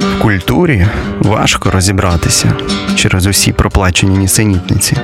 В 0.00 0.18
культурі 0.22 0.86
важко 1.18 1.70
розібратися 1.70 2.52
через 2.96 3.26
усі 3.26 3.52
проплачені 3.52 4.18
нісенітниці. 4.18 4.96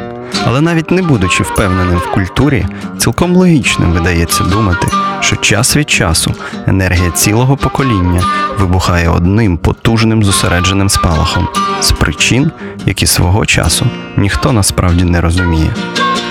Але 0.46 0.60
навіть 0.60 0.90
не 0.90 1.02
будучи 1.02 1.42
впевненим 1.42 1.96
в 1.96 2.12
культурі, 2.12 2.66
цілком 2.98 3.36
логічним 3.36 3.92
видається 3.92 4.44
думати, 4.44 4.86
що 5.20 5.36
час 5.36 5.76
від 5.76 5.90
часу 5.90 6.34
енергія 6.66 7.10
цілого 7.10 7.56
покоління 7.56 8.22
вибухає 8.58 9.08
одним 9.08 9.58
потужним 9.58 10.24
зосередженим 10.24 10.88
спалахом 10.88 11.48
з 11.80 11.92
причин, 11.92 12.50
які 12.86 13.06
свого 13.06 13.46
часу 13.46 13.86
ніхто 14.16 14.52
насправді 14.52 15.04
не 15.04 15.20
розуміє, 15.20 15.70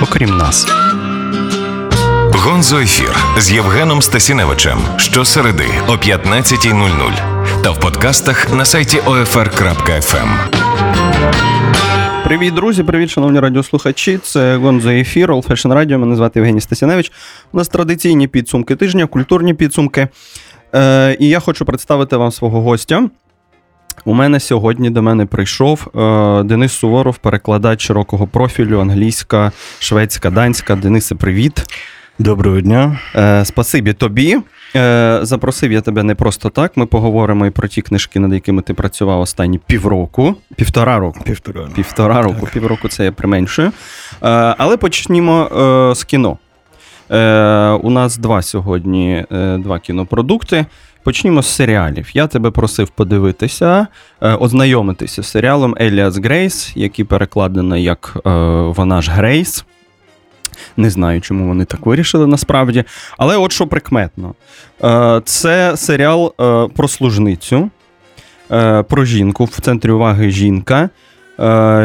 окрім 0.01 0.37
нас. 0.37 0.67
Гонзо 2.41 2.79
ефір 2.79 3.17
з 3.37 3.51
Євгеном 3.51 4.01
Стасіневичем 4.01 4.79
щосереди 4.97 5.63
о 5.87 5.91
15.00 5.91 7.61
та 7.63 7.71
в 7.71 7.79
подкастах 7.79 8.53
на 8.53 8.65
сайті 8.65 8.97
OFR.FM. 8.97 10.29
Привіт, 12.23 12.53
друзі! 12.53 12.83
Привіт, 12.83 13.09
шановні 13.09 13.39
радіослухачі. 13.39 14.17
Це 14.17 14.55
Гонзо 14.55 14.89
ефір, 14.89 15.31
All 15.31 15.47
Fashion 15.47 15.73
Radio. 15.73 15.97
Мене 15.97 16.15
звати 16.15 16.39
Євгеній 16.39 16.61
Стасіневич. 16.61 17.11
У 17.51 17.57
нас 17.57 17.67
традиційні 17.67 18.27
підсумки 18.27 18.75
тижня, 18.75 19.05
культурні 19.05 19.53
підсумки. 19.53 20.07
Е, 20.75 21.17
І 21.19 21.27
я 21.27 21.39
хочу 21.39 21.65
представити 21.65 22.15
вам 22.17 22.31
свого 22.31 22.61
гостя. 22.61 23.09
У 24.05 24.13
мене 24.13 24.39
сьогодні 24.39 24.89
до 24.89 25.01
мене 25.01 25.25
прийшов 25.25 25.87
е, 25.95 26.43
Денис 26.43 26.73
Суворов, 26.73 27.17
перекладач 27.17 27.81
широкого 27.81 28.27
профілю, 28.27 28.79
англійська, 28.79 29.51
шведська, 29.79 30.29
данська. 30.29 30.75
Денисе, 30.75 31.15
привіт. 31.15 31.65
Доброго 32.19 32.61
дня. 32.61 32.99
Е, 33.15 33.45
Спасибі 33.45 33.93
тобі. 33.93 34.37
Е, 34.75 35.19
Запросив 35.21 35.71
я 35.71 35.81
тебе 35.81 36.03
не 36.03 36.15
просто 36.15 36.49
так. 36.49 36.77
Ми 36.77 36.85
поговоримо 36.85 37.45
і 37.45 37.49
про 37.49 37.67
ті 37.67 37.81
книжки, 37.81 38.19
над 38.19 38.33
якими 38.33 38.61
ти 38.61 38.73
працював 38.73 39.21
останні 39.21 39.57
півроку, 39.57 40.35
півтора 40.55 40.99
року. 40.99 41.19
Півтора. 41.25 41.67
Півтора 41.75 42.21
року, 42.21 42.47
півроку 42.53 42.87
це 42.87 43.03
я 43.03 43.11
применшую. 43.11 43.67
Е, 43.67 43.73
Але 44.57 44.77
почнімо 44.77 45.43
е, 45.91 45.95
з 45.95 46.03
кіно. 46.03 46.37
Е, 47.11 47.69
У 47.71 47.89
нас 47.89 48.17
два 48.17 48.41
сьогодні 48.41 49.25
е, 49.31 49.57
два 49.57 49.79
кінопродукти. 49.79 50.65
Почнімо 51.03 51.41
з 51.43 51.47
серіалів. 51.47 52.09
Я 52.13 52.27
тебе 52.27 52.51
просив 52.51 52.89
подивитися, 52.89 53.87
е, 54.21 54.33
ознайомитися 54.33 55.23
з 55.23 55.27
серіалом 55.27 55.75
Еліас 55.81 56.17
Грейс, 56.17 56.71
який 56.75 57.05
перекладено 57.05 57.77
як 57.77 58.17
е, 58.25 58.29
Вона 58.75 59.01
ж 59.01 59.11
Грейс. 59.11 59.65
Не 60.77 60.89
знаю, 60.89 61.21
чому 61.21 61.47
вони 61.47 61.65
так 61.65 61.85
вирішили 61.85 62.27
насправді. 62.27 62.83
Але 63.17 63.37
от 63.37 63.51
що 63.51 63.67
прикметно. 63.67 64.33
Е, 64.83 65.21
Це 65.25 65.77
серіал 65.77 66.33
е, 66.41 66.67
про 66.75 66.87
служницю, 66.87 67.69
е, 68.51 68.83
про 68.83 69.05
жінку. 69.05 69.45
В 69.45 69.59
центрі 69.61 69.91
уваги 69.91 70.31
жінка. 70.31 70.89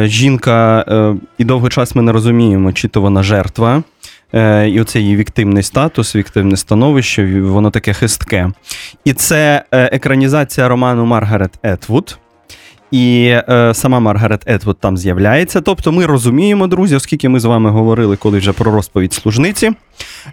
Жінка, 0.03 0.85
і 1.39 1.45
довгий 1.45 1.71
час 1.71 1.95
ми 1.95 2.03
не 2.03 2.13
розуміємо, 2.13 2.73
чи 2.73 2.89
то 2.89 3.01
вона 3.01 3.23
жертва. 3.23 3.83
І 4.67 4.81
оце 4.81 5.01
її 5.01 5.17
віктивний 5.17 5.63
статус, 5.63 6.17
віктивне 6.17 6.57
становище, 6.57 7.41
воно 7.41 7.71
таке 7.71 7.93
хистке. 7.93 8.51
І 9.05 9.13
це 9.13 9.65
екранізація 9.71 10.69
роману 10.69 11.07
Маргарет 11.07 11.51
Етвуд. 11.63 12.19
І 12.95 13.27
е, 13.49 13.75
сама 13.75 14.01
Маргарет 14.01 14.43
Етвуд 14.47 14.79
там 14.81 14.97
з'являється. 14.97 15.61
Тобто 15.61 15.93
ми 15.93 16.07
розуміємо, 16.07 16.67
друзі, 16.67 16.97
оскільки 16.97 17.29
ми 17.29 17.41
з 17.41 17.45
вами 17.45 17.71
говорили 17.71 18.17
коли 18.17 18.39
вже 18.39 18.53
про 18.53 18.73
розповідь 18.73 19.13
служниці, 19.13 19.73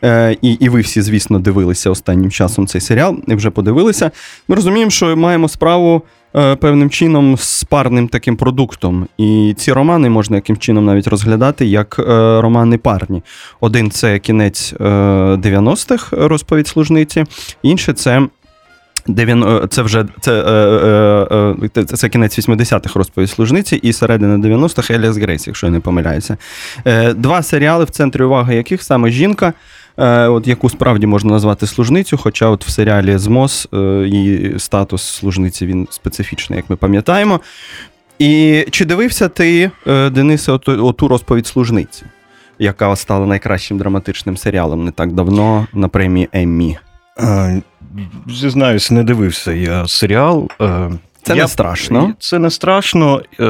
е, 0.04 0.38
і, 0.42 0.52
і 0.52 0.70
ви 0.70 0.82
всі, 0.82 1.02
звісно, 1.02 1.40
дивилися 1.40 1.90
останнім 1.90 2.32
часом 2.32 2.68
цей 2.68 2.82
серіал, 2.82 3.18
і 3.28 3.36
вже 3.36 3.50
подивилися. 3.50 4.12
Ми 4.48 4.56
розуміємо, 4.56 4.92
що 4.92 5.18
маємо 5.18 5.50
справу 5.50 6.02
е, 6.36 6.56
певним 6.56 6.90
чином 6.90 7.38
з 7.38 7.64
парним 7.64 8.08
таким 8.08 8.36
продуктом. 8.36 9.08
І 9.18 9.54
ці 9.58 9.74
романи 9.74 10.10
можна 10.10 10.36
яким 10.36 10.58
чином 10.58 10.86
навіть 10.86 11.08
розглядати 11.08 11.66
як 11.66 11.96
е, 12.00 12.04
романи 12.42 12.78
парні. 12.78 13.24
Один 13.60 13.92
це 13.92 14.20
кінець 14.20 14.74
е, 14.74 14.84
90-х 15.36 16.18
розповідь 16.18 16.68
служниці, 16.68 17.24
інший 17.64 17.94
це. 17.94 18.28
Дев'яно- 19.08 19.68
Це 19.68 19.82
вже 19.82 20.06
це, 20.22 20.32
е, 20.32 20.52
е, 20.52 21.56
е, 21.76 21.86
це, 21.86 21.98
це 21.98 22.10
кінець 22.10 22.40
80-х 22.40 22.96
розповідь 22.96 23.30
служниці 23.30 23.76
і 23.76 23.94
середина 23.94 24.38
90-х 24.38 24.94
Еліас 24.94 25.18
Грейс, 25.18 25.48
якщо 25.48 25.68
я 25.68 25.72
не 25.72 25.80
помиляюся. 25.80 26.38
Е, 26.86 27.14
Два 27.14 27.44
серіали, 27.44 27.86
в 27.86 27.90
центрі 27.90 28.24
уваги 28.24 28.56
яких 28.56 28.84
саме 28.84 29.10
жінка, 29.12 29.54
е, 29.98 30.28
от 30.28 30.48
яку 30.48 30.70
справді 30.70 31.08
можна 31.08 31.32
назвати 31.32 31.68
служницю, 31.68 32.18
хоча 32.18 32.48
от 32.48 32.66
в 32.66 32.70
серіалі 32.70 33.18
ЗМОС 33.18 33.68
е, 33.74 33.78
її 34.08 34.60
статус 34.60 35.04
служниці 35.04 35.66
він 35.66 35.88
специфічний, 35.92 36.58
як 36.58 36.70
ми 36.70 36.76
пам'ятаємо. 36.76 37.40
І 38.20 38.66
чи 38.72 38.86
дивився 38.86 39.28
ти, 39.30 39.72
е, 39.88 40.10
Денисе, 40.10 40.52
оту, 40.52 40.88
оту 40.88 41.08
розповідь 41.08 41.48
служниці, 41.48 42.04
яка 42.60 42.96
стала 42.96 43.26
найкращим 43.26 43.78
драматичним 43.78 44.38
серіалом 44.38 44.86
не 44.86 44.92
так 44.92 45.12
давно 45.14 45.68
на 45.74 45.88
премії 45.88 46.30
Еммі? 46.34 46.78
Е, 47.98 48.02
Зізнаюсь, 48.28 48.92
не 48.92 49.04
дивився 49.04 49.52
я 49.54 49.88
серіал. 49.88 50.50
Е, 50.62 50.92
Це 51.24 51.36
я- 51.36 51.42
не 51.42 51.48
страшно. 51.48 52.14
Це 52.20 52.40
не 52.40 52.50
страшно. 52.50 53.22
Е, 53.40 53.46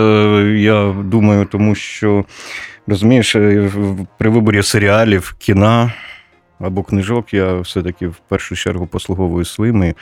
Я 0.59 0.95
думаю, 1.05 1.45
тому 1.45 1.75
що 1.75 2.25
розумієш, 2.87 3.35
е, 3.35 3.71
при 4.17 4.29
виборі 4.29 4.63
серіалів, 4.63 5.35
кіна. 5.39 5.91
Або 6.63 6.83
книжок, 6.83 7.33
я 7.33 7.53
все-таки 7.59 8.07
в 8.07 8.15
першу 8.29 8.55
чергу 8.55 8.87
послуговуюсь 8.87 9.45
своїми 9.45 9.93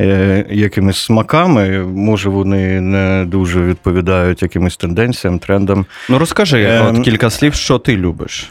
е, 0.00 0.44
якимись 0.50 0.98
смаками. 0.98 1.78
Може, 1.82 2.28
вони 2.28 2.80
не 2.80 3.24
дуже 3.24 3.60
відповідають 3.62 4.42
якимось 4.42 4.76
тенденціям, 4.76 5.38
трендам. 5.38 5.86
Ну 6.08 6.18
розкажи 6.18 6.64
Ем. 6.64 6.86
от 6.86 7.04
кілька 7.04 7.30
слів, 7.30 7.54
що 7.54 7.78
ти 7.78 7.96
любиш 7.96 8.50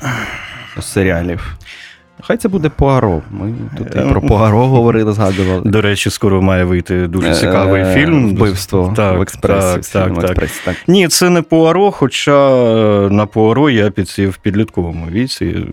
з 0.80 0.86
серіалів. 0.86 1.56
Хай 2.22 2.38
це 2.38 2.50
буде 2.50 2.70
Пуаро. 2.70 3.22
Ми 3.32 3.54
тут 3.78 3.88
і 3.88 3.92
про 3.92 4.22
Ем. 4.22 4.28
Пуаро 4.28 4.68
говорили, 4.68 5.14
згадували. 5.14 5.62
До 5.66 5.82
речі, 5.82 6.10
скоро 6.10 6.42
має 6.42 6.64
вийти 6.64 7.08
дуже 7.08 7.30
Е, 7.30 7.36
цікавий 7.36 7.86
фільм. 7.94 8.30
Вбивство 8.30 8.94
Так, 8.96 9.18
в 9.18 9.22
експресі. 9.22 9.94
так, 9.94 10.04
так, 10.08 10.12
в 10.12 10.16
так. 10.16 10.24
експресі, 10.24 10.62
так. 10.66 10.76
Ні, 10.88 11.08
це 11.08 11.30
не 11.30 11.42
Пуаро, 11.42 11.92
хоча 11.92 12.50
е, 12.50 13.10
на 13.10 13.26
Пуаро 13.26 13.70
я 13.70 13.92
підсів 13.92 14.30
в 14.30 14.38
підлітковому 14.38 15.06
віці. 15.12 15.66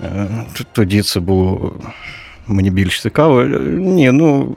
Е, 0.00 0.26
Тоді 0.72 1.02
це 1.02 1.20
було 1.20 1.72
мені 2.46 2.70
більш 2.70 3.02
цікаво. 3.02 3.40
Е, 3.40 3.46
Ні, 3.70 4.10
ну 4.12 4.56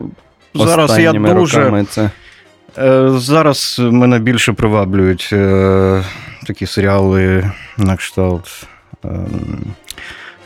зараз 0.56 0.89
Останніми 0.91 1.29
я 1.29 1.35
дуже. 1.35 1.85
це 1.89 2.09
Е, 2.77 3.09
Зараз 3.09 3.77
мене 3.79 4.19
більше 4.19 4.53
приваблюють 4.53 5.29
е, 5.33 6.03
такі 6.47 6.66
серіали 6.66 7.51
на 7.77 7.95
кшталт. 7.95 8.67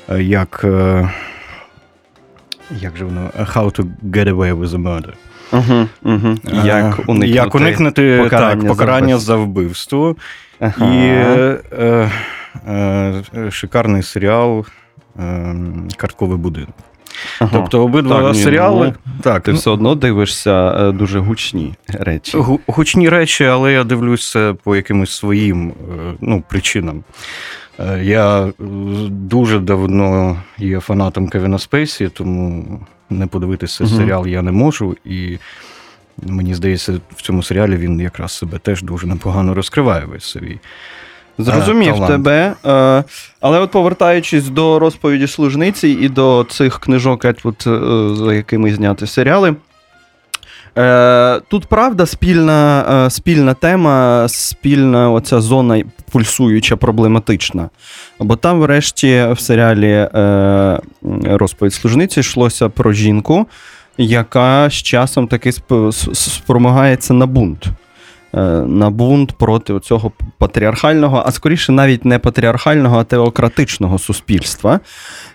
Е, 0.09 0.24
Як. 0.24 0.62
е, 0.64 1.09
Як 2.72 2.97
же 2.97 3.06
воно? 3.06 3.30
How 3.40 3.80
to 3.80 3.88
get 4.03 4.28
away 4.28 4.59
with 4.59 4.69
a 4.69 4.78
murder. 4.81 5.14
угу, 5.52 5.88
угу. 6.16 6.38
Як 6.66 7.00
уникнути, 7.09 7.28
як 7.28 7.56
уникнути 7.56 8.19
покарання 8.24 8.62
так, 8.62 8.69
покарання 8.69 9.18
за 9.18 9.36
вбивство. 9.36 10.16
Ага. 10.59 10.94
І 10.94 10.97
е, 11.08 12.12
е, 12.68 13.24
шикарний 13.52 14.03
серіал 14.03 14.66
е, 15.19 15.56
Картковий 15.97 16.38
будинок. 16.38 16.75
Ага. 17.39 17.51
Тобто 17.53 17.84
обидва 17.84 18.22
Так, 18.22 18.34
ні, 18.35 18.44
серіали. 18.44 18.94
ну, 19.06 19.13
так, 19.22 19.44
Ти 19.44 19.51
ну, 19.51 19.57
все 19.57 19.69
одно 19.69 19.95
дивишся 19.95 20.72
е, 20.79 20.91
дуже 20.91 21.19
гучні 21.19 21.73
речі. 21.88 22.38
гучні 22.67 23.09
речі, 23.09 23.45
але 23.45 23.73
я 23.73 23.84
дивлюся 23.84 24.53
по 24.63 24.75
якимось 24.75 25.11
своїм 25.11 25.69
е, 25.69 25.73
ну, 26.22 26.44
причинам. 26.50 27.03
Е, 27.79 28.03
Я 28.03 28.53
дуже 29.09 29.59
давно 29.59 30.38
є 30.57 30.79
фанатом 30.79 31.28
Кевіна 31.29 31.59
Спейсі, 31.59 32.09
тому 32.09 32.66
не 33.09 33.28
подивитися 33.28 33.84
Мгм. 33.84 33.94
серіал 33.97 34.28
я 34.28 34.41
не 34.41 34.51
можу. 34.51 34.95
І 35.05 35.37
мені 36.23 36.55
здається, 36.55 36.93
в 37.16 37.22
цьому 37.22 37.43
серіалі 37.43 37.75
він 37.78 37.99
якраз 37.99 38.31
себе 38.31 38.58
теж 38.59 38.81
дуже 38.84 39.08
непогано 39.08 39.53
розкриває 39.53 40.05
весь 40.05 40.23
свій. 40.25 40.59
Зрозумів 41.38 41.94
талант. 41.94 42.12
тебе. 42.12 42.53
Е, 42.66 43.03
але 43.41 43.59
от 43.59 43.72
повертаючись 43.72 44.50
до 44.50 44.80
розповіді 44.80 45.28
служниці 45.28 45.88
і 45.90 46.09
до 46.09 46.46
цих 46.50 46.80
книжок, 46.80 47.26
Етвуд, 47.26 47.64
е, 47.68 47.80
за 48.16 48.34
якими 48.34 48.74
зняті 48.74 49.08
серіали. 49.08 49.56
Е, 50.78 51.40
тут 51.47 51.66
правда 51.66 52.06
спільна, 52.06 52.85
е, 53.06 53.09
спільна 53.09 53.53
тема, 53.53 54.26
спільна 54.30 55.12
оця 55.12 55.41
зона 55.41 55.84
пульсуюча, 56.12 56.76
проблематична. 56.76 57.70
Бо 58.20 58.35
там, 58.35 58.59
врешті, 58.59 59.26
в 59.32 59.40
серіалі 59.40 59.91
е, 59.91 60.80
розповідь 61.24 61.74
служниці 61.74 62.20
йшлося 62.20 62.70
про 62.70 62.94
жінку, 62.94 63.47
яка 63.97 64.70
з 64.70 64.74
часом 64.74 65.28
таки 65.28 65.52
спромагається 66.14 67.14
на 67.14 67.26
бунт. 67.26 67.68
Е, 68.34 68.41
на 68.68 68.90
бунт 68.90 69.32
проти 69.32 69.80
цього 69.80 70.12
патріархального, 70.38 71.24
а 71.26 71.32
скоріше 71.32 71.72
навіть 71.72 72.06
не 72.06 72.20
патріархального, 72.20 73.00
а 73.00 73.03
теократичного 73.03 74.00
суспільства. 74.00 74.80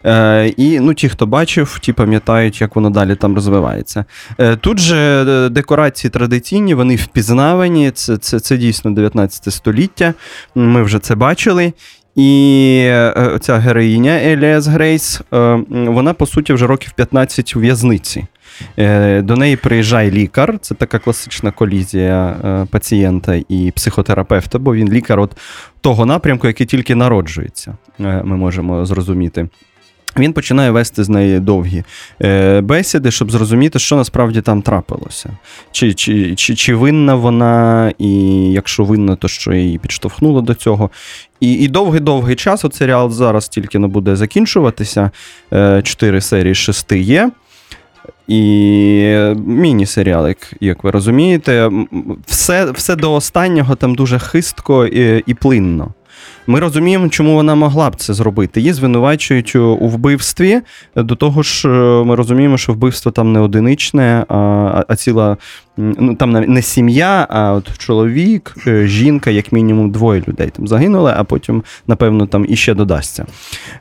Е, 0.05 0.49
І 0.57 0.81
ну, 0.81 0.95
ті, 0.95 1.09
хто 1.09 1.27
бачив, 1.27 1.79
ті 1.83 1.93
пам'ятають, 1.93 2.61
як 2.61 2.77
воно 2.77 2.91
далі 2.91 3.15
там 3.15 3.35
розвивається. 3.35 4.05
Е, 4.39 4.57
Тут 4.57 4.79
же 4.79 5.49
декорації 5.51 6.11
традиційні, 6.11 6.75
вони 6.75 6.97
впізнавані. 6.97 7.91
Це, 7.91 8.17
це, 8.17 8.41
це 8.41 8.57
дійсно 8.57 8.91
19 8.91 9.55
століття. 9.55 10.15
Ми 10.55 10.83
вже 10.83 10.99
це 10.99 11.15
бачили. 11.15 11.73
І 12.17 12.91
ця 13.41 13.57
героїня 13.59 14.11
Еліас 14.11 14.67
Грейс, 14.67 15.21
вона, 15.71 16.13
по 16.13 16.27
суті, 16.27 16.53
вже 16.53 16.67
років 16.67 16.93
15 16.93 17.57
у 17.57 17.61
в'язниці. 17.61 18.27
Е, 18.79 19.23
До 19.23 19.37
неї 19.37 19.57
приїжджає 19.57 20.11
лікар, 20.11 20.59
це 20.61 20.75
така 20.75 20.99
класична 20.99 21.51
колізія 21.51 22.37
е, 22.45 22.67
пацієнта 22.71 23.41
і 23.49 23.73
психотерапевта, 23.77 24.59
бо 24.59 24.75
він 24.75 24.93
лікар 24.93 25.21
от 25.21 25.37
того 25.81 26.07
напрямку, 26.07 26.47
який 26.47 26.67
тільки 26.67 26.95
народжується, 26.95 27.77
е, 28.01 28.23
ми 28.25 28.37
можемо 28.37 28.87
зрозуміти. 28.87 29.49
Він 30.19 30.33
починає 30.33 30.71
вести 30.71 31.05
з 31.05 31.09
неї 31.09 31.41
довгі 31.41 31.85
бесіди, 32.63 33.11
щоб 33.11 33.31
зрозуміти, 33.31 33.79
що 33.79 33.97
насправді 33.97 34.41
там 34.41 34.63
трапилося. 34.63 35.31
Чи, 35.73 35.95
чи, 35.95 36.35
чи, 36.35 36.55
чи 36.55 36.75
винна 36.75 37.15
вона, 37.15 37.93
і 37.99 38.13
якщо 38.53 38.85
винна, 38.85 39.17
то 39.17 39.29
що 39.29 39.53
її 39.53 39.79
підштовхнуло 39.79 40.41
до 40.41 40.55
цього. 40.55 40.91
І, 41.41 41.53
і 41.53 41.69
довгий-довгий 41.69 42.37
час 42.37 42.65
от 42.65 42.75
серіал 42.75 43.11
зараз 43.11 43.49
тільки 43.49 43.79
не 43.79 43.87
буде 43.87 44.17
закінчуватися. 44.17 45.11
Чотири 45.83 46.21
серії 46.21 46.55
шести 46.55 46.99
є. 46.99 47.31
І 48.29 49.15
міні-серіал, 49.47 50.29
як, 50.29 50.39
як 50.61 50.85
ви 50.85 50.91
розумієте, 50.91 51.71
все, 52.27 52.71
все 52.71 52.97
до 52.97 53.15
останнього 53.15 53.75
там 53.75 53.95
дуже 53.95 54.19
хистко 54.19 54.87
і, 54.87 55.23
і 55.27 55.35
плинно. 55.35 55.95
Ми 56.51 56.61
розуміємо, 56.61 57.09
чому 57.09 57.35
вона 57.35 57.55
могла 57.55 57.91
б 57.91 57.97
це 57.97 58.15
зробити. 58.15 58.61
Її 58.61 58.73
звинувачують 58.73 59.57
у 59.57 59.77
вбивстві. 59.89 60.61
До 60.97 61.15
того 61.15 61.43
ж, 61.43 61.69
е, 61.69 62.05
ми 62.05 62.15
розуміємо, 62.15 62.59
що 62.59 62.73
вбивство 62.73 63.13
там 63.13 63.33
не 63.33 63.41
одиничне, 63.41 64.25
а, 64.29 64.35
а- 64.89 64.97
ціла 64.97 65.37
ну 65.77 66.15
там 66.15 66.33
не 66.33 66.63
сім'я, 66.63 67.27
а 67.31 67.53
от 67.53 67.79
чоловік, 67.79 68.55
е, 68.67 68.87
жінка, 68.87 69.31
як 69.31 69.53
мінімум 69.53 69.91
двоє 69.91 70.23
людей 70.29 70.51
там 70.57 70.69
загинули, 70.69 71.15
а 71.17 71.25
потім, 71.25 71.63
напевно, 71.87 72.27
там 72.27 72.47
іще 72.49 72.75
додасться. 72.75 73.27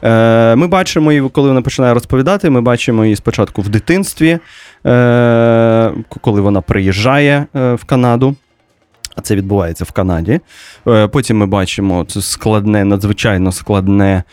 Е, 0.03 0.55
Ми 0.55 0.67
бачимо 0.67 1.11
її, 1.11 1.29
коли 1.29 1.47
вона 1.47 1.61
починає 1.61 1.93
розповідати. 1.93 2.49
Ми 2.49 2.61
бачимо 2.61 3.03
її 3.03 3.15
спочатку 3.15 3.61
в 3.61 3.69
дитинстві, 3.69 4.39
коли 6.21 6.41
вона 6.41 6.61
приїжджає 6.61 7.45
в 7.53 7.79
Канаду. 7.85 8.35
А 9.17 9.21
це 9.21 9.35
відбувається 9.35 9.83
в 9.83 9.91
Канаді. 9.91 10.39
Е, 10.87 11.07
Потім 11.07 11.37
ми 11.37 11.45
бачимо 11.45 12.05
це 12.09 12.21
складне, 12.21 12.85
надзвичайно 12.85 13.51
складне. 13.51 14.23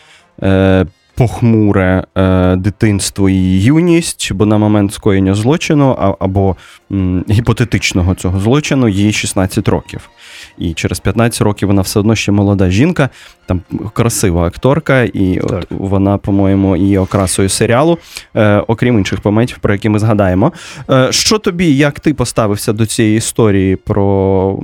Похмуре 1.17 2.05
е, 2.17 2.57
дитинство 2.57 3.29
і 3.29 3.63
юність, 3.63 4.33
бо 4.33 4.47
на 4.47 4.59
момент 4.59 4.95
скоєння 4.95 5.35
злочину 5.35 5.97
а, 6.01 6.15
або 6.19 6.57
м, 6.93 7.25
гіпотетичного 7.31 8.15
цього 8.15 8.41
злочину 8.41 8.89
їй 8.89 9.13
16 9.13 9.69
років. 9.69 10.11
І 10.59 10.73
через 10.73 11.01
15 11.01 11.41
років 11.41 11.69
вона 11.69 11.83
все 11.83 12.01
одно 12.01 12.15
ще 12.15 12.33
молода 12.33 12.71
жінка, 12.71 13.09
там 13.47 13.61
красива 13.93 14.47
акторка, 14.47 15.03
і 15.03 15.41
от 15.41 15.67
вона, 15.71 16.19
по-моєму, 16.19 16.77
є 16.77 17.01
окрасою 17.01 17.49
серіалу, 17.49 17.99
е, 18.37 18.57
окрім 18.59 18.99
інших 18.99 19.25
моментів, 19.25 19.59
про 19.61 19.73
які 19.73 19.89
ми 19.89 19.99
згадаємо. 19.99 20.53
Е, 20.91 21.13
що 21.13 21.39
тобі, 21.39 21.77
як 21.77 22.01
ти 22.01 22.15
поставився 22.15 22.73
до 22.73 22.87
цієї 22.87 23.17
історії 23.17 23.77
про, 23.77 24.59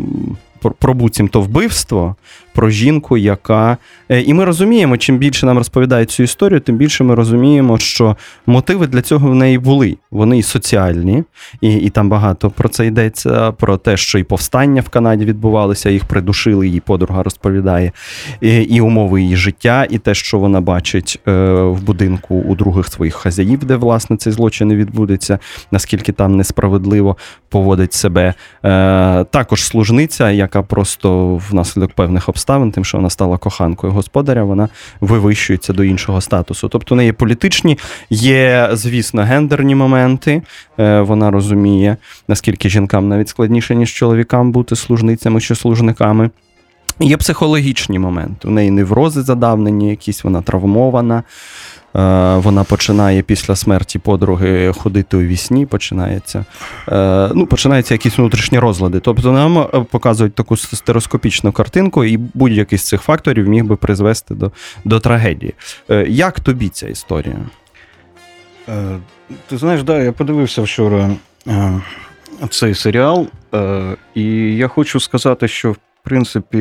про, 0.63 0.71
про 0.71 0.95
буцімто 0.95 1.41
вбивство, 1.41 2.17
про 2.55 2.71
жінку, 2.71 3.17
яка. 3.17 3.77
Е, 4.09 4.21
І 4.21 4.35
ми 4.35 4.45
розуміємо, 4.45 4.97
чим 4.97 5.19
більше 5.19 5.47
нам 5.47 5.59
розповідають 5.59 6.11
цю 6.11 6.23
історію, 6.23 6.61
тим 6.61 6.77
більше 6.77 7.05
ми 7.05 7.15
розуміємо, 7.15 7.79
що 7.79 8.17
мотиви 8.47 8.87
для 8.87 9.03
цього 9.03 9.31
в 9.31 9.35
неї 9.35 9.59
були. 9.59 9.97
Вони 10.11 10.39
і 10.39 10.43
соціальні, 10.43 11.25
і, 11.61 11.75
і 11.75 11.91
там 11.91 12.09
багато 12.09 12.51
про 12.51 12.69
це 12.69 12.87
йдеться, 12.87 13.53
про 13.53 13.77
те, 13.77 13.97
що 13.97 14.19
і 14.19 14.25
повстання 14.25 14.81
в 14.81 14.89
Канаді 14.89 15.25
відбувалися, 15.25 15.91
їх 15.91 16.05
придушили, 16.05 16.67
її 16.67 16.81
подруга 16.81 17.23
розповідає, 17.23 17.93
і, 18.41 18.57
і 18.57 18.81
умови 18.81 19.23
її 19.23 19.37
життя, 19.37 19.87
і 19.91 19.99
те, 19.99 20.15
що 20.15 20.39
вона 20.39 20.61
бачить 20.61 21.21
е, 21.29 21.33
в 21.63 21.83
будинку 21.83 22.35
у 22.35 22.55
других 22.55 22.87
своїх 22.87 23.15
хазяїв, 23.15 23.65
де 23.65 23.77
власне 23.77 24.17
цей 24.17 24.33
злочин 24.33 24.73
і 24.73 24.77
відбудеться, 24.77 25.39
наскільки 25.71 26.13
там 26.13 26.37
несправедливо 26.37 27.17
поводить 27.49 27.93
себе. 27.93 28.35
Е, 28.65 29.25
також 29.25 29.65
служниця, 29.65 30.31
яка 30.31 30.63
просто 30.63 31.41
внаслідок 31.51 31.93
певних 31.93 32.29
обставин, 32.29 32.40
тим, 32.73 32.85
що 32.85 32.99
вона 32.99 33.11
стала 33.11 33.39
коханкою 33.39 33.93
господаря, 33.93 34.45
вона 34.45 34.69
вивищується 35.01 35.73
до 35.73 35.85
іншого 35.85 36.21
статусу. 36.21 36.69
Тобто, 36.69 36.95
у 36.95 36.97
неї 36.97 37.13
політичні, 37.13 37.79
є, 38.11 38.71
звісно, 38.73 39.23
гендерні 39.23 39.75
моменти. 39.75 40.43
Е, 40.79 41.01
вона 41.01 41.31
розуміє, 41.31 41.97
наскільки 42.29 42.69
жінкам 42.69 43.09
навіть 43.09 43.29
складніше, 43.29 43.75
ніж 43.75 43.93
чоловікам 43.93 44.53
бути 44.53 44.77
служницями 44.77 45.41
чи 45.41 45.55
служниками. 45.55 46.31
Є 47.01 47.17
психологічні 47.17 47.99
моменти. 47.99 48.49
У 48.49 48.51
неї 48.51 48.71
неврози 48.71 49.23
задавнені, 49.23 49.91
якісь 49.91 50.25
вона 50.25 50.43
травмована. 50.43 51.23
Е, 51.97 52.37
Вона 52.37 52.65
починає 52.65 53.23
після 53.23 53.57
смерті 53.57 53.99
подруги 53.99 54.73
ходити 54.73 55.17
у 55.17 55.21
вісні, 55.21 55.67
починається, 55.67 56.45
е, 56.89 57.31
ну, 57.35 57.47
починаються 57.47 57.95
якісь 57.95 58.19
внутрішні 58.19 58.59
розлади. 58.59 59.01
Тобто 59.01 59.33
нам 59.33 59.59
е, 59.59 59.67
показують 59.91 60.35
таку 60.35 60.57
стероскопічну 60.57 61.53
картинку, 61.53 62.05
і 62.05 62.17
будь-який 62.17 62.79
з 62.79 62.87
цих 62.87 63.03
факторів 63.03 63.49
міг 63.49 63.65
би 63.65 63.77
призвести 63.77 64.35
до, 64.35 64.53
до 64.85 65.01
трагедії. 65.01 65.55
Як 66.07 66.41
тобі 66.41 66.69
ця 66.69 66.89
історія? 66.89 67.37
Ти 69.47 69.59
знаєш, 69.59 69.83
да, 69.83 70.03
я 70.03 70.13
подивився 70.13 70.63
вчора 70.63 71.11
цей 72.51 72.75
серіал, 72.75 73.27
і 74.15 74.25
я 74.57 74.69
хочу 74.69 75.01
сказати, 75.01 75.49
що 75.49 75.73
в 75.73 75.77
принципі 76.03 76.59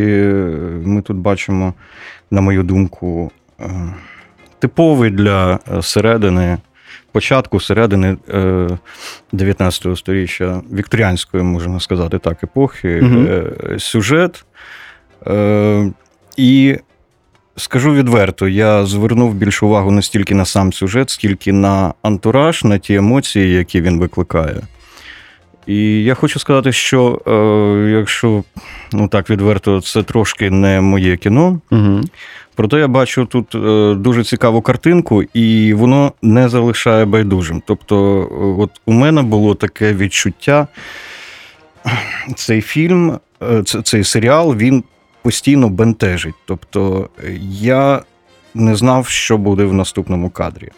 ми 0.86 1.02
тут 1.02 1.18
бачимо, 1.18 1.74
на 2.32 2.42
мою 2.42 2.64
думку, 2.64 3.32
типовий 4.60 5.12
для 5.12 5.60
е, 5.78 5.82
середини, 5.82 6.58
початку 7.12 7.60
середини 7.60 8.18
е, 8.30 8.68
19 9.32 9.98
століття, 9.98 10.62
вікторіанської, 10.74 11.44
можна 11.44 11.80
сказати 11.80 12.20
так, 12.20 12.44
епохи, 12.44 12.90
е, 12.90 13.80
сюжет. 13.80 14.46
Е, 15.28 15.92
І 16.38 16.78
Скажу 17.60 17.94
відверто, 17.94 18.48
я 18.48 18.86
звернув 18.86 19.34
більше 19.34 19.66
увагу 19.66 19.92
не 19.92 20.02
стільки 20.02 20.36
на 20.36 20.46
сам 20.46 20.74
сюжет, 20.74 21.10
скільки 21.10 21.54
на 21.54 21.94
антураж, 22.02 22.64
на 22.64 22.78
ті 22.78 22.96
емоції, 22.96 23.54
які 23.54 23.82
він 23.82 24.00
викликає. 24.00 24.62
І 25.68 26.04
я 26.04 26.14
хочу 26.14 26.40
сказати, 26.40 26.72
що 26.72 27.22
е, 27.28 27.92
якщо 27.92 28.44
ну 28.94 29.08
так 29.08 29.30
відверто, 29.30 29.82
це 29.82 30.04
трошки 30.04 30.50
не 30.50 30.82
моє 30.82 31.18
кіно. 31.18 31.60
Угу. 31.72 32.02
Проте 32.56 32.78
я 32.80 32.88
бачу 32.88 33.26
тут 33.26 33.56
е, 33.56 33.96
дуже 33.96 34.24
цікаву 34.24 34.62
картинку, 34.62 35.24
і 35.24 35.74
воно 35.74 36.14
не 36.22 36.50
залишає 36.50 37.06
байдужим. 37.06 37.64
Тобто, 37.66 38.22
е, 38.22 38.62
от 38.62 38.82
у 38.86 38.92
мене 38.94 39.22
було 39.22 39.56
таке 39.56 39.94
відчуття, 39.94 40.68
цей 42.36 42.62
фільм, 42.62 43.20
е, 43.42 43.64
цей 43.64 44.04
серіал, 44.04 44.56
він 44.56 44.84
постійно 45.22 45.70
бентежить. 45.70 46.36
Тобто, 46.46 47.10
я 47.52 48.02
не 48.54 48.76
знав, 48.76 49.08
що 49.08 49.38
буде 49.38 49.64
в 49.64 49.74
наступному 49.74 50.30
кадрі. 50.30 50.70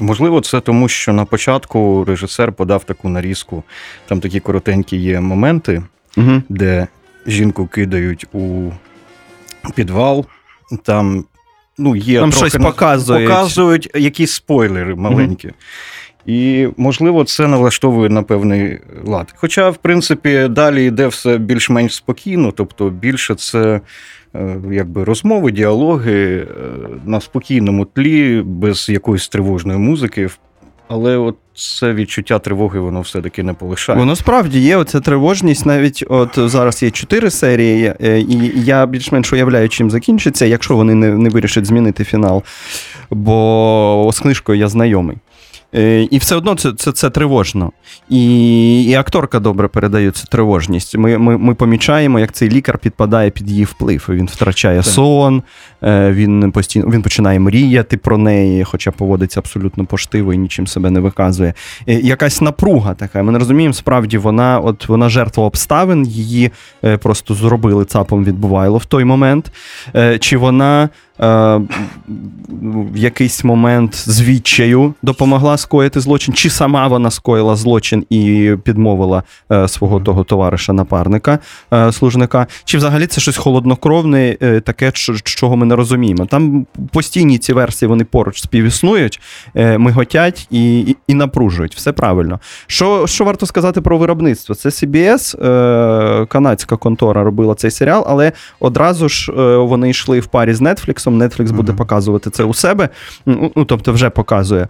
Можливо, 0.00 0.40
це 0.40 0.60
тому, 0.60 0.88
що 0.88 1.12
на 1.12 1.24
початку 1.24 2.04
режисер 2.04 2.52
подав 2.52 2.84
таку 2.84 3.08
нарізку. 3.08 3.62
Там 4.06 4.20
такі 4.20 4.40
коротенькі 4.40 4.96
є 4.96 5.20
моменти, 5.20 5.82
Угу. 6.16 6.42
де 6.48 6.86
жінку 7.26 7.66
кидають 7.66 8.26
у 8.32 8.70
підвал. 9.74 10.26
Там 10.82 11.24
ну, 11.78 11.96
є 11.96 12.20
Там 12.20 12.30
трохи 12.30 12.50
щось 12.50 12.62
показують. 12.62 13.28
показують 13.28 13.90
якісь 13.94 14.32
спойлери 14.32 14.94
маленькі. 14.94 15.50
І, 16.26 16.68
можливо, 16.76 17.24
це 17.24 17.48
налаштовує 17.48 18.08
на 18.08 18.22
певний 18.22 18.78
лад. 19.04 19.34
Хоча, 19.36 19.70
в 19.70 19.76
принципі, 19.76 20.48
далі 20.50 20.84
йде 20.84 21.06
все 21.06 21.38
більш-менш 21.38 21.94
спокійно, 21.94 22.52
тобто 22.52 22.90
більше 22.90 23.34
це 23.34 23.80
е, 24.34 24.56
якби 24.72 25.04
розмови, 25.04 25.52
діалоги 25.52 26.36
е, 26.36 26.46
на 27.04 27.20
спокійному 27.20 27.84
тлі, 27.84 28.42
без 28.42 28.88
якоїсь 28.88 29.28
тривожної 29.28 29.78
музики. 29.78 30.28
Але 30.88 31.16
от 31.16 31.36
це 31.54 31.92
відчуття 31.92 32.38
тривоги, 32.38 32.80
воно 32.80 33.00
все-таки 33.00 33.42
не 33.42 33.52
полишає. 33.52 33.98
Воно 33.98 34.16
справді 34.16 34.60
є 34.60 34.76
оця 34.76 35.00
тривожність. 35.00 35.66
Навіть 35.66 36.04
от 36.08 36.30
зараз 36.36 36.82
є 36.82 36.90
чотири 36.90 37.30
серії, 37.30 37.94
е, 38.00 38.20
і 38.20 38.52
я 38.64 38.86
більш-менш 38.86 39.32
уявляю, 39.32 39.68
чим 39.68 39.90
закінчиться, 39.90 40.46
якщо 40.46 40.76
вони 40.76 40.94
не, 40.94 41.14
не 41.14 41.28
вирішать 41.30 41.66
змінити 41.66 42.04
фінал. 42.04 42.42
Бо 43.10 44.10
з 44.12 44.20
книжкою 44.20 44.58
я 44.58 44.68
знайомий. 44.68 45.16
Е, 45.74 46.02
І 46.10 46.18
все 46.18 46.36
одно 46.36 46.54
це 46.54 46.72
це, 46.72 46.92
це 46.92 47.10
тривожно. 47.10 47.72
І 48.08 48.84
і 48.84 48.94
акторка 48.94 49.40
добре 49.40 49.68
передає 49.68 50.10
цю 50.10 50.26
тривожність. 50.26 50.96
Ми 50.98 51.18
ми, 51.18 51.38
ми 51.38 51.54
помічаємо, 51.54 52.20
як 52.20 52.32
цей 52.32 52.48
лікар 52.48 52.78
підпадає 52.78 53.30
під 53.30 53.50
її 53.50 53.64
вплив. 53.64 54.06
Він 54.08 54.26
втрачає 54.26 54.82
так. 54.82 54.92
сон, 54.92 55.42
е, 55.82 56.12
він 56.12 56.52
постійно 56.52 56.90
він 56.90 57.02
починає 57.02 57.40
мріяти 57.40 57.96
про 57.96 58.18
неї, 58.18 58.64
хоча 58.64 58.90
поводиться 58.90 59.40
абсолютно 59.40 59.86
поштиво 59.86 60.32
і 60.34 60.38
нічим 60.38 60.66
себе 60.66 60.90
не 60.90 61.00
виказує. 61.00 61.54
Якась 61.86 62.40
напруга 62.40 62.94
така. 62.94 63.22
Ми 63.22 63.32
не 63.32 63.38
розуміємо, 63.38 63.74
справді 63.74 64.18
вона 64.18 64.58
от 64.58 64.88
вона 64.88 65.08
жертва 65.08 65.44
обставин, 65.44 66.06
її 66.06 66.50
е, 66.84 66.96
просто 66.96 67.34
зробили 67.34 67.84
цапом 67.84 68.24
відбувайло 68.24 68.78
в 68.78 68.84
той 68.84 69.04
момент. 69.04 69.52
Чи 70.20 70.36
вона 70.36 70.88
Е, 71.13 71.13
в 71.18 72.96
якийсь 72.96 73.44
момент 73.44 73.94
з 73.94 74.22
відчаю 74.22 74.94
допомогла 75.02 75.56
скоїти 75.56 76.00
злочин, 76.00 76.34
чи 76.34 76.50
сама 76.50 76.86
вона 76.86 77.10
скоїла 77.10 77.56
злочин 77.56 78.06
і 78.10 78.52
підмовила 78.64 79.22
е, 79.52 79.68
свого 79.68 80.00
того 80.00 80.24
товариша-напарника, 80.24 81.38
е, 81.72 81.92
служника, 81.92 82.46
чи 82.64 82.76
взагалі 82.76 83.06
це 83.06 83.20
щось 83.20 83.36
холоднокровне, 83.36 84.36
таке, 84.64 84.92
чого 85.24 85.56
ми 85.56 85.66
не 85.66 85.76
розуміємо. 85.76 86.26
Там 86.26 86.66
постійні 86.92 87.38
ці 87.38 87.52
версії 87.52 87.88
вони 87.88 88.04
поруч 88.04 88.40
співіснують, 88.40 89.20
миготять 89.54 90.46
і 90.50 90.80
і, 90.80 90.96
і 91.06 91.14
напружують. 91.14 91.74
Все 91.76 91.92
правильно. 91.92 92.40
Що 92.66 93.06
що 93.06 93.24
варто 93.24 93.46
сказати 93.46 93.80
про 93.80 93.98
виробництво? 93.98 94.54
Це 94.54 94.68
CBS, 94.68 95.36
канадська 96.26 96.76
контора 96.76 97.22
робила 97.22 97.54
цей 97.54 97.70
серіал, 97.70 98.04
але 98.08 98.32
одразу 98.60 99.08
ж 99.08 99.32
вони 99.56 99.90
йшли 99.90 100.20
в 100.20 100.26
парі 100.26 100.54
з 100.54 100.60
Netflix. 100.60 101.03
Netflix 101.10 101.34
Netflix 101.44 101.52
буде 101.52 101.72
uh-huh. 101.72 101.76
показувати 101.76 102.30
це 102.30 102.44
у 102.44 102.54
себе. 102.54 102.88
Ну, 103.26 103.52
ну, 103.56 103.64
тобто, 103.64 103.92
вже 103.92 104.10
показує. 104.10 104.68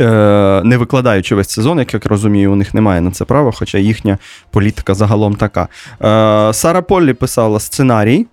Е, 0.00 0.62
не 0.64 0.76
викладаючи 0.76 1.34
весь 1.34 1.50
сезон, 1.50 1.78
як 1.78 1.94
я 1.94 2.00
розумію, 2.04 2.52
у 2.52 2.56
них 2.56 2.74
немає 2.74 3.00
на 3.00 3.10
це 3.10 3.24
права, 3.24 3.52
хоча 3.52 3.78
їхня 3.78 4.18
політика 4.50 4.94
загалом 4.94 5.34
така. 5.34 5.68
Е, 6.02 6.52
Сара 6.52 6.82
Поллі 6.82 7.12
писала 7.12 7.60
сценарій. 7.60 8.26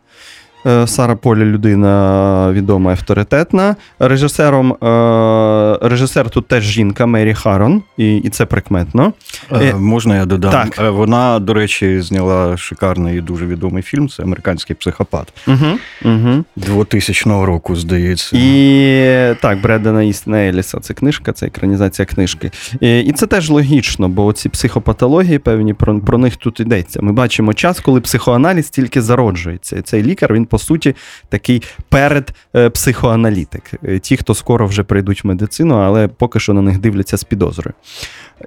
Е, 0.65 0.87
Сара 0.87 1.15
Полі 1.15 1.45
людина 1.45 2.51
відома, 2.51 2.91
авторитетна. 2.91 3.75
Режисером 3.99 4.73
е, 4.73 5.87
режисер 5.87 6.29
тут 6.29 6.47
теж 6.47 6.63
жінка 6.63 7.05
Мері 7.05 7.33
Харон, 7.33 7.83
і 7.97 8.17
і 8.17 8.29
це 8.29 8.45
прикметно. 8.45 9.13
Е, 9.51 9.73
можна 9.73 10.15
я 10.15 10.25
додам? 10.25 10.51
Так. 10.51 10.91
Вона, 10.93 11.39
до 11.39 11.53
речі, 11.53 12.01
зняла 12.01 12.57
шикарний 12.57 13.17
і 13.17 13.21
дуже 13.21 13.45
відомий 13.45 13.83
фільм. 13.83 14.09
Це 14.09 14.23
американський 14.23 14.75
психопат 14.75 15.33
угу, 15.47 15.65
угу. 16.05 16.43
2000 16.55 17.45
року, 17.45 17.75
здається. 17.75 18.37
І 18.37 19.35
так, 19.41 19.61
Бредена 19.61 20.03
Істина 20.03 20.37
Еліса 20.37 20.79
це 20.79 20.93
книжка, 20.93 21.31
це 21.31 21.45
екранізація 21.45 22.05
книжки. 22.05 22.51
І 22.81 22.99
і 22.99 23.11
це 23.11 23.27
теж 23.27 23.49
логічно, 23.49 24.09
бо 24.09 24.33
ці 24.33 24.49
психопатології 24.49 25.39
певні 25.39 25.73
про, 25.73 25.99
про 25.99 26.17
них 26.17 26.35
тут 26.35 26.59
йдеться. 26.59 26.99
Ми 27.01 27.11
бачимо 27.11 27.53
час, 27.53 27.79
коли 27.79 28.01
психоаналіз 28.01 28.69
тільки 28.69 29.01
зароджується. 29.01 29.77
І 29.77 29.81
цей 29.81 30.03
лікар 30.03 30.33
він 30.33 30.45
по 30.57 30.63
суті, 30.63 30.95
такий 31.29 31.63
передпсихоаналітик. 31.89 33.63
Е, 33.73 33.95
е, 33.95 33.99
ті, 33.99 34.17
хто 34.17 34.33
скоро 34.33 34.67
вже 34.67 34.83
прийдуть 34.83 35.23
в 35.23 35.27
медицину, 35.27 35.75
але 35.75 36.07
поки 36.07 36.39
що 36.39 36.53
на 36.53 36.61
них 36.61 36.79
дивляться 36.79 37.17
з 37.17 37.23
підозрою. 37.23 37.73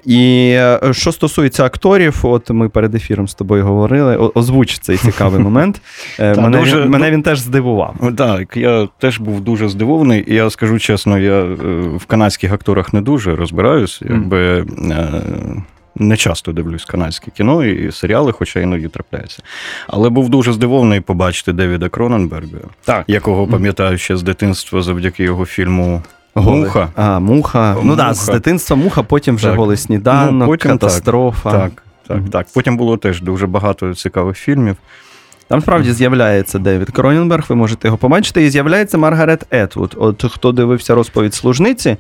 І 0.05 0.51
е, 0.55 0.81
що 0.93 1.13
стосується 1.13 1.65
акторів, 1.65 2.21
от 2.23 2.51
ми 2.51 2.69
перед 2.69 2.95
ефіром 2.95 3.29
з 3.29 3.35
тобою 3.35 3.65
говорили, 3.65 4.17
озвуч 4.17 4.79
цей 4.79 4.97
цікавий 4.97 5.41
момент. 5.41 5.83
Мене 6.19 6.59
дуже, 6.59 6.83
він, 6.83 6.91
мене 6.91 7.11
він 7.11 7.23
теж 7.23 7.39
здивував. 7.39 7.95
Так, 8.17 8.57
я 8.57 8.89
теж 8.99 9.19
був 9.19 9.41
дуже 9.41 9.69
здивований, 9.69 10.25
і 10.27 10.35
я 10.35 10.51
скажу 10.51 10.79
чесно, 10.79 11.19
я 11.19 11.43
в 11.97 12.05
канадських 12.07 12.53
акторах 12.53 12.93
не 12.93 13.01
дуже 13.01 13.37
розбираюсь. 13.37 14.03
Якби 14.03 14.67
не 15.97 16.17
часто 16.17 16.53
дивлюсь 16.53 16.85
канадське 16.85 17.31
кіно 17.31 17.65
і 17.65 17.93
серіали, 17.93 18.33
хоча 18.33 18.61
іноді 18.61 18.89
трапляються. 18.89 19.43
Але 19.87 20.09
був 20.09 20.29
дуже 20.29 20.53
здивований 20.53 21.01
побачити 21.01 21.53
Девіда 21.53 21.89
Кроненберга, 21.89 22.59
так. 22.85 23.05
якого 23.09 23.47
пам'ятаю 23.47 23.99
ще 23.99 24.17
з 24.17 24.23
дитинства 24.23 24.83
завдяки 24.83 25.25
його 25.25 25.47
фільму. 25.47 26.03
Муха. 26.35 26.89
А, 26.97 27.21
Муха. 27.21 27.77
Ну 27.83 27.97
так, 27.97 28.15
з 28.15 28.27
дитинства 28.27 28.77
муха, 28.77 29.03
потім 29.03 29.37
вже 29.37 29.47
так. 29.47 29.57
голий 29.57 29.77
сніданок, 29.77 30.33
ну, 30.33 30.47
потім, 30.47 30.71
катастрофа. 30.71 31.51
Так, 31.51 31.61
так, 31.61 31.83
так, 32.07 32.19
mm-hmm. 32.19 32.31
так. 32.31 32.47
Потім 32.55 32.77
було 32.77 32.97
теж 32.97 33.23
дуже 33.23 33.47
багато 33.47 33.95
цікавих 33.95 34.37
фільмів. 34.37 34.77
Там 35.51 35.61
справді 35.61 35.93
з'являється 35.93 36.59
Девід 36.59 36.91
Кроненберг, 36.91 37.45
ви 37.49 37.57
можете 37.57 37.89
його 37.89 37.99
побачити, 37.99 38.45
і 38.45 38.51
з'являється 38.51 38.99
Маргарет 38.99 39.47
Етвуд. 39.51 39.95
От 39.99 40.25
хто 40.33 40.53
дивився 40.53 40.95
розповідь 40.95 41.35
служниці, 41.35 41.97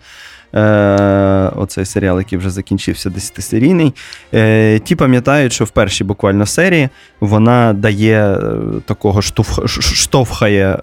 е, 0.55 1.51
оцей 1.57 1.85
серіал, 1.85 2.19
який 2.19 2.39
вже 2.39 2.51
закінчився, 2.51 3.11
десятисерійний. 3.11 3.95
Е, 4.35 4.79
Ті 4.79 4.97
пам'ятають, 4.97 5.53
що 5.53 5.65
в 5.65 5.71
першій 5.71 6.05
буквально 6.05 6.47
серії 6.47 6.89
вона 7.21 7.73
дає 7.73 8.35
е, 8.35 8.39
такого 8.87 9.23
штовх, 9.23 9.69
штовхає 9.69 10.79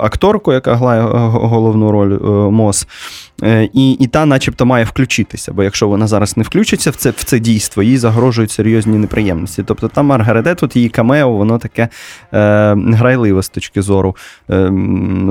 акторку, 0.00 0.52
яка 0.52 0.74
грає 0.74 1.02
головну 1.02 1.90
роль 1.90 2.18
Мос. 2.50 2.86
Е, 3.42 3.68
і 3.72 3.92
і 3.92 4.06
та, 4.06 4.26
начебто, 4.26 4.66
має 4.66 4.84
включитися, 4.84 5.52
бо 5.52 5.62
якщо 5.62 5.88
вона 5.88 6.06
зараз 6.06 6.36
не 6.36 6.42
включиться 6.42 6.90
в 6.90 6.96
це 6.96 7.10
в 7.10 7.24
це 7.24 7.38
дійство, 7.38 7.82
їй 7.82 7.98
загрожують 7.98 8.50
серйозні 8.50 8.98
неприємності. 8.98 9.62
Тобто 9.66 9.88
там 9.88 10.06
Маргаредет, 10.06 10.58
тут 10.58 10.76
її 10.76 10.88
камео, 10.88 11.30
воно 11.30 11.58
таке 11.58 11.82
е, 11.82 11.88
грайливе 12.74 13.42
з 13.42 13.48
точки 13.48 13.82
зору 13.82 14.16
е, 14.50 14.72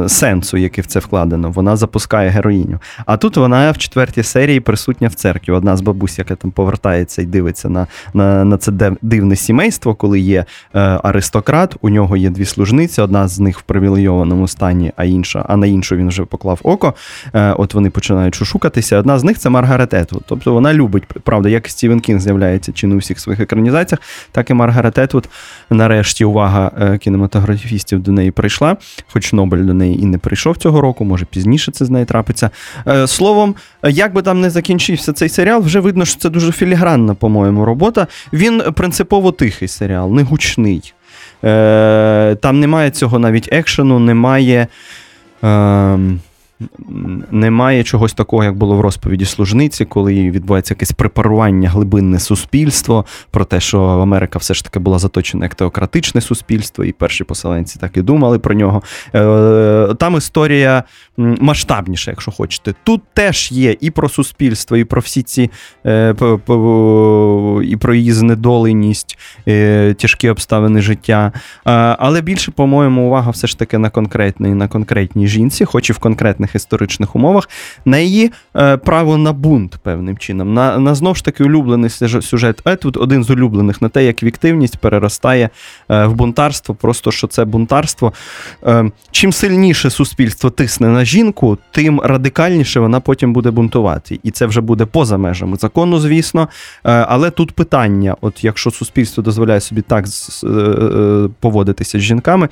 сенсу, 0.08 0.58
який 0.58 0.82
в 0.84 0.88
це 0.88 1.00
вкладено. 1.00 1.52
Вона 1.52 1.76
запускає 1.76 2.30
героїню. 2.30 2.80
А 3.06 3.18
тут 3.18 3.38
вона 3.38 3.72
в 3.72 3.78
четвертій 3.78 4.24
серії 4.24 4.60
присутня 4.60 5.08
в 5.08 5.14
церкві. 5.14 5.54
Одна 5.54 5.78
з 5.78 5.82
бабусь, 5.82 6.20
яка 6.20 6.36
там 6.36 6.52
повертається 6.52 7.22
і 7.22 7.26
дивиться 7.26 7.70
на 7.70 7.88
на, 8.14 8.46
на 8.46 8.58
це 8.58 8.72
дивне 9.02 9.36
сімейство, 9.36 9.96
коли 9.96 10.20
є 10.20 10.46
е, 10.76 10.80
аристократ, 11.04 11.76
у 11.82 11.90
нього 11.90 12.18
є 12.18 12.30
дві 12.30 12.46
служниці, 12.46 13.02
одна 13.02 13.28
з 13.28 13.40
них 13.40 13.60
в 13.60 13.62
привілейованому 13.62 14.48
стані, 14.48 14.92
а 14.96 15.04
інша, 15.04 15.46
а 15.48 15.58
на 15.58 15.68
іншу 15.68 15.96
він 15.96 16.08
вже 16.08 16.26
поклав 16.26 16.60
око. 16.64 16.94
Е, 17.34 17.54
от 17.54 17.74
вони 17.74 17.90
починають 17.94 18.36
шушукатися. 18.36 18.98
Одна 18.98 19.20
з 19.20 19.24
них 19.24 19.40
це 19.40 19.50
Маргарет 19.50 19.94
Етвуд. 19.94 20.24
Тобто 20.28 20.54
вона 20.54 20.74
любить, 20.74 21.04
правда, 21.04 21.50
як 21.50 21.68
Стівен 21.68 22.00
Кінг 22.00 22.20
з'являється 22.20 22.72
чи 22.72 22.88
не 22.88 22.96
у 22.96 22.98
всіх 22.98 23.20
своїх 23.20 23.40
екранізаціях, 23.40 24.02
так 24.32 24.50
і 24.50 24.54
Маргарет 24.54 24.98
Етвуд. 24.98 25.30
Нарешті 25.70 26.26
увага 26.26 26.72
е, 26.82 26.98
кінематографістів 26.98 28.00
до 28.00 28.12
неї 28.12 28.32
прийшла, 28.32 28.78
хоч 29.14 29.34
Нобель 29.34 29.66
до 29.66 29.74
неї 29.74 30.02
і 30.02 30.06
не 30.06 30.18
прийшов 30.18 30.58
цього 30.58 30.82
року, 30.82 31.06
може 31.06 31.26
пізніше 31.26 31.72
це 31.72 31.86
з 31.86 31.90
нею 31.90 32.06
трапиться. 32.06 32.50
Е, 32.88 33.08
словом, 33.08 33.56
як 33.84 34.14
би 34.14 34.22
там 34.22 34.42
не 34.42 34.50
закінчився 34.50 35.14
цей 35.14 35.30
серіал, 35.30 35.62
вже 35.62 35.80
видно, 35.80 36.06
що 36.06 36.20
це 36.20 36.30
дуже 36.30 36.52
філігранна, 36.52 37.14
по-моєму, 37.16 37.66
робота. 37.66 38.08
Він 38.34 38.64
принципово 38.76 39.32
тихий 39.32 39.68
серіал, 39.68 40.14
не 40.14 40.24
гучний. 40.24 40.94
Е, 41.44 42.36
там 42.42 42.60
немає 42.60 42.90
цього 42.90 43.20
навіть 43.20 43.50
екшену, 43.52 44.00
немає. 44.00 44.68
Ем, 45.44 46.20
немає 47.32 47.84
чогось 47.84 48.14
такого, 48.14 48.44
як 48.44 48.56
було 48.56 48.78
в 48.78 48.82
розповіді 48.82 49.26
служниці, 49.26 49.86
коли 49.86 50.14
відбувається 50.32 50.74
якесь 50.74 50.92
препарування 50.92 51.70
глибинне 51.70 52.20
суспільство 52.20 53.06
про 53.32 53.46
те, 53.46 53.60
що 53.60 53.82
Америка 53.82 54.40
все 54.40 54.54
ж 54.54 54.64
таки 54.64 54.80
була 54.80 55.00
заточена 55.00 55.46
як 55.46 55.56
теократичне 55.56 56.22
суспільство, 56.22 56.84
і 56.84 56.92
перші 56.92 57.24
поселенці 57.24 57.80
так 57.80 57.98
і 57.98 58.02
думали 58.02 58.40
про 58.40 58.56
нього. 58.56 58.84
Е, 59.16 59.96
там 60.00 60.18
історія 60.18 60.84
масштабніша, 61.18 62.12
якщо 62.12 62.32
хочете. 62.32 62.74
Тут 62.84 63.02
теж 63.14 63.52
є 63.52 63.76
і 63.82 63.92
про 63.92 64.10
суспільство, 64.10 64.78
і 64.78 64.84
про 64.84 65.02
всі 65.02 65.24
ці 65.24 65.52
е, 65.86 66.16
і 67.64 67.78
про 67.78 67.94
її 67.94 68.12
знедоленість, 68.12 69.18
е, 69.48 69.94
тяжкі 69.94 70.30
обставини 70.30 70.82
життя. 70.82 71.32
Але 71.64 72.22
більше, 72.22 72.52
по-моєму, 72.52 73.08
увага 73.08 73.32
все 73.32 73.48
ж 73.48 73.60
таки 73.60 73.78
на 73.78 73.90
конкретній, 73.90 74.54
на 74.54 74.68
конкретній 74.68 75.28
жінці, 75.28 75.66
хоч 75.66 75.90
і 75.90 75.94
в 75.94 75.98
конкретних 75.98 76.53
історичних 76.56 77.16
умовах, 77.16 77.50
на 77.86 77.98
її 77.98 78.32
е, 78.56 78.78
право 78.78 79.18
на 79.18 79.34
бунт 79.34 79.78
певним 79.84 80.18
чином, 80.18 80.54
на 80.54 80.78
на 80.78 80.96
знов 80.96 81.16
ж 81.16 81.26
таки 81.26 81.44
улюблений 81.44 81.90
сюжет 81.90 82.62
Етвуд, 82.66 82.98
один 82.98 83.24
з 83.24 83.30
улюблених 83.30 83.82
на 83.82 83.90
те, 83.90 84.06
як 84.06 84.24
віктивність 84.24 84.78
переростає 84.78 85.50
е, 85.90 86.06
в 86.06 86.14
бунтарство, 86.14 86.76
просто 86.76 87.12
що 87.12 87.28
це 87.28 87.46
бунтарство. 87.46 88.14
Е, 88.66 88.92
чим 89.12 89.34
сильніше 89.34 89.90
суспільство 89.90 90.50
тисне 90.50 90.88
на 90.88 91.06
жінку, 91.06 91.58
тим 91.72 92.02
радикальніше 92.02 92.80
вона 92.80 93.00
потім 93.00 93.34
буде 93.34 93.52
бунтувати. 93.52 94.20
І 94.24 94.32
це 94.32 94.46
вже 94.46 94.62
буде 94.62 94.86
поза 94.86 95.18
межами 95.18 95.58
закону, 95.58 96.00
звісно. 96.00 96.50
Е, 96.86 96.92
але 96.92 97.32
тут 97.32 97.52
питання: 97.52 98.16
от 98.22 98.44
якщо 98.44 98.72
суспільство 98.72 99.24
дозволяє 99.24 99.62
собі 99.62 99.82
так 99.82 100.06
е, 100.44 100.48
е, 100.48 101.30
поводитися 101.40 102.00
з 102.00 102.02
жінками. 102.02 102.50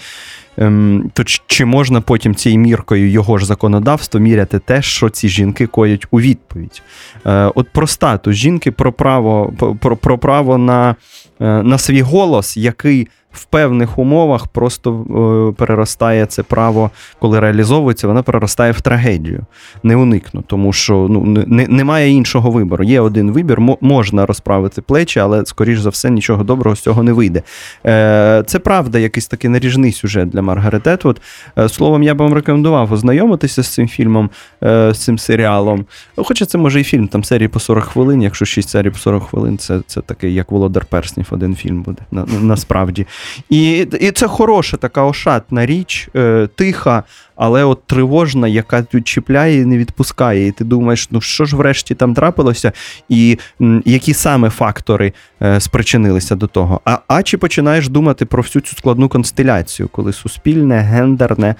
Ем, 0.57 1.11
то 1.13 1.23
чи 1.47 1.65
можна 1.65 2.01
потім 2.01 2.35
цією 2.35 2.61
міркою 2.61 3.09
його 3.09 3.37
ж 3.37 3.45
законодавство 3.45 4.19
міряти 4.19 4.59
те, 4.59 4.81
що 4.81 5.09
ці 5.09 5.29
жінки 5.29 5.67
коять 5.67 6.05
у 6.11 6.21
відповідь? 6.21 6.81
Е, 7.25 7.51
от 7.55 7.69
про 7.69 7.87
статус 7.87 8.35
жінки, 8.35 8.71
про 8.71 8.93
право 8.93 9.53
про, 9.79 9.97
про 9.97 10.17
право 10.17 10.57
на, 10.57 10.95
е, 11.39 11.45
на 11.63 11.77
свій 11.77 12.01
голос, 12.01 12.57
який 12.57 13.07
в 13.31 13.45
певних 13.45 13.99
умовах 13.99 14.47
просто 14.47 15.05
е, 15.51 15.57
переростає 15.57 16.25
це 16.25 16.43
право, 16.43 16.91
коли 17.19 17.39
реалізовується, 17.39 18.07
воно 18.07 18.23
переростає 18.23 18.71
в 18.71 18.81
трагедію. 18.81 19.45
Не 19.83 19.95
уникну, 19.95 20.43
тому 20.47 20.73
що 20.73 21.07
ну, 21.09 21.45
не, 21.47 21.67
немає 21.67 22.09
іншого 22.09 22.51
вибору. 22.51 22.83
Є 22.83 23.01
один 23.01 23.31
вибір, 23.31 23.57
можна 23.81 24.25
розправити 24.25 24.81
плечі, 24.81 25.19
але, 25.19 25.45
скоріш 25.45 25.79
за 25.79 25.89
все, 25.89 26.09
нічого 26.09 26.43
доброго 26.43 26.75
з 26.75 26.81
цього 26.81 27.03
не 27.03 27.13
вийде. 27.13 27.41
Е, 27.85 28.43
Це 28.47 28.59
правда, 28.59 28.99
якийсь 28.99 29.27
такий 29.27 29.49
наріжний 29.49 29.91
сюжет 29.91 30.29
для 30.29 30.41
Маргарет 30.41 30.87
Етвуд. 30.87 31.21
Е, 31.57 31.69
Словом, 31.69 32.03
я 32.03 32.15
б 32.15 32.17
вам 32.17 32.33
рекомендував 32.33 32.93
ознайомитися 32.93 33.63
з 33.63 33.67
цим 33.67 33.87
фільмом, 33.87 34.29
е, 34.63 34.93
з 34.93 34.99
цим 34.99 35.17
серіалом. 35.17 35.85
Хоча 36.15 36.45
це 36.45 36.57
може 36.57 36.81
і 36.81 36.83
фільм, 36.83 37.07
там 37.07 37.23
серії 37.23 37.47
по 37.47 37.59
40 37.59 37.83
хвилин, 37.83 38.21
якщо 38.21 38.45
6 38.45 38.69
серій 38.69 38.89
по 38.89 38.97
40 38.97 39.23
хвилин, 39.23 39.57
це 39.57 39.79
це 39.87 40.01
такий, 40.01 40.33
як 40.33 40.51
Володар 40.51 40.85
Перснів, 40.85 41.27
один 41.31 41.55
фільм 41.55 41.81
буде. 41.81 42.01
На, 42.11 42.25
Насправді. 42.41 43.07
І 43.49 43.87
і 43.99 44.11
це 44.11 44.27
хороша 44.27 44.77
така 44.77 45.03
ошатна 45.03 45.65
річ, 45.65 46.09
е, 46.15 46.49
тиха, 46.55 47.03
але 47.35 47.63
от 47.63 47.83
тривожна, 47.87 48.47
яка 48.47 48.81
тут 48.81 49.07
чіпляє 49.07 49.61
і 49.61 49.65
не 49.65 49.77
відпускає. 49.77 50.47
І 50.47 50.51
ти 50.51 50.63
думаєш, 50.63 51.07
ну 51.11 51.21
що 51.21 51.45
ж 51.45 51.55
врешті 51.55 51.95
там 51.95 52.13
трапилося, 52.13 52.71
і 53.09 53.37
м, 53.61 53.83
які 53.85 54.13
саме 54.13 54.49
фактори 54.49 55.13
е, 55.41 55.59
спричинилися 55.59 56.35
до 56.35 56.47
того. 56.47 56.81
А, 56.85 56.97
а 57.07 57.23
чи 57.23 57.37
починаєш 57.37 57.89
думати 57.89 58.25
про 58.25 58.41
всю 58.41 58.63
цю 58.63 58.75
складну 58.75 59.09
констеляцію, 59.09 59.89
коли 59.91 60.13
суспільне, 60.13 60.79
гендерне, 60.79 61.55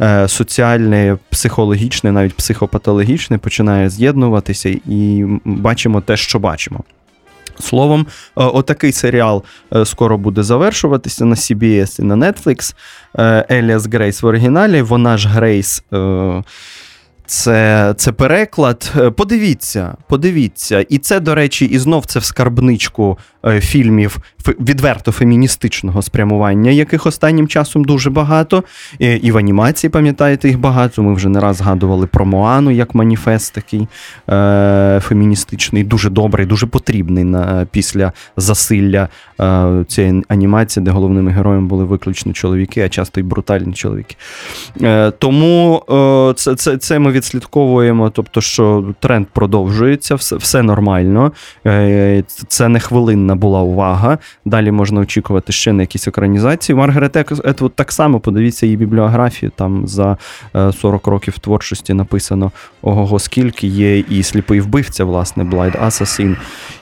е, 0.00 0.28
соціальне, 0.28 1.16
психологічне, 1.30 2.12
навіть 2.12 2.34
психопатологічне 2.34 3.38
починає 3.38 3.90
з'єднуватися, 3.90 4.68
і 4.86 5.24
бачимо 5.44 6.00
те, 6.00 6.16
що 6.16 6.38
бачимо. 6.38 6.80
Словом, 7.60 8.00
е, 8.00 8.06
отакий 8.34 8.92
серіал 8.92 9.44
е, 9.74 9.84
скоро 9.84 10.18
буде 10.18 10.42
завершуватися 10.42 11.24
на 11.24 11.34
CBS 11.34 12.00
і 12.00 12.02
на 12.02 12.16
Netflix. 12.16 12.74
Еліас 13.50 13.86
Грейс 13.86 14.22
в 14.22 14.26
оригіналі. 14.26 14.82
Вона 14.82 15.18
ж 15.18 15.28
Грейс. 15.28 15.82
Це 17.30 17.94
це 17.96 18.12
переклад. 18.12 18.92
Е, 18.96 19.10
подивіться, 19.10 19.96
подивіться. 20.08 20.80
І 20.88 20.98
це, 20.98 21.20
до 21.20 21.34
речі, 21.34 21.64
і 21.64 21.78
знов 21.78 22.06
це 22.06 22.18
в 22.18 22.24
скарбничку 22.24 23.18
е, 23.46 23.60
фільмів 23.60 24.18
відверто 24.48 25.12
феміністичного 25.12 26.02
спрямування, 26.02 26.70
яких 26.70 27.06
останнім 27.06 27.48
часом 27.48 27.84
дуже 27.84 28.10
багато. 28.10 28.64
І 28.98 29.32
в 29.32 29.36
анімації, 29.36 29.90
пам'ятаєте, 29.90 30.48
їх 30.48 30.58
багато. 30.58 31.02
Ми 31.02 31.14
вже 31.14 31.28
не 31.28 31.40
раз 31.40 31.56
згадували 31.56 32.06
про 32.06 32.26
Моану 32.26 32.70
як 32.70 32.94
маніфест 32.94 33.54
такий 33.54 33.88
е, 34.30 35.00
феміністичний, 35.04 35.84
дуже 35.84 36.10
добрий, 36.10 36.46
дуже 36.46 36.66
потрібний 36.66 37.24
на, 37.24 37.66
після 37.70 38.12
засилля 38.36 39.08
е, 39.40 39.84
цієї 39.88 40.24
анімації, 40.28 40.84
де 40.84 40.90
головними 40.90 41.30
героями 41.30 41.66
були 41.66 41.84
виключно 41.84 42.32
чоловіки, 42.32 42.80
а 42.80 42.88
часто 42.88 43.20
й 43.20 43.22
брутальні 43.22 43.72
чоловіки. 43.72 44.16
Е, 44.82 45.10
Тому 45.10 45.82
е, 45.90 46.34
це, 46.36 46.54
це, 46.54 46.76
це 46.76 46.98
ми 46.98 47.12
відслідковуємо, 47.12 48.10
тобто, 48.10 48.40
що 48.40 48.94
тренд 49.00 49.26
продовжується, 49.32 50.14
все 50.14 50.36
все 50.36 50.62
нормально. 50.62 51.32
Е, 51.66 52.24
це 52.48 52.68
не 52.68 52.80
хвилинна 52.80 53.34
була 53.34 53.60
увага. 53.60 54.18
Далі 54.44 54.70
можна 54.70 55.00
очікувати 55.00 55.52
ще 55.52 55.72
на 55.72 55.82
якісь 55.82 56.08
екранізації. 56.08 56.76
Маргарет 56.76 57.16
Етвуд 57.44 57.74
так 57.74 57.92
само 57.92 58.20
подивіться 58.20 58.66
її 58.66 58.76
бібліографію. 58.76 59.52
Там 59.56 59.86
за 59.86 60.16
40 60.52 61.08
е, 61.08 61.10
років 61.10 61.38
творчості 61.38 61.94
написано 61.94 62.52
ого, 62.82 63.18
скільки 63.18 63.66
є 63.66 63.98
і 63.98 64.22
сліпий 64.22 64.60
вбивця, 64.60 65.04
власне, 65.04 65.44
Assassin, 65.44 66.36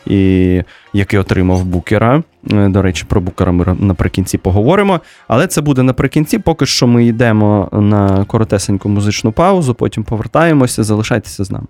і 0.06 0.62
який 0.92 1.18
отримав 1.18 1.64
букера. 1.64 2.22
Е, 2.52 2.68
до 2.68 2.82
речі, 2.82 3.04
про 3.08 3.20
букера 3.20 3.52
ми 3.52 3.76
наприкінці 3.80 4.38
поговоримо. 4.38 5.00
Але 5.28 5.46
це 5.46 5.60
буде 5.60 5.82
наприкінці. 5.82 6.38
Поки 6.38 6.66
що 6.66 6.86
ми 6.86 7.06
йдемо 7.06 7.68
на 7.72 8.24
коротесеньку 8.24 8.88
музичну 8.88 9.32
паузу, 9.32 9.74
потім 9.74 10.04
повертаємося. 10.04 10.84
Залишайтеся 10.84 11.44
з 11.44 11.50
нами. 11.50 11.66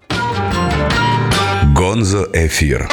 Гонзо 1.76 2.28
ефір. 2.35 2.88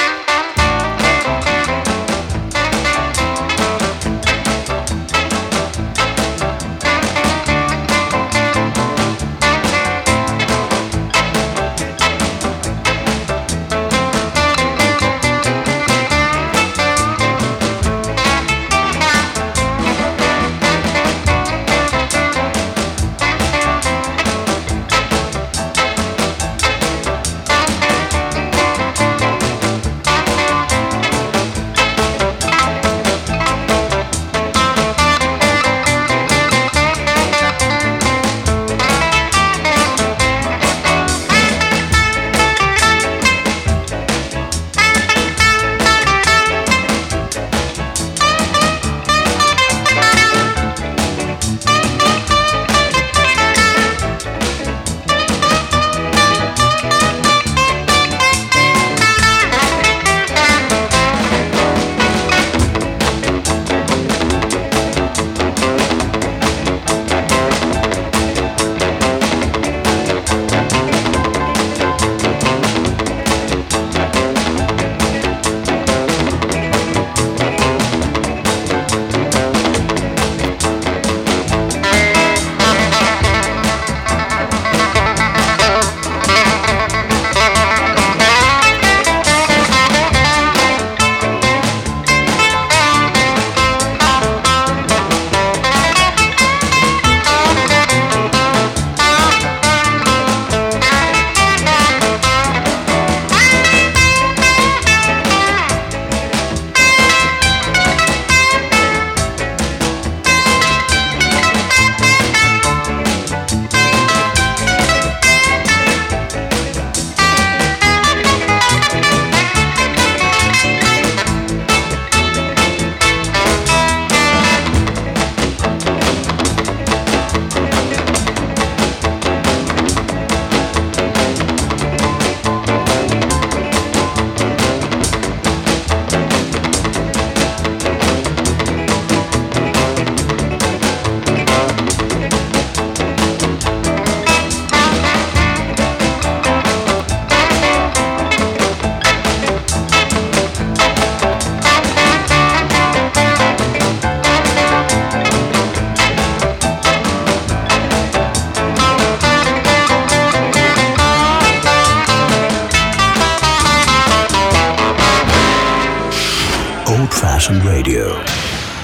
Radio. 167.48 168.35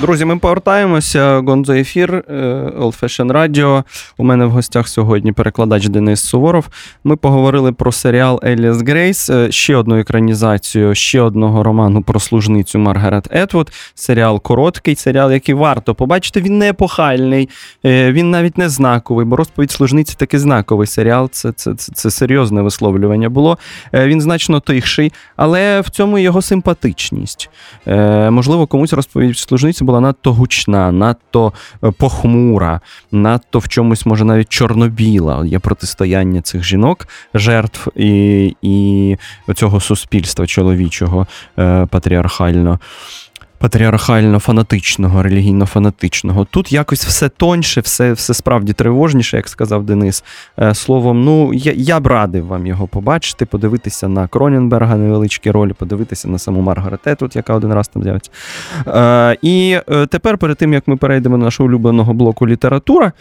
Друзі, 0.01 0.25
ми 0.25 0.37
повертаємося. 0.37 1.39
Гонзо 1.39 1.73
ефір, 1.73 2.15
е, 2.15 2.33
Old 2.79 2.99
Fashion 3.01 3.31
Radio. 3.31 3.83
У 4.17 4.23
мене 4.23 4.45
в 4.45 4.51
гостях 4.51 4.87
сьогодні 4.87 5.31
перекладач 5.31 5.87
Денис 5.87 6.23
Суворов. 6.23 6.67
Ми 7.03 7.15
поговорили 7.15 7.71
про 7.71 7.91
серіал 7.91 8.39
Еліас 8.43 8.81
Грейс, 8.81 9.29
е, 9.29 9.51
ще 9.51 9.75
одну 9.75 9.99
екранізацію, 9.99 10.95
ще 10.95 11.21
одного 11.21 11.63
роману 11.63 12.01
про 12.01 12.19
служницю 12.19 12.79
Маргарет 12.79 13.27
Етвуд. 13.31 13.71
Серіал 13.95 14.41
короткий, 14.41 14.95
серіал, 14.95 15.31
який 15.31 15.55
варто 15.55 15.95
побачити. 15.95 16.41
Він 16.41 16.57
не 16.57 16.69
епохальний, 16.69 17.49
е, 17.85 18.11
він 18.11 18.31
навіть 18.31 18.57
не 18.57 18.69
знаковий, 18.69 19.25
бо 19.25 19.35
розповідь 19.35 19.71
служниці 19.71 20.15
такий 20.17 20.39
знаковий 20.39 20.87
серіал. 20.87 21.29
Це, 21.29 21.51
це, 21.51 21.73
це, 21.75 21.91
це 21.93 22.11
серйозне 22.11 22.61
висловлювання 22.61 23.29
було. 23.29 23.57
Він 23.93 24.21
значно 24.21 24.59
тихший, 24.59 25.13
але 25.35 25.81
в 25.81 25.89
цьому 25.89 26.17
його 26.17 26.41
симпатичність. 26.41 27.49
Можливо, 28.29 28.67
комусь 28.67 28.93
розповідь 28.93 29.37
служниці 29.37 29.83
була 29.91 30.01
надто 30.01 30.33
гучна, 30.33 30.91
надто 30.91 31.53
е, 31.83 31.91
похмура, 31.91 32.81
надто 33.11 33.59
в 33.59 33.67
чомусь, 33.67 34.05
може, 34.05 34.25
навіть 34.25 34.49
чорно-біла. 34.49 35.45
Є 35.45 35.59
протистояння 35.59 36.41
цих 36.41 36.63
жінок, 36.63 37.07
жертв 37.33 37.87
і 37.95 38.55
і 38.61 39.17
цього 39.55 39.79
суспільства 39.79 40.47
чоловічого 40.47 41.27
е, 41.59 41.85
патріархально 41.85 42.79
патріархально-фанатичного, 43.61 45.21
релігійно-фанатичного. 45.21 46.47
Тут 46.51 46.71
якось 46.71 47.05
все 47.05 47.29
тоньше, 47.29 47.81
все 47.81 48.13
все 48.13 48.33
справді 48.33 48.73
тривожніше, 48.73 49.37
як 49.37 49.49
сказав 49.49 49.83
Денис. 49.83 50.23
Е, 50.59 50.75
словом, 50.75 51.23
ну 51.23 51.53
я 51.53 51.73
я 51.75 51.99
б 51.99 52.07
радив 52.07 52.45
вам 52.45 52.67
його 52.67 52.87
побачити, 52.87 53.45
подивитися 53.45 54.07
на 54.07 54.27
Кроненберга 54.27 54.95
невеличкі 54.95 55.51
ролі, 55.51 55.73
подивитися 55.73 56.27
на 56.27 56.39
саму 56.39 56.61
Маргарет 56.61 57.17
тут, 57.19 57.35
яка 57.35 57.53
один 57.53 57.73
раз 57.73 57.87
там 57.87 58.03
з'явиться. 58.03 58.31
Е, 58.87 59.37
І 59.41 59.79
е, 59.89 60.05
тепер, 60.05 60.37
перед 60.37 60.57
тим 60.57 60.73
як 60.73 60.87
ми 60.87 60.97
перейдемо 60.97 61.37
до 61.37 61.43
нашого 61.43 61.69
улюбленого 61.69 62.13
блоку 62.13 62.47
література, 62.47 63.11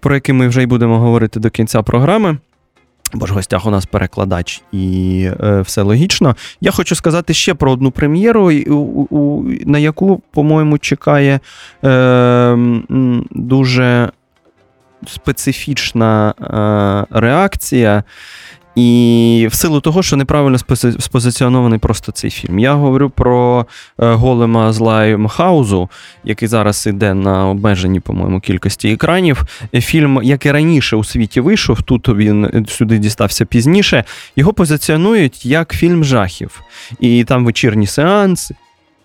про 0.00 0.14
який 0.14 0.34
ми 0.34 0.48
вже 0.48 0.62
й 0.62 0.66
будемо 0.66 0.98
говорити 0.98 1.40
до 1.40 1.50
кінця 1.50 1.82
програми. 1.82 2.38
Бо 3.12 3.26
ж 3.26 3.34
гостях 3.34 3.66
у 3.66 3.70
нас 3.70 3.86
перекладач 3.86 4.62
і 4.72 5.28
е, 5.40 5.60
все 5.60 5.82
логічно. 5.82 6.36
Я 6.60 6.70
хочу 6.70 6.94
сказати 6.94 7.34
ще 7.34 7.54
про 7.54 7.72
одну 7.72 7.90
прем'єру, 7.90 8.52
у, 8.52 8.74
у, 9.10 9.44
на 9.66 9.78
яку, 9.78 10.22
по-моєму, 10.30 10.78
чекає 10.78 11.40
е, 11.84 12.56
дуже 13.30 14.10
специфічна 15.06 16.34
е, 17.10 17.18
реакція. 17.20 18.04
І 18.80 19.48
в 19.50 19.54
силу 19.54 19.80
того, 19.80 20.02
що 20.02 20.16
неправильно 20.16 20.58
спозиціонований 20.98 21.78
просто 21.78 22.12
цей 22.12 22.30
фільм. 22.30 22.58
Я 22.58 22.74
говорю 22.74 23.10
про 23.10 23.66
е, 23.98 24.12
голема 24.12 24.72
з 24.72 24.78
Лаймхаузу, 24.78 25.88
який 26.24 26.48
зараз 26.48 26.86
іде 26.86 27.14
на 27.14 27.48
обмеженій, 27.48 28.00
по-моєму, 28.00 28.40
кількості 28.40 28.92
екранів. 28.92 29.44
Фільм, 29.74 30.20
як 30.22 30.46
і 30.46 30.52
раніше 30.52 30.96
у 30.96 31.04
світі 31.04 31.40
вийшов, 31.40 31.82
тут 31.82 32.08
він 32.08 32.66
сюди 32.68 32.98
дістався 32.98 33.44
пізніше. 33.44 34.04
Його 34.36 34.52
позиціонують 34.52 35.46
як 35.46 35.74
фільм 35.74 36.04
жахів. 36.04 36.62
І 37.00 37.24
там 37.24 37.44
вечірні 37.44 37.86
сеанси 37.86 38.54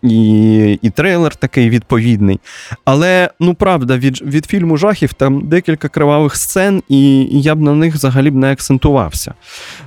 і 0.05 0.79
і 0.81 0.89
трейлер 0.89 1.35
такий 1.35 1.69
відповідний. 1.69 2.39
Але 2.85 3.29
ну 3.39 3.53
правда, 3.53 3.97
від 3.97 4.21
від 4.21 4.45
фільму 4.45 4.77
жахів 4.77 5.13
там 5.13 5.47
декілька 5.47 5.87
кривавих 5.87 6.35
сцен, 6.35 6.83
і, 6.89 7.27
я 7.41 7.55
б 7.55 7.61
на 7.61 7.73
них 7.73 7.93
взагалі 7.93 8.31
б 8.31 8.35
не 8.35 8.51
акцентувався. 8.51 9.33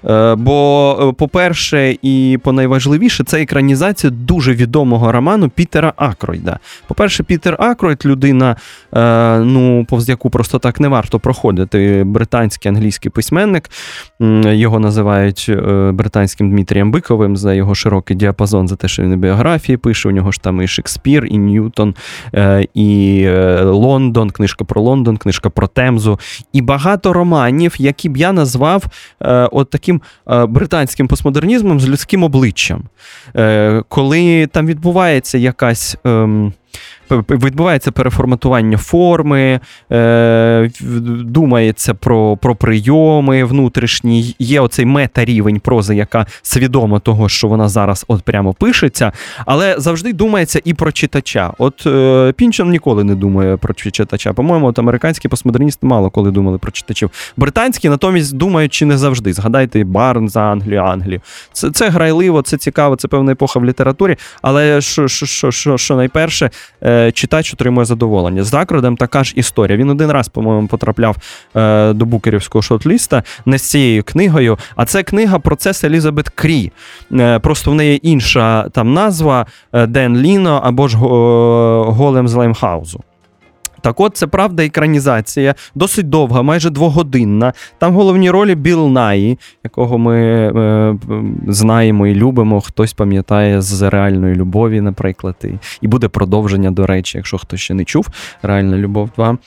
Е, 0.04 0.34
Бо, 0.34 0.98
е, 1.02 1.12
по-перше, 1.12 1.96
і 2.02 2.38
по-найважливіше, 2.42 3.24
це 3.24 3.42
екранізація 3.42 4.10
дуже 4.10 4.54
відомого 4.54 5.12
роману 5.12 5.48
Пітера 5.48 5.92
Акройда. 5.96 6.58
По-перше, 6.88 7.22
Пітер 7.22 7.56
Акройд 7.58 8.06
людина, 8.06 8.56
е, 8.94 9.38
ну, 9.38 9.86
повз 9.88 10.08
яку 10.08 10.30
просто 10.30 10.58
так 10.58 10.80
не 10.80 10.88
варто 10.88 11.18
проходити. 11.18 12.02
Британський 12.06 12.68
англійський 12.68 13.10
письменник. 13.10 13.70
Його 14.44 14.80
називають 14.80 15.46
е, 15.48 15.90
британським 15.92 16.50
Дмитрієм 16.50 16.90
Биковим 16.90 17.36
за 17.36 17.54
його 17.54 17.74
широкий 17.74 18.16
діапазон, 18.16 18.68
за 18.68 18.76
те, 18.76 18.88
що 18.88 19.02
він 19.02 19.20
біографії 19.20 19.76
пише 19.76 20.07
у 20.08 20.10
нього 20.10 20.32
ж 20.32 20.40
там 20.40 20.62
і 20.62 20.68
Шекспір, 20.68 21.26
і 21.26 21.38
Ньютон, 21.38 21.94
е, 22.34 22.66
і 22.74 23.22
е, 23.26 23.62
Лондон, 23.62 24.30
книжка 24.30 24.64
про 24.64 24.82
Лондон, 24.82 25.16
книжка 25.16 25.50
про 25.50 25.66
Темзу, 25.66 26.20
і 26.52 26.62
багато 26.62 27.12
романів, 27.12 27.74
які 27.78 28.08
б 28.08 28.16
я 28.16 28.32
назвав 28.32 28.84
е, 29.22 29.48
от 29.52 29.70
таким 29.70 30.02
британським 30.48 31.08
постмодернізмом 31.08 31.80
з 31.80 31.88
людським 31.88 32.22
обличчям. 32.22 32.82
Коли 33.88 34.46
там 34.46 34.66
відбувається 34.66 35.38
якась. 35.38 35.96
Відбувається 37.10 37.92
переформатування 37.92 38.78
форми, 38.78 39.60
е, 39.92 40.70
думається 41.24 41.94
про 41.94 42.36
про 42.36 42.54
прийоми 42.54 43.44
внутрішні. 43.44 44.34
Є 44.38 44.60
оцей 44.60 44.86
мета-рівень 44.86 45.60
прози, 45.60 45.96
яка 45.96 46.26
свідома 46.42 46.98
того, 46.98 47.28
що 47.28 47.48
вона 47.48 47.68
зараз 47.68 48.04
от 48.08 48.22
прямо 48.22 48.54
пишеться, 48.54 49.12
але 49.46 49.74
завжди 49.78 50.12
думається 50.12 50.60
і 50.64 50.74
про 50.74 50.92
читача. 50.92 51.52
От 51.58 51.86
е, 51.86 52.32
Пінчон 52.36 52.70
ніколи 52.70 53.04
не 53.04 53.14
думає 53.14 53.56
про 53.56 53.74
читача. 53.74 54.32
По-моєму, 54.32 54.66
от 54.66 54.78
американські 54.78 55.28
постмодерністи 55.28 55.86
мало 55.86 56.10
коли 56.10 56.30
думали 56.30 56.58
про 56.58 56.72
читачів. 56.72 57.10
Британські 57.36 57.88
натомість 57.88 58.36
думають 58.36 58.72
чи 58.72 58.84
не 58.84 58.98
завжди. 58.98 59.32
Згадайте 59.32 59.84
Барн 59.84 60.28
за 60.28 60.40
Англію, 60.40 60.80
Англію. 60.80 61.20
Це 61.52 61.70
це 61.70 61.88
грайливо, 61.88 62.42
це 62.42 62.56
цікаво, 62.56 62.96
це 62.96 63.08
певна 63.08 63.32
епоха 63.32 63.60
в 63.60 63.64
літературі. 63.64 64.16
Але 64.42 64.80
що 64.80 65.08
що, 65.08 65.26
що, 65.26 65.50
що, 65.50 65.78
що 65.78 65.96
найперше. 65.96 66.50
Е, 66.82 66.97
читач 67.14 67.52
отримує 67.52 67.84
задоволення. 67.84 68.44
З 68.44 68.58
Закродем 68.58 68.96
така 68.96 69.24
ж 69.24 69.32
історія. 69.36 69.78
Він 69.78 69.90
один 69.90 70.10
раз, 70.10 70.28
по-моєму, 70.28 70.68
потрапляв 70.68 71.16
е, 71.56 71.92
до 71.92 72.04
букерівського 72.04 72.62
шотліста 72.62 73.22
не 73.46 73.58
з 73.58 73.62
цією 73.62 74.02
книгою, 74.02 74.58
а 74.76 74.84
це 74.84 75.02
книга 75.02 75.38
Процес 75.38 75.84
Елізабет 75.84 76.28
Крі. 76.28 76.72
Е, 77.12 77.38
просто 77.38 77.70
в 77.70 77.74
неї 77.74 78.08
інша 78.08 78.68
там 78.68 78.94
назва 78.94 79.46
е, 79.72 79.86
Ден 79.86 80.16
Ліно 80.16 80.60
або 80.64 80.88
ж 80.88 80.96
Голем 80.96 82.28
з 82.28 82.34
Лаймхаузу. 82.34 83.00
Так 83.80 84.00
от, 84.00 84.16
це 84.16 84.26
правда 84.26 84.64
екранізація, 84.64 85.54
досить 85.74 86.08
довга, 86.08 86.42
майже 86.42 86.70
двогодинна. 86.70 87.52
Там 87.78 87.94
головні 87.94 88.30
ролі 88.30 88.54
Біл 88.54 88.88
Наї, 88.88 89.38
якого 89.64 89.98
ми 89.98 90.16
е, 90.16 90.96
знаємо 91.46 92.06
і 92.06 92.14
любимо. 92.14 92.60
Хтось 92.60 92.92
пам'ятає 92.92 93.62
з 93.62 93.82
реальної 93.82 94.34
любові, 94.34 94.80
наприклад. 94.80 95.36
І, 95.44 95.48
і 95.80 95.88
буде 95.88 96.08
продовження, 96.08 96.70
до 96.70 96.86
речі, 96.86 97.18
якщо 97.18 97.38
хтось 97.38 97.60
ще 97.60 97.74
не 97.74 97.84
чув. 97.84 98.08
Реальна 98.42 98.76
любов 98.76 99.10
2. 99.16 99.38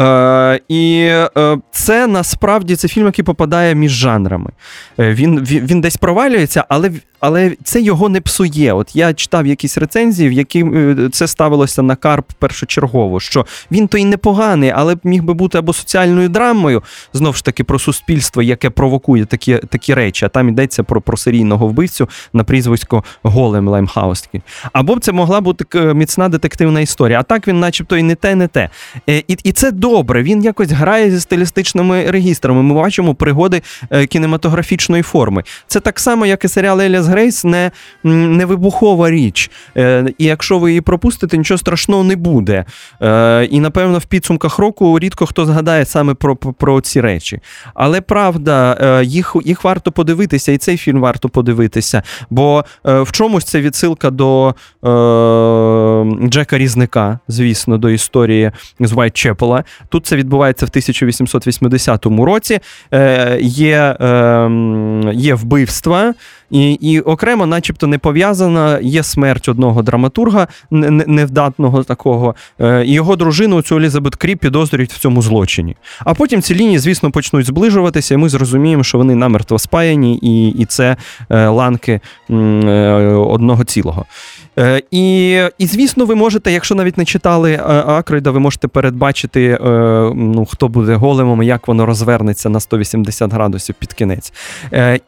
Е, 0.00 0.60
І 0.68 1.08
е, 1.36 1.58
це 1.70 2.06
насправді 2.06 2.76
це 2.76 2.88
фільм, 2.88 3.06
який 3.06 3.24
попадає 3.24 3.74
між 3.74 3.92
жанрами. 3.92 4.50
Е, 4.98 5.14
він, 5.14 5.40
він, 5.40 5.66
Він 5.66 5.80
десь 5.80 5.96
провалюється, 5.96 6.64
але 6.68 6.90
але 7.20 7.56
це 7.64 7.80
його 7.80 8.08
не 8.08 8.20
псує. 8.20 8.72
От 8.72 8.96
я 8.96 9.14
читав 9.14 9.46
якісь 9.46 9.78
рецензії, 9.78 10.28
в 10.28 10.32
які 10.32 10.64
е, 10.64 11.08
це 11.12 11.26
ставилося 11.26 11.82
на 11.82 11.96
карп 11.96 12.32
першочергово, 12.38 13.20
що 13.20 13.46
він 13.70 13.88
то 13.88 13.98
й 13.98 14.04
непоганий, 14.04 14.72
але 14.76 14.96
міг 15.04 15.22
би 15.22 15.34
бути 15.34 15.58
або 15.58 15.72
соціальною 15.72 16.28
драмою, 16.28 16.82
знову 17.12 17.34
ж 17.34 17.44
таки, 17.44 17.64
про 17.64 17.78
суспільство, 17.78 18.42
яке 18.42 18.70
провокує 18.70 19.24
такі 19.24 19.56
такі 19.56 19.94
речі. 19.94 20.24
А 20.24 20.28
там 20.28 20.48
йдеться 20.48 20.82
про 20.82 21.00
про 21.00 21.16
серійного 21.16 21.66
вбивцю 21.66 22.08
на 22.32 22.44
прізвисько 22.44 23.04
Голем 23.22 23.68
Лаймхаустки. 23.68 24.42
Або 24.72 24.98
це 24.98 25.12
могла 25.12 25.40
бути 25.40 25.94
міцна 25.94 26.28
детективна 26.28 26.80
історія. 26.80 27.20
А 27.20 27.22
так 27.22 27.48
він, 27.48 27.60
начебто, 27.60 27.96
і 27.96 28.02
не 28.02 28.14
те, 28.14 28.34
не 28.34 28.48
те. 28.48 28.68
Е, 29.08 29.22
і, 29.28 29.36
І 29.44 29.52
це 29.52 29.70
добре. 29.90 30.22
Він 30.22 30.44
якось 30.44 30.70
грає 30.70 31.10
зі 31.10 31.20
стилістичними 31.20 32.10
регістрами. 32.10 32.62
Ми 32.62 32.74
бачимо 32.74 33.14
пригоди 33.14 33.62
е, 33.90 34.06
кінематографічної 34.06 35.02
форми. 35.02 35.42
Це 35.66 35.80
так 35.80 36.00
само, 36.00 36.26
як 36.26 36.44
і 36.44 36.48
серіал 36.48 36.80
Еліас 36.80 37.06
Грейс 37.06 37.44
не 37.44 37.70
не 38.04 38.44
вибухова 38.44 39.10
річ. 39.10 39.50
Е, 39.76 40.04
І 40.18 40.24
якщо 40.24 40.58
ви 40.58 40.70
її 40.70 40.80
пропустите, 40.80 41.38
нічого 41.38 41.58
страшного 41.58 42.04
не 42.04 42.16
буде. 42.16 42.64
Е, 43.02 43.44
І 43.44 43.60
напевно 43.60 43.98
в 43.98 44.04
підсумках 44.04 44.58
року 44.58 44.98
рідко 44.98 45.26
хто 45.26 45.46
згадає 45.46 45.84
саме 45.84 46.14
про 46.14 46.36
про 46.36 46.80
ці 46.80 47.00
речі. 47.00 47.40
Але 47.74 48.00
правда, 48.00 48.76
їх 49.02 49.36
їх 49.44 49.64
варто 49.64 49.92
подивитися, 49.92 50.52
і 50.52 50.58
цей 50.58 50.76
фільм 50.76 51.00
варто 51.00 51.28
подивитися. 51.28 52.02
Бо 52.30 52.64
в 52.84 53.12
чомусь 53.12 53.44
це 53.44 53.60
відсилка 53.60 54.10
до 54.10 54.54
е, 54.84 56.28
Джека 56.28 56.58
Різника, 56.58 57.18
звісно, 57.28 57.78
до 57.78 57.90
історії 57.90 58.50
з 58.80 58.92
Вайтчепела. 58.92 59.64
Тут 59.88 60.06
це 60.06 60.16
відбувається 60.16 60.66
в 60.66 60.68
1880 60.68 62.06
році. 62.06 62.60
Е, 62.92 63.38
Є, 63.40 63.96
е, 64.00 64.50
Є 65.12 65.34
вбивства 65.34 66.14
І 66.50 66.72
і 66.72 67.00
окремо, 67.00 67.46
начебто, 67.46 67.86
не 67.86 67.98
пов'язана, 67.98 68.78
є 68.82 69.02
смерть 69.02 69.48
одного 69.48 69.82
драматурга 69.82 70.46
не- 70.70 70.90
не- 70.90 71.04
невдатного 71.06 71.84
такого, 71.84 72.34
е, 72.60 72.84
і 72.86 72.92
його 72.92 73.16
дружину, 73.16 73.62
цю 73.62 73.76
Елізабет 73.76 74.14
Кріп, 74.14 74.38
підозрюють 74.40 74.92
в 74.92 74.98
цьому 74.98 75.22
злочині. 75.22 75.76
А 76.04 76.14
потім 76.14 76.42
ці 76.42 76.54
лінії, 76.54 76.78
звісно, 76.78 77.10
почнуть 77.10 77.46
зближуватися, 77.46 78.14
і 78.14 78.16
ми 78.16 78.28
зрозуміємо, 78.28 78.82
що 78.84 78.98
вони 78.98 79.14
намертво 79.14 79.58
спаяні, 79.58 80.18
і, 80.22 80.48
і 80.48 80.64
це 80.64 80.96
е, 81.30 81.46
ланки 81.48 82.00
е, 82.30 82.34
одного 83.28 83.64
цілого. 83.64 84.04
І, 84.90 85.30
і 85.58 85.66
звісно, 85.66 86.04
ви 86.06 86.14
можете, 86.14 86.52
якщо 86.52 86.74
навіть 86.74 86.98
не 86.98 87.04
читали 87.04 87.60
Акройда, 87.86 88.30
ви 88.30 88.40
можете 88.40 88.68
передбачити, 88.68 89.58
ну, 90.14 90.46
хто 90.50 90.68
буде 90.68 90.94
големом, 90.94 91.42
як 91.42 91.68
воно 91.68 91.86
розвернеться 91.86 92.48
на 92.48 92.60
180 92.60 93.32
градусів 93.32 93.74
під 93.78 93.92
кінець. 93.92 94.32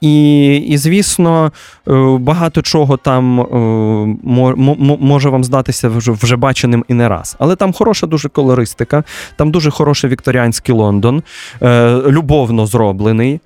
І, 0.01 0.57
і 0.57 0.79
звісно, 0.79 1.32
е, 1.35 1.51
багато 2.19 2.63
чого 2.63 2.97
там 2.97 3.41
е, 3.41 3.45
мо- 4.23 4.55
мо- 4.57 4.99
може 5.01 5.29
вам 5.29 5.45
здатися 5.45 5.89
вже, 5.89 6.37
баченим 6.37 6.85
і 6.89 6.95
не 6.95 7.09
раз. 7.09 7.37
Але 7.39 7.57
там 7.57 7.73
хороша 7.73 8.07
дуже 8.07 8.29
колористика, 8.29 9.05
там 9.37 9.51
дуже 9.51 9.71
хороший 9.71 10.11
вікторіанський 10.11 10.75
Лондон, 10.75 11.23
е, 11.63 11.93
любовно 12.07 12.67
зроблений. 12.67 13.41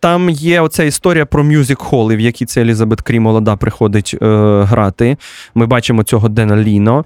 Там 0.00 0.30
є 0.30 0.60
оця 0.60 0.84
історія 0.84 1.26
про 1.26 1.44
мюзик-холи, 1.44 2.16
в 2.16 2.20
які 2.20 2.46
ця 2.46 2.60
Елізабет 2.60 3.00
Крі 3.00 3.20
молода 3.20 3.56
приходить 3.56 4.16
грати. 4.62 5.16
Ми 5.54 5.66
бачимо 5.66 6.02
цього 6.02 6.28
Дена 6.28 6.56
Ліно. 6.56 7.04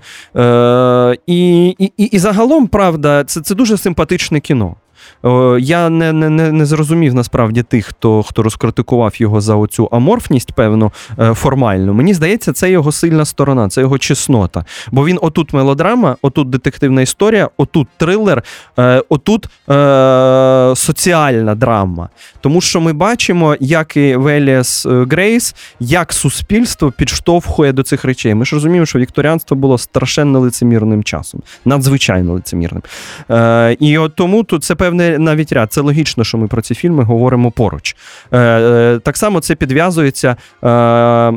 І, 1.27 1.69
і, 1.69 1.93
і, 1.97 2.05
і 2.05 2.19
загалом, 2.19 2.67
правда, 2.67 3.25
це, 3.25 3.41
це 3.41 3.55
дуже 3.55 3.77
симпатичне 3.77 4.41
кіно. 4.41 4.75
О, 5.23 5.59
Я 5.59 5.89
не, 5.89 6.13
не, 6.13 6.31
не, 6.31 6.53
не 6.53 6.67
зрозумів 6.67 7.15
насправді 7.15 7.63
тих, 7.63 7.87
хто, 7.87 8.23
хто 8.23 8.43
розкритикував 8.43 9.21
його 9.21 9.41
за 9.41 9.55
оцю 9.55 9.89
аморфність, 9.93 10.53
певну, 10.53 10.93
е, 11.19 11.35
формальну. 11.35 11.95
Мені 11.95 12.15
здається, 12.15 12.53
це 12.53 12.71
його 12.71 12.93
сильна 12.93 13.25
сторона, 13.25 13.69
це 13.69 13.81
його 13.81 13.99
чеснота. 13.99 14.65
Бо 14.93 15.07
він 15.07 15.19
отут 15.23 15.53
мелодрама, 15.53 16.17
отут 16.23 16.51
детективна 16.51 17.03
історія, 17.03 17.49
отут 17.57 17.89
трилер, 17.97 18.43
е, 18.79 19.03
отут 19.09 19.47
е, 19.71 20.73
соціальна 20.77 21.55
драма. 21.55 22.09
Тому 22.41 22.61
що 22.61 22.81
ми 22.81 22.93
бачимо, 22.93 23.57
як 23.61 23.97
і 23.97 24.17
Веліас 24.17 24.87
е, 24.87 25.07
Грейс, 25.11 25.55
як 25.81 26.13
суспільство 26.13 26.91
підштовхує 26.91 27.73
до 27.73 27.83
цих 27.83 28.05
речей. 28.05 28.35
Ми 28.35 28.45
ж 28.45 28.55
розуміємо, 28.55 28.87
що 28.87 28.99
вікторіанство 28.99 29.57
було 29.57 29.79
страшенно 29.79 30.41
лицемірним 30.41 31.05
часом, 31.05 31.43
надзвичайно 31.65 32.33
лицемірним. 32.33 32.83
Е, 33.31 33.77
і 33.81 33.99
от 33.99 34.15
тому 34.15 34.45
тут 34.45 34.65
це 34.65 34.75
певний 34.97 35.19
навіть 35.19 35.53
ряд. 35.53 35.73
Це 35.73 35.81
логічно, 35.81 36.25
що 36.25 36.39
ми 36.39 36.47
про 36.47 36.63
ці 36.63 36.75
фільми 36.75 37.05
говоримо 37.05 37.51
поруч. 37.51 37.97
Е, 38.33 38.39
е, 38.39 38.99
так 38.99 39.17
само 39.17 39.41
це 39.41 39.55
підв'язується. 39.55 40.37
Е, 40.65 41.33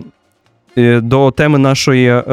До 1.02 1.32
теми 1.32 1.60
нашої, 1.60 2.10
е, 2.10 2.24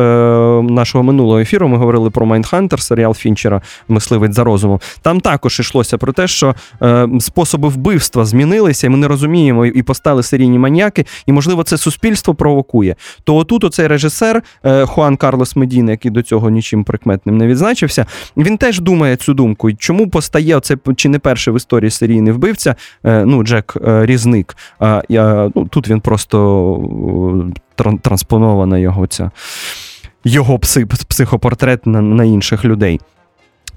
нашого 0.63 1.05
минулого 1.05 1.41
ефіру 1.41 1.69
ми 1.69 1.77
говорили 1.77 2.11
про 2.11 2.27
Майндхантер, 2.27 2.81
серіал 2.81 3.15
Фінчера 3.15 3.63
Мисливець 3.89 4.35
за 4.35 4.45
розумом. 4.45 4.81
Там 5.03 5.21
також 5.21 5.61
йшлося 5.61 5.99
про 5.99 6.13
те, 6.13 6.27
що 6.27 6.55
е, 6.83 7.09
способи 7.21 7.69
вбивства 7.69 8.25
змінилися, 8.25 8.87
і 8.87 8.91
ми 8.91 8.97
не 8.97 9.09
розуміємо, 9.09 9.67
і 9.67 9.83
постали 9.83 10.23
серійні 10.23 10.59
маньяки, 10.59 11.07
і, 11.27 11.33
можливо, 11.33 11.63
це 11.63 11.79
суспільство 11.79 12.35
провокує. 12.35 12.97
То 13.25 13.37
отут 13.37 13.65
оцей 13.65 13.87
режисер 13.87 14.43
е, 14.65 14.87
Хуан 14.87 15.17
Карлос 15.17 15.57
Медіна, 15.57 15.91
який 15.91 16.11
до 16.11 16.23
цього 16.23 16.51
нічим 16.51 16.85
прикметним 16.85 17.37
не 17.37 17.47
відзначився, 17.47 18.07
він 18.37 18.59
теж 18.59 18.81
думає 18.81 19.17
цю 19.17 19.35
думку. 19.35 19.73
Чому 19.73 20.11
постає 20.11 20.57
оце 20.57 20.77
чи 20.97 21.09
не 21.09 21.19
перший 21.19 21.55
в 21.55 21.57
історії 21.57 21.91
серійний 21.91 22.33
вбивця, 22.33 22.75
ну, 23.05 23.43
Джек 23.43 23.77
Різник. 23.85 24.57
Я, 25.09 25.51
ну, 25.55 25.67
тут 25.71 25.89
він 25.89 26.01
просто 26.01 26.37
транспонована 28.03 28.79
його 28.79 29.07
ця. 29.07 29.31
Його 30.25 30.59
пси, 30.59 30.87
психопортрет 30.87 31.87
на, 31.87 32.01
на 32.01 32.25
інших 32.25 32.65
людей. 32.65 33.01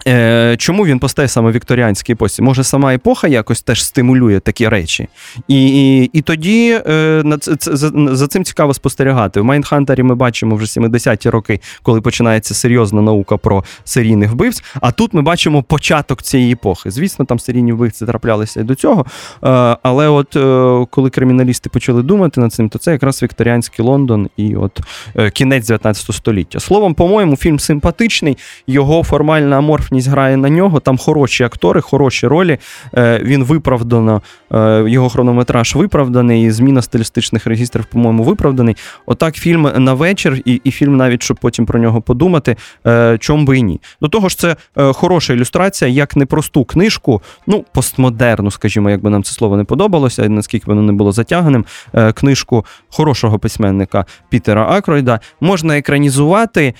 Е, 0.07 0.55
чому 0.57 0.85
він 0.85 0.99
постає 0.99 1.27
саме 1.27 1.51
вікторіанський 1.51 2.15
посіб? 2.15 2.45
Може, 2.45 2.63
сама 2.63 2.93
епоха 2.93 3.27
якось 3.27 3.62
теж 3.62 3.85
стимулює 3.85 4.39
такі 4.39 4.67
речі. 4.67 5.07
І, 5.47 5.67
і, 5.67 6.09
і 6.13 6.21
тоді 6.21 6.81
е, 6.88 7.21
на 7.25 7.38
це, 7.38 7.55
за, 7.59 7.91
за 8.15 8.27
цим 8.27 8.43
цікаво 8.43 8.73
спостерігати. 8.73 9.41
В 9.41 9.45
Майндхантері 9.45 10.03
ми 10.03 10.15
бачимо 10.15 10.55
вже 10.55 10.65
70-ті 10.65 11.29
роки, 11.29 11.59
коли 11.83 12.01
починається 12.01 12.53
серйозна 12.53 13.01
наука 13.01 13.38
про 13.38 13.63
серійних 13.83 14.31
вбивць. 14.31 14.63
А 14.81 14.91
тут 14.91 15.13
ми 15.13 15.21
бачимо 15.21 15.63
початок 15.63 16.21
цієї 16.21 16.53
епохи. 16.53 16.91
Звісно, 16.91 17.25
там 17.25 17.39
серійні 17.39 17.73
вбивці 17.73 18.05
траплялися 18.05 18.59
і 18.59 18.63
до 18.63 18.75
цього. 18.75 19.05
Е, 19.43 19.77
але 19.83 20.07
от 20.07 20.35
е, 20.35 20.85
коли 20.89 21.09
криміналісти 21.09 21.69
почали 21.69 22.03
думати 22.03 22.41
над 22.41 22.53
цим, 22.53 22.69
то 22.69 22.79
це 22.79 22.91
якраз 22.91 23.23
вікторіанський 23.23 23.85
Лондон 23.85 24.29
і 24.38 24.55
от 24.55 24.79
е, 25.15 25.29
кінець 25.29 25.67
19 25.67 26.15
століття. 26.15 26.59
Словом, 26.59 26.93
по-моєму, 26.93 27.35
фільм 27.35 27.59
симпатичний, 27.59 28.38
його 28.67 29.03
формальна 29.03 29.62
аморфність 29.89 30.10
грає 30.10 30.38
на 30.38 30.49
нього. 30.49 30.80
Там 30.80 30.97
хороші 30.97 31.43
актори, 31.43 31.82
хороші 31.82 32.28
ролі. 32.28 32.58
Е, 32.97 33.21
Він 33.23 33.43
виправдано, 33.43 34.21
е, 34.54 34.84
його 34.88 35.10
хронометраж 35.10 35.75
виправданий, 35.75 36.43
і 36.45 36.52
зміна 36.52 36.82
стилістичних 36.82 37.47
регістрів, 37.47 37.86
по-моєму, 37.86 38.23
виправданий. 38.23 38.75
Отак, 39.06 39.36
фільм 39.36 39.69
на 39.78 39.93
вечір, 39.93 40.41
і, 40.45 40.62
і 40.63 40.71
фільм, 40.71 40.97
навіть 40.97 41.23
щоб 41.23 41.38
потім 41.41 41.65
про 41.65 41.80
нього 41.80 42.02
подумати, 42.02 42.56
е, 42.88 43.17
чом 43.19 43.45
би 43.45 43.58
і 43.58 43.63
ні. 43.63 43.82
До 44.02 44.08
того 44.08 44.30
ж, 44.30 44.38
це 44.38 44.56
хороша 44.75 45.34
ілюстрація, 45.34 45.91
як 45.91 46.15
непросту 46.15 46.65
книжку, 46.65 47.21
ну, 47.47 47.65
постмодерну, 47.73 48.52
скажімо, 48.52 48.89
якби 48.89 49.10
нам 49.10 49.23
це 49.23 49.32
слово 49.32 49.58
не 49.58 49.63
подобалося, 49.63 50.30
наскільки 50.30 50.65
воно 50.67 50.82
не 50.82 50.91
було 50.91 51.12
затяганим. 51.12 51.65
Книжку 52.13 52.65
хорошого 52.89 53.39
письменника 53.39 54.06
Пітера 54.30 54.67
Акройда 54.69 55.19
можна 55.41 55.78
екранізувати 55.78 56.73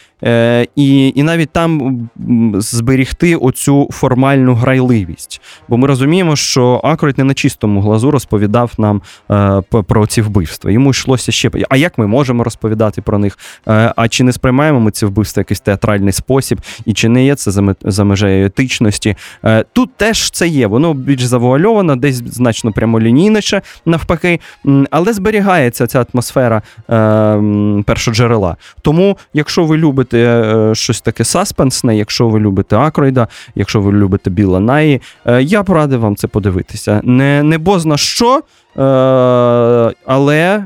і, 0.76 1.13
і 1.15 1.24
навіть 1.24 1.50
там 1.50 1.82
м, 2.30 2.62
зберігти 2.99 3.35
оцю 3.35 3.89
формальну 3.91 4.53
грайливість. 4.53 5.41
Бо 5.67 5.77
ми 5.77 5.88
розуміємо, 5.88 6.35
що 6.35 6.81
Акройд 6.83 7.17
не 7.17 7.23
на 7.23 7.33
чистому 7.33 7.81
глазу 7.81 8.12
розповідав 8.12 8.71
нам 8.77 9.01
е, 9.31 9.62
про 9.88 10.07
ці 10.07 10.21
вбивства. 10.21 10.71
Йому 10.71 10.89
йшлося 10.89 11.31
ще. 11.31 11.51
А 11.69 11.77
як 11.77 11.97
ми 11.97 12.07
можемо 12.07 12.43
розповідати 12.43 13.01
про 13.01 13.17
них? 13.17 13.38
Е, 13.67 13.93
а 13.95 14.07
чи 14.07 14.23
не 14.23 14.31
сприймаємо 14.31 14.79
ми 14.79 14.91
ці 14.91 15.05
вбивства 15.05 15.41
якийсь 15.41 15.59
театральний 15.59 16.13
спосіб, 16.13 16.62
і 16.85 16.93
чи 16.93 17.09
не 17.09 17.25
є 17.25 17.35
це 17.35 17.51
за, 17.51 17.75
за 17.81 18.03
межею 18.03 18.45
етичності? 18.45 19.15
Е, 19.45 19.65
тут 19.73 19.89
теж 19.97 20.29
це 20.31 20.47
є, 20.47 20.67
воно 20.67 20.93
більш 20.93 21.23
завуальовано, 21.23 21.95
десь 21.95 22.15
значно 22.15 22.71
прямолінійніше, 22.71 23.62
навпаки, 23.85 24.39
але 24.91 25.13
зберігається 25.13 25.88
ця 25.88 26.05
атмосфера 26.13 26.62
е, 26.89 27.83
першоджерела. 27.85 28.55
Тому, 28.81 29.17
якщо 29.33 29.65
ви 29.65 29.77
любите 29.77 30.17
е, 30.19 30.75
щось 30.75 31.01
таке 31.01 31.23
саспенсне, 31.23 31.97
якщо 31.97 32.29
ви 32.29 32.39
любите 32.39 32.75
Акройда, 32.89 33.28
якщо 33.56 33.82
ви 33.82 33.91
любите 33.91 34.30
Біла 34.30 34.60
Наї, 34.60 35.02
е, 35.25 35.41
я 35.41 35.63
порадив 35.63 35.99
вам 35.99 36.15
це 36.15 36.28
подивитися. 36.28 37.02
Не, 37.04 37.43
не 37.43 37.58
бозна 37.58 37.97
що, 37.97 38.36
е, 38.38 38.41
але, 40.06 40.65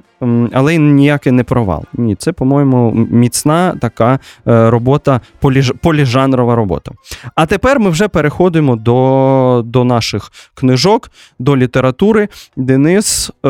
але 0.54 0.76
й 0.76 0.78
ніякий 0.78 1.32
не 1.32 1.44
провал. 1.44 1.84
Ні, 1.94 2.16
це, 2.16 2.32
по-моєму, 2.32 2.92
міцна 3.12 3.76
така 3.82 4.20
е, 4.48 4.70
робота, 4.70 5.22
поліж, 5.40 5.74
поліжанрова 5.82 6.56
робота. 6.56 6.92
А 7.36 7.46
тепер 7.46 7.80
ми 7.80 7.90
вже 7.90 8.08
переходимо 8.08 8.76
до, 8.76 9.62
до 9.66 9.84
наших 9.84 10.32
книжок, 10.56 11.12
до 11.40 11.58
літератури. 11.58 12.28
Денис, 12.58 13.32
е, 13.46 13.50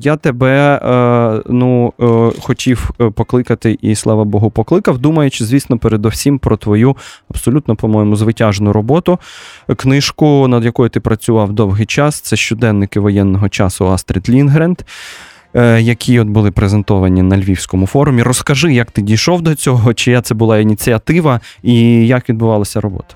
я 0.00 0.16
тебе 0.16 0.80
е, 0.82 1.42
ну, 1.46 1.92
е, 2.00 2.40
хотів 2.40 2.90
е, 3.00 3.10
покликати 3.10 3.78
і 3.82 3.94
слава 3.94 4.24
Богу, 4.24 4.50
покликав, 4.50 4.98
думаючи, 4.98 5.44
звісно, 5.44 5.78
передовсім 5.78 6.38
про 6.38 6.56
твою 6.56 6.96
абсолютно, 7.30 7.76
по-моєму, 7.76 8.16
звитяжну 8.16 8.72
роботу. 8.72 9.18
Книжку, 9.76 10.48
над 10.48 10.64
якою 10.64 10.88
ти 10.88 11.00
працював 11.00 11.52
довгий 11.52 11.86
час, 11.86 12.20
це 12.20 12.36
щоденники 12.36 13.00
воєнного 13.00 13.48
часу 13.48 13.88
Астрид 13.88 14.30
Лінгренд. 14.30 14.82
Е, 15.56 15.80
Які 15.82 16.20
от 16.20 16.28
були 16.28 16.50
презентовані 16.50 17.22
на 17.22 17.38
Львівському 17.38 17.86
форумі. 17.86 18.22
Розкажи, 18.22 18.74
як 18.74 18.90
ти 18.90 19.02
дійшов 19.02 19.42
до 19.42 19.54
цього, 19.54 19.94
чия 19.94 20.22
це 20.22 20.34
була 20.34 20.58
ініціатива 20.58 21.40
і 21.62 22.06
як 22.06 22.28
відбувалася 22.28 22.80
робота? 22.80 23.14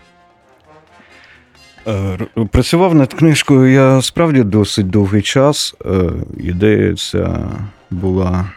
Е, 1.87 2.18
Працював 2.53 2.94
над 2.94 3.14
книжкою 3.14 3.72
я 3.72 4.03
справді 4.03 4.42
досить 4.42 4.90
довгий 4.90 5.22
час. 5.22 5.74
Е, 5.87 6.11
Ідея 6.38 6.94
ця 6.94 7.48
була 7.90 8.50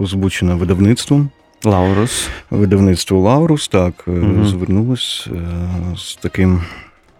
озвучена 0.00 0.54
видавництвом. 0.54 1.30
Лаурус. 1.64 2.28
Видавництво 2.50 3.20
Лаурус 3.20 3.68
так 3.68 3.92
Мгм. 4.06 4.44
звернулось 4.46 5.28
з 5.96 6.14
таким. 6.16 6.62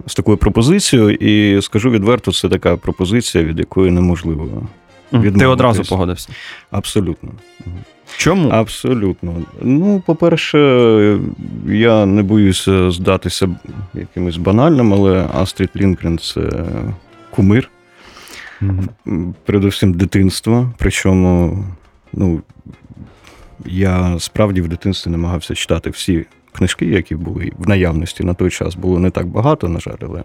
З 0.06 0.14
такою 0.14 0.36
пропозицією, 0.36 1.10
і 1.10 1.62
скажу 1.62 1.90
відверто, 1.90 2.32
це 2.32 2.48
така 2.48 2.76
пропозиція, 2.76 3.44
від 3.44 3.58
якої 3.58 3.90
неможливо. 3.90 4.62
Ти 5.10 5.46
одразу 5.46 5.82
погодився. 5.84 6.28
Абсолютно. 6.70 7.30
Чому? 8.16 8.48
Абсолютно. 8.48 9.34
Ну, 9.62 10.02
по-перше, 10.06 10.58
я 11.66 12.06
не 12.06 12.22
боюся 12.22 12.90
здатися 12.90 13.48
якимось 13.94 14.36
банальним, 14.36 14.92
але 14.92 15.26
Астрід 15.34 15.70
Лінкрен 15.76 16.18
це 16.18 16.40
кумир. 17.30 17.70
М, 18.62 19.34
Передусім 19.44 19.92
дитинство. 19.94 20.72
Причому, 20.78 21.64
ну, 22.12 22.42
я 23.66 24.18
справді 24.18 24.60
в 24.60 24.68
дитинстві 24.68 25.10
намагався 25.10 25.54
читати 25.54 25.90
всі 25.90 26.26
книжки, 26.56 26.86
які 26.86 27.14
були 27.14 27.52
в 27.58 27.68
наявності 27.68 28.24
на 28.24 28.34
той 28.34 28.50
час. 28.50 28.74
Було 28.74 28.98
не 28.98 29.10
так 29.10 29.26
багато, 29.26 29.68
на 29.68 29.80
жаль, 29.80 29.96
але 30.00 30.22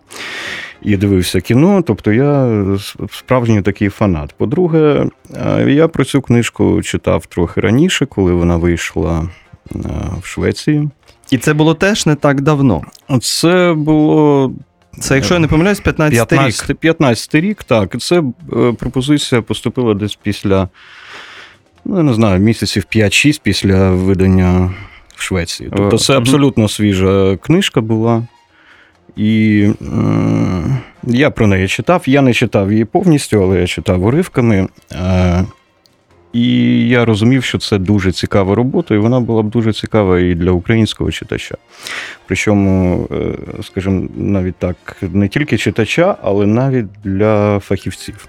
і 0.82 0.98
дивився 0.98 1.41
кіно. 1.41 1.84
Тобто 1.88 2.12
я 2.12 2.63
справжній 3.12 3.62
такий 3.62 3.89
фанат. 3.89 4.34
По-друге, 4.38 5.06
е, 5.36 5.72
я 5.72 5.88
про 5.88 6.06
цю 6.06 6.22
книжку 6.22 6.82
читав 6.82 7.26
трохи 7.26 7.62
раніше, 7.62 8.06
коли 8.06 8.34
вона 8.34 8.58
вийшла 8.58 9.30
е, 9.76 9.78
в 10.22 10.26
Швеції. 10.26 10.89
І 11.32 11.38
це 11.38 11.54
було 11.54 11.74
теж 11.74 12.06
не 12.06 12.15
так 12.15 12.41
давно. 12.41 12.82
Це 13.22 13.74
було 13.78 14.54
Це, 15.00 15.15
якщо 15.15 15.34
я 15.34 15.39
не 15.39 15.48
помиляюсь, 15.48 15.80
15 15.80 16.22
рік. 16.22 16.28
15, 16.30 16.78
15 16.78 17.36
рік, 17.36 17.63
так. 17.63 18.02
Це 18.02 18.24
е, 18.54 18.74
пропозиція 18.80 19.41
поступила 19.41 19.94
десь 19.94 20.15
після, 20.24 20.70
ну, 21.86 21.98
я 21.98 22.04
не 22.04 22.13
знаю, 22.13 22.39
місяців 22.39 22.86
5-6 22.96 23.39
після 23.44 23.91
видання 23.91 24.72
в 25.22 25.24
Швеції. 25.24 25.70
Тобто 25.76 25.98
це 25.98 26.14
Е, 26.14 26.18
абсолютно 26.18 26.68
свіжа 26.70 27.38
книжка 27.42 27.82
була. 27.82 28.24
І 29.16 29.68
м, 29.82 30.78
я 31.04 31.30
про 31.30 31.48
неї 31.48 31.68
читав. 31.68 32.04
Я 32.06 32.22
не 32.22 32.34
читав 32.34 32.72
її 32.72 32.86
повністю, 32.86 33.44
але 33.44 33.60
я 33.62 33.68
читав 33.68 34.04
уривками. 34.06 34.68
Е, 34.92 35.46
і 36.34 36.48
я 36.88 37.06
розумів, 37.06 37.44
що 37.44 37.58
це 37.58 37.78
дуже 37.78 38.12
цікава 38.12 38.56
робота, 38.56 38.96
і 38.96 38.98
вона 38.98 39.20
була 39.20 39.44
б 39.44 39.50
дуже 39.50 39.74
цікава 39.74 40.20
і 40.20 40.36
для 40.36 40.52
українського 40.52 41.12
читача. 41.12 41.56
Причому, 42.28 43.08
е, 43.12 43.64
скажімо, 43.64 44.08
навіть 44.18 44.56
так, 44.56 44.76
не 45.02 45.28
тільки 45.28 45.58
читача, 45.58 46.18
але 46.24 46.46
навіть 46.46 46.88
для 47.04 47.60
фахівців. 47.60 48.28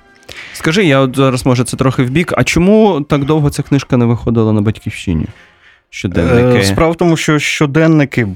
Скажи, 0.52 0.84
я 0.84 1.00
от 1.00 1.16
зараз, 1.16 1.46
може, 1.46 1.64
це 1.64 1.76
трохи 1.76 2.02
вбік. 2.02 2.32
А 2.36 2.44
чому 2.44 3.00
так 3.08 3.24
довго 3.24 3.50
ця 3.50 3.62
книжка 3.62 3.96
не 3.96 4.04
виходила 4.04 4.52
на 4.52 4.60
батьківщині? 4.60 5.26
Щоденники. 5.94 6.58
Е, 6.58 6.64
Справа 6.64 6.92
в 6.92 6.96
тому, 6.96 7.16
що 7.16 7.38
щоденники 7.38 8.26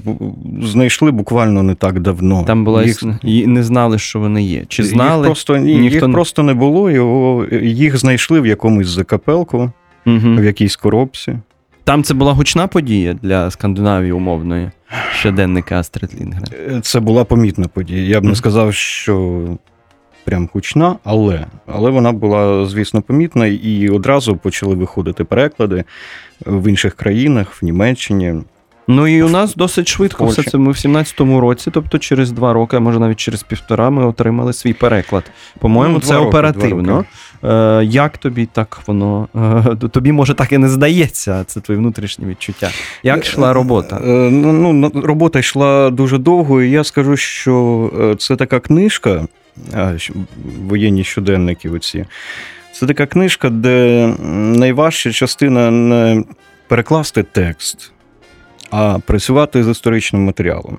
знайшли 0.63 1.11
буквально 1.11 1.63
не 1.63 1.75
так 1.75 1.99
давно. 1.99 2.43
Там 2.43 2.63
була 2.65 2.83
їх, 2.83 3.03
і 3.23 3.47
не 3.47 3.63
знали, 3.63 3.99
що 3.99 4.19
вони 4.19 4.43
є. 4.43 4.65
Чи 4.67 4.83
знали? 4.83 5.17
Їх 5.19 5.25
просто, 5.27 5.57
ні, 5.57 5.75
Ніхто 5.79 6.05
їх 6.05 6.13
просто 6.13 6.43
не 6.43 6.53
було, 6.53 6.91
його, 6.91 7.45
їх 7.61 7.97
знайшли 7.97 8.41
в 8.41 8.45
якомусь 8.47 8.87
закапелку, 8.87 9.71
Мгм. 10.05 10.37
в 10.39 10.43
якійсь 10.43 10.75
коробці. 10.75 11.37
Там 11.83 12.03
це 12.03 12.13
була 12.13 12.33
гучна 12.33 12.67
подія 12.67 13.13
для 13.21 13.51
Скандинавії 13.51 14.11
умовної 14.11 14.71
щоденника 15.19 15.79
Астрид 15.79 16.09
Лінгрен. 16.21 16.43
Е, 16.77 16.81
Це 16.81 16.99
була 16.99 17.23
помітна 17.23 17.67
подія. 17.67 18.03
Я 18.03 18.21
б 18.21 18.23
не 18.23 18.35
сказав, 18.35 18.73
що 18.73 19.43
прям 20.27 20.49
гучна, 20.53 20.95
але, 21.03 21.45
але 21.65 21.89
вона 21.89 22.11
була, 22.11 22.65
звісно, 22.65 23.01
помітна, 23.01 23.47
і 23.47 23.89
одразу 23.89 24.35
почали 24.35 24.75
виходити 24.75 25.23
переклади 25.23 25.83
в 26.45 26.69
інших 26.69 26.93
країнах, 26.95 27.61
в 27.61 27.65
Німеччині. 27.65 28.35
Ну 28.87 29.07
і 29.07 29.23
у 29.23 29.29
нас 29.29 29.55
досить 29.55 29.87
швидко 29.87 30.25
все 30.25 30.43
це. 30.43 30.57
Ми 30.57 30.71
в 30.71 30.75
17-му 30.75 31.39
році, 31.41 31.71
тобто 31.73 31.99
через 31.99 32.31
два 32.31 32.53
роки, 32.53 32.77
а 32.77 32.79
може 32.79 32.99
навіть 32.99 33.17
через 33.17 33.43
півтора, 33.43 33.89
ми 33.89 34.05
отримали 34.05 34.53
свій 34.53 34.73
переклад. 34.73 35.23
По-моєму, 35.59 35.93
Ну, 35.95 35.99
це 36.01 36.13
роки, 36.13 36.27
оперативно. 36.27 37.05
Е, 37.43 37.81
як 37.85 38.17
тобі 38.17 38.45
так 38.45 38.79
воно? 38.87 39.27
Е, 39.83 39.87
тобі 39.91 40.11
може 40.11 40.33
так 40.33 40.51
і 40.51 40.57
не 40.57 40.69
здається, 40.69 41.43
це 41.43 41.59
твої 41.61 41.79
внутрішні 41.79 42.25
відчуття. 42.25 42.69
Як 43.03 43.25
йшла 43.25 43.53
робота? 43.53 44.01
Е, 44.05 44.29
Ну, 44.31 44.73
ну, 44.73 44.91
робота 44.95 45.39
йшла 45.39 45.89
дуже 45.89 46.17
довго, 46.17 46.61
і 46.61 46.71
я 46.71 46.83
скажу, 46.83 47.17
що 47.17 47.89
е, 48.01 48.15
це 48.15 48.35
така 48.35 48.59
книжка, 48.59 49.27
воєнні 50.67 51.03
щоденники. 51.03 51.69
Оці. 51.69 52.05
Це 52.73 52.85
така 52.85 53.05
книжка, 53.05 53.49
де 53.49 54.07
найважча 54.33 55.11
частина 55.11 55.71
не 55.71 56.23
перекласти 56.67 57.23
текст, 57.23 57.91
а 58.71 58.99
працювати 58.99 59.63
з 59.63 59.67
історичним 59.67 60.25
матеріалом. 60.25 60.77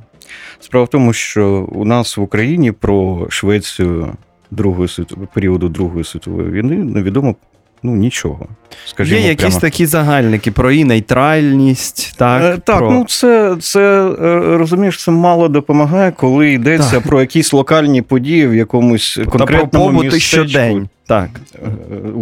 Справа 0.61 0.85
в 0.85 0.89
тому, 0.89 1.13
що 1.13 1.69
у 1.73 1.85
нас 1.85 2.17
в 2.17 2.21
Україні 2.21 2.73
про 2.73 3.27
Швецію 3.31 4.17
Другої 4.51 4.89
періоду 5.35 5.69
Другої 5.69 6.05
світової 6.05 6.51
війни 6.51 6.77
невідомо 6.77 7.37
ну, 7.83 7.97
нічого. 7.97 8.47
Скажімо, 8.87 9.21
Є 9.21 9.29
якісь 9.29 9.47
прямо. 9.47 9.61
такі 9.61 9.87
загальники 9.87 10.51
про 10.51 10.71
її 10.71 10.85
нейтральність, 10.85 12.15
так? 12.17 12.43
Е, 12.43 12.59
Так, 12.65 12.79
про... 12.79 12.91
ну 12.91 13.05
це, 13.09 13.57
це 13.61 14.11
е, 14.11 14.57
розумієш, 14.59 15.05
це 15.05 15.11
мало 15.11 15.49
допомагає, 15.49 16.13
коли 16.13 16.53
йдеться 16.53 17.01
про 17.01 17.21
якісь 17.21 17.53
локальні 17.53 18.03
події 18.03 18.47
в 18.47 18.55
якомусь 18.55 19.15
Та 19.15 19.23
про 19.25 19.39
конкретному 19.39 19.87
побути 19.87 20.21
щодень. 20.21 20.89
Так. 21.07 21.29
Е, 21.55 21.69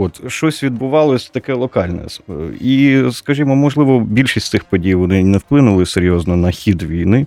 От 0.00 0.30
щось 0.30 0.62
відбувалось 0.64 1.30
таке 1.30 1.52
локальне. 1.52 2.02
І, 2.60 3.02
скажімо, 3.12 3.56
можливо, 3.56 4.00
більшість 4.00 4.50
цих 4.50 4.64
подій 4.64 4.94
вони 4.94 5.24
не 5.24 5.38
вплинули 5.38 5.86
серйозно 5.86 6.36
на 6.36 6.50
хід 6.50 6.82
війни, 6.82 7.26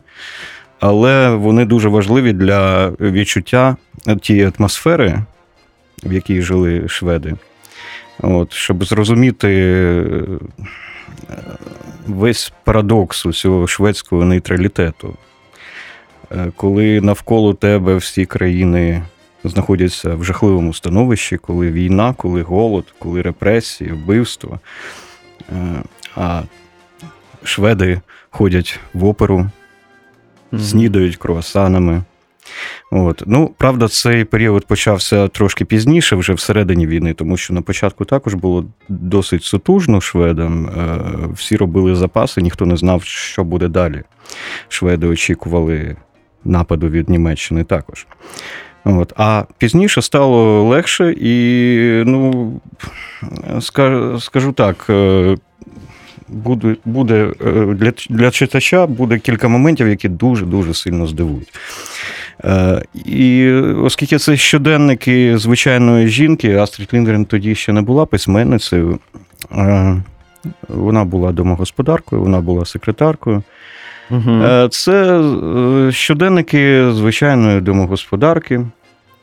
але 0.79 1.29
вони 1.29 1.65
дуже 1.65 1.89
важливі 1.89 2.33
для 2.33 2.89
відчуття 2.89 3.75
тієї 4.21 4.51
атмосфери, 4.59 5.19
в 6.03 6.13
якій 6.13 6.41
жили 6.41 6.87
шведи. 6.87 7.35
От, 8.21 8.53
щоб 8.53 8.83
зрозуміти 8.83 9.47
е, 9.49 10.23
весь 12.07 12.53
парадокс 12.63 13.25
у 13.25 13.33
цього 13.33 13.67
шведського 13.67 14.25
нейтралітету. 14.25 15.13
Е, 16.31 16.51
Коли 16.55 17.01
навколо 17.01 17.53
тебе 17.53 17.95
всі 17.95 18.25
країни 18.25 19.03
знаходяться 19.43 20.15
в 20.15 20.23
жахливому 20.23 20.73
становищі, 20.73 21.37
коли 21.37 21.71
війна, 21.71 22.13
коли 22.17 22.41
голод, 22.41 22.85
коли 22.99 23.21
репресії, 23.21 23.91
вбивства. 23.91 24.59
Е, 25.51 25.83
А 26.15 26.41
шведи 27.43 28.01
ходять 28.29 28.79
в 28.93 29.05
оперу, 29.05 29.49
снідають 30.59 31.17
круасанами. 31.17 32.03
От. 32.91 33.23
Ну, 33.25 33.51
правда, 33.57 33.87
цей 33.87 34.23
період 34.23 34.65
почався 34.65 35.27
трошки 35.27 35.65
пізніше, 35.65 36.15
вже 36.15 36.33
всередині 36.33 36.87
війни, 36.87 37.13
тому 37.13 37.37
що 37.37 37.53
на 37.53 37.61
початку 37.61 38.05
також 38.05 38.33
було 38.33 38.65
досить 38.89 39.43
сутужно 39.43 40.01
шведам. 40.01 40.65
Е, 40.65 40.99
Всі 41.33 41.57
робили 41.57 41.95
запаси, 41.95 42.41
ніхто 42.41 42.65
не 42.65 42.77
знав, 42.77 43.03
що 43.03 43.43
буде 43.43 43.67
далі. 43.67 44.03
Шведи 44.67 45.07
очікували 45.07 45.95
нападу 46.43 46.89
від 46.89 47.09
Німеччини 47.09 47.63
також. 47.63 48.07
От. 48.83 49.13
А 49.17 49.43
пізніше 49.57 50.01
стало 50.01 50.63
легше, 50.63 51.15
і, 51.17 52.03
ну, 52.05 52.53
скажу, 54.19 54.51
так, 54.51 54.85
е, 54.89 55.37
буде, 56.27 56.75
буде 56.85 57.33
е, 57.45 57.51
для, 57.51 57.93
для 58.09 58.31
читача 58.31 58.87
буде 58.87 59.19
кілька 59.19 59.47
моментів, 59.47 59.87
які 59.87 60.09
дуже-дуже 60.09 60.73
сильно 60.73 61.07
здивують. 61.07 61.53
Е, 62.45 62.81
І 63.05 63.51
оскільки 63.83 64.17
це 64.17 64.37
щоденники 64.37 65.37
звичайної 65.37 66.07
жінки, 66.07 66.55
Астрід 66.55 66.89
Лінгрен 66.93 67.25
тоді 67.25 67.55
ще 67.55 67.73
не 67.73 67.81
була 67.81 68.05
письменницею. 68.05 68.99
е, 69.51 69.95
Вона 70.67 71.05
була 71.05 71.31
домогосподаркою, 71.31 72.21
вона 72.21 72.41
була 72.41 72.65
секретаркою. 72.65 73.43
Е, 74.11 74.67
Це 74.71 75.21
щоденники 75.91 76.91
звичайної 76.91 77.61
домогосподарки. 77.61 78.61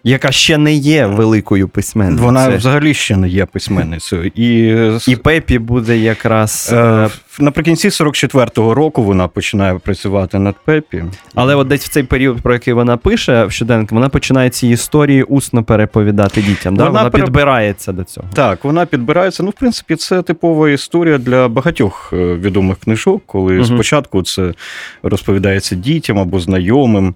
Яка 0.09 0.33
ще 0.33 0.59
не 0.59 0.75
є 0.75 1.07
великою 1.07 1.69
письменницею. 1.69 2.27
Вона 2.27 2.49
взагалі 2.49 2.95
ще 2.95 3.17
не 3.17 3.29
є 3.29 3.47
письменницею. 3.47 4.31
І, 4.35 4.77
І 5.13 5.17
Пепі 5.17 5.59
буде 5.59 5.99
якраз. 5.99 6.71
е, 6.73 7.09
наприкінці 7.39 7.89
44-го 7.89 8.75
року 8.75 9.03
вона 9.03 9.29
починає 9.29 9.79
працювати 9.79 10.39
над 10.39 10.55
Пепі. 10.65 11.05
Але 11.35 11.55
от 11.55 11.69
десь 11.69 11.85
в 11.85 11.89
цей 11.89 12.03
період, 12.03 12.41
про 12.43 12.53
який 12.53 12.75
вона 12.75 12.97
пише 12.97 13.45
в 13.45 13.53
щоденник, 13.53 13.93
вона 13.93 14.09
починає 14.09 14.51
ці 14.51 14.69
історії 14.69 15.23
усно 15.23 15.65
переповідати 15.65 16.43
дітям. 16.43 16.77
Да? 16.77 16.85
Вона 16.85 16.99
Вона, 16.99 17.11
пере- 17.11 17.25
підбирається 17.25 17.93
до 17.93 18.05
цього. 18.05 18.27
Так, 18.35 18.65
вона 18.65 18.87
підбирається. 18.87 19.43
Ну, 19.43 19.51
в 19.51 19.53
принципі, 19.53 19.97
це 19.97 20.23
типова 20.23 20.71
історія 20.71 21.19
для 21.19 21.49
багатьох 21.49 22.11
е, 22.13 22.17
відомих 22.35 22.79
книжок, 22.79 23.23
коли 23.27 23.53
Мгм. 23.55 23.65
спочатку 23.65 24.23
це 24.23 24.53
розповідається 25.03 25.75
дітям 25.75 26.19
або 26.19 26.41
знайомим. 26.41 27.15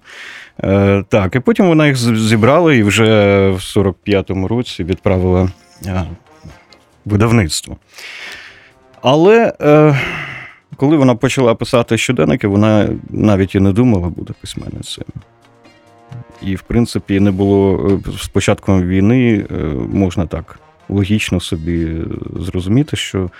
Е, 0.64 1.04
так, 1.08 1.36
і 1.36 1.40
потім 1.40 1.68
вона 1.68 1.86
їх 1.86 1.96
зібрала 1.96 2.74
і 2.74 2.82
вже 2.82 3.04
в 3.50 3.56
45-му 3.56 4.48
році 4.48 4.84
відправила 4.84 5.48
е, 5.86 6.04
видавництво. 7.04 7.76
Але 9.02 9.52
е, 9.60 10.00
коли 10.76 10.96
вона 10.96 11.14
почала 11.14 11.54
писати 11.54 11.98
щоденники, 11.98 12.46
вона 12.46 12.88
навіть 13.10 13.54
і 13.54 13.60
не 13.60 13.72
думала 13.72 14.08
бути 14.08 14.34
письменницею. 14.40 15.06
І, 16.42 16.54
в 16.54 16.62
принципі, 16.62 17.20
не 17.20 17.30
було 17.30 17.90
з 18.22 18.28
початком 18.28 18.82
війни, 18.82 19.46
можна 19.92 20.26
так 20.26 20.58
логічно 20.88 21.40
собі 21.40 21.96
зрозуміти, 22.36 22.96
що 22.96 23.30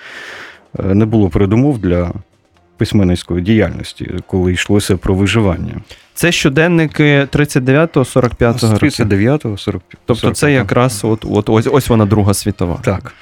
не 0.78 1.04
було 1.04 1.30
передумов 1.30 1.78
для 1.78 2.12
письменницької 2.80 3.42
діяльності, 3.42 4.10
коли 4.26 4.52
йшлося 4.52 4.96
про 4.96 5.14
виживання. 5.14 5.74
Це 6.14 6.32
щоденники 6.32 7.28
39-го, 7.32 8.02
45-го 8.02 8.58
З 8.58 8.62
року. 8.62 8.86
39-го, 8.86 9.56
40 9.58 9.82
Тобто 10.06 10.30
це 10.30 10.52
якраз 10.52 11.04
от, 11.04 11.24
от, 11.30 11.48
ось, 11.48 11.68
ось 11.72 11.88
вона 11.88 12.06
Друга 12.06 12.34
світова. 12.34 12.78
Так. 12.82 13.14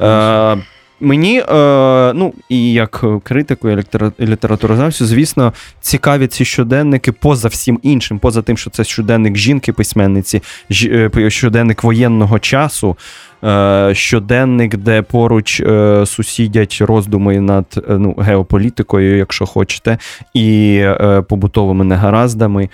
Е, 0.00 0.62
мені, 1.00 1.40
е, 1.40 2.12
ну, 2.14 2.34
і 2.48 2.72
як 2.72 3.04
критику, 3.24 3.68
і 3.68 3.76
літера- 3.76 4.12
літературознавцю, 4.20 5.06
звісно, 5.06 5.52
цікаві 5.80 6.26
ці 6.26 6.44
щоденники 6.44 7.12
поза 7.12 7.48
всім 7.48 7.80
іншим, 7.82 8.18
поза 8.18 8.42
тим, 8.42 8.56
що 8.56 8.70
це 8.70 8.84
щоденник 8.84 9.36
жінки-письменниці, 9.36 10.42
е, 10.84 11.30
щоденник 11.30 11.84
воєнного 11.84 12.38
часу. 12.38 12.96
Е, 13.44 13.90
Щоденник, 13.94 14.76
де 14.76 15.02
поруч 15.02 15.60
е, 15.60 16.06
сусідять 16.06 16.78
роздуми 16.80 17.40
над 17.40 17.64
е, 17.76 17.98
ну, 17.98 18.14
геополітикою, 18.18 19.16
якщо 19.16 19.46
хочете, 19.46 19.98
і 20.34 20.84
побутовими 21.28 21.84
негараздами, 21.84 22.68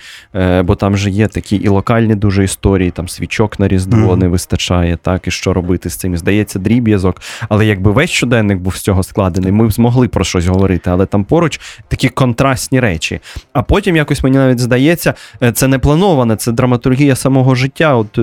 бо 0.63 0.75
там 0.75 0.97
же 0.97 1.09
є 1.09 1.27
такі 1.27 1.55
і 1.55 1.67
локальні 1.67 2.15
дуже 2.15 2.43
історії, 2.43 2.91
там 2.91 3.07
свічок 3.07 3.59
на 3.59 3.67
Різдво 3.67 4.09
Мгм. 4.09 4.19
не 4.19 4.27
вистачає, 4.27 4.97
так, 5.01 5.27
і 5.27 5.31
що 5.31 5.53
робити 5.53 5.89
з 5.89 5.95
цим. 5.95 6.17
Здається, 6.17 6.59
дріб'язок. 6.59 7.21
Але 7.49 7.65
якби 7.65 7.91
весь 7.91 8.09
щоденник 8.09 8.57
був 8.57 8.75
з 8.75 8.81
цього 8.81 9.03
складений, 9.03 9.51
ми 9.51 9.67
б 9.67 9.71
змогли 9.71 10.07
про 10.07 10.23
щось 10.23 10.45
говорити, 10.45 10.89
але 10.89 11.05
там 11.05 11.23
поруч 11.23 11.59
такі 11.87 12.09
контрастні 12.09 12.79
речі. 12.79 13.19
А 13.53 13.61
потім 13.61 13.95
якось 13.95 14.23
мені 14.23 14.37
навіть 14.37 14.59
здається, 14.59 15.13
це 15.53 15.67
не 15.67 15.79
плановане, 15.79 16.35
це 16.35 16.51
драматургія 16.51 17.15
самого 17.15 17.55
життя. 17.55 17.95
От 17.95 18.19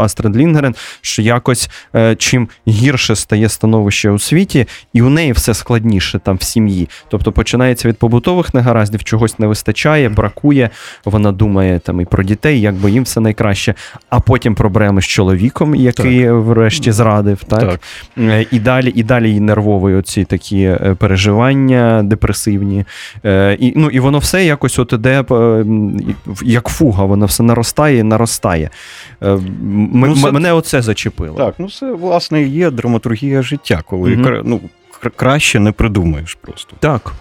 Астрид 0.00 0.36
Лінгерен, 0.36 0.74
що 1.00 1.22
якось 1.44 1.70
е, 1.94 2.16
чим 2.16 2.48
гірше 2.68 3.16
стає 3.16 3.48
становище 3.48 4.10
у 4.10 4.18
світі, 4.18 4.66
і 4.92 5.02
у 5.02 5.08
неї 5.10 5.32
все 5.32 5.54
складніше 5.54 6.18
там 6.18 6.36
в 6.36 6.42
сім'ї. 6.42 6.88
Тобто 7.08 7.32
починається 7.32 7.88
від 7.88 7.96
побутових 7.98 8.54
негараздів, 8.54 9.04
чогось 9.04 9.38
не 9.38 9.46
вистачає, 9.46 10.08
бракує. 10.08 10.70
Вона 11.04 11.32
думає 11.32 11.78
там 11.78 12.00
і 12.00 12.04
про 12.04 12.22
дітей, 12.24 12.60
як 12.60 12.74
би 12.74 12.90
їм 12.90 13.02
все 13.04 13.20
найкраще, 13.20 13.74
а 14.10 14.20
потім 14.20 14.54
проблеми 14.54 15.02
з 15.02 15.04
чоловіком, 15.04 15.74
який 15.74 16.30
врешті 16.30 16.92
зрадив. 16.92 17.44
Так? 17.44 17.60
Так. 17.60 17.80
Е, 18.18 18.46
І 18.50 18.58
далі, 18.60 18.92
і 18.94 19.02
далі 19.02 19.28
її 19.28 19.40
нервові 19.40 19.94
оці 19.94 20.24
такі 20.24 20.62
е, 20.62 20.96
переживання 20.98 22.02
депресивні. 22.04 22.84
Е, 23.24 23.56
І, 23.60 23.72
ну, 23.76 23.90
і 23.90 24.00
воно 24.00 24.18
все 24.18 24.44
якось 24.44 24.78
от 24.78 24.92
іде 24.92 25.24
е, 25.30 25.64
як 26.42 26.68
фуга, 26.68 27.04
воно 27.04 27.26
все 27.26 27.42
наростає 27.42 27.98
і 27.98 28.02
наростає. 28.02 28.70
М- 29.22 29.90
Ну, 29.94 30.16
це- 30.16 30.30
Мене 30.32 30.52
оце 30.52 30.82
зачепило. 30.82 31.33
Так, 31.38 31.54
ну 31.58 31.70
це 31.70 31.92
власне 31.92 32.42
є 32.42 32.70
драматургія 32.70 33.42
життя, 33.42 33.82
коли 33.86 34.10
кра- 34.16 34.42
ну, 34.44 34.60
краще 35.16 35.60
не 35.60 35.72
придумаєш 35.72 36.34
просто. 36.40 36.76
Так. 36.80 37.12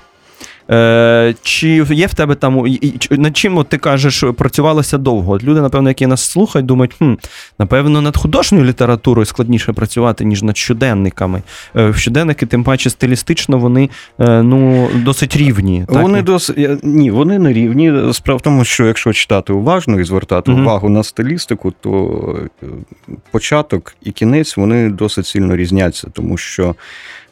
Е, 0.73 1.35
чи 1.41 1.85
є 1.89 2.07
в 2.07 2.13
тебе 2.13 2.35
там, 2.35 2.65
над 3.11 3.37
чим 3.37 3.57
от 3.57 3.69
ти 3.69 3.77
кажеш, 3.77 4.23
працювалося 4.37 4.97
довго? 4.97 5.33
От 5.33 5.43
люди, 5.43 5.61
напевно, 5.61 5.89
які 5.89 6.07
нас 6.07 6.21
слухають, 6.21 6.65
думають, 6.65 6.93
хм, 6.93 7.13
напевно, 7.59 8.01
над 8.01 8.17
художньою 8.17 8.65
літературою 8.65 9.25
складніше 9.25 9.73
працювати, 9.73 10.25
ніж 10.25 10.43
над 10.43 10.57
щоденниками. 10.57 11.41
Е, 11.75 11.93
щоденники, 11.93 12.45
тим 12.45 12.63
паче, 12.63 12.89
стилістично, 12.89 13.57
вони 13.57 13.89
е, 14.19 14.43
ну, 14.43 14.89
досить 14.95 15.35
рівні. 15.37 15.85
Так? 15.87 16.01
Вони 16.01 16.21
дос... 16.21 16.51
ні, 16.83 17.11
вони 17.11 17.39
не 17.39 17.53
рівні. 17.53 18.13
Справа 18.13 18.37
в 18.37 18.41
тому, 18.41 18.65
що 18.65 18.85
якщо 18.85 19.13
читати 19.13 19.53
уважно 19.53 19.99
і 19.99 20.03
звертати 20.03 20.51
Мгм. 20.51 20.61
увагу 20.61 20.89
на 20.89 21.03
стилістику, 21.03 21.73
то 21.81 22.39
початок 23.31 23.95
і 24.01 24.11
кінець 24.11 24.57
вони 24.57 24.89
досить 24.89 25.25
сильно 25.25 25.55
різняться, 25.55 26.07
тому 26.13 26.37
що. 26.37 26.75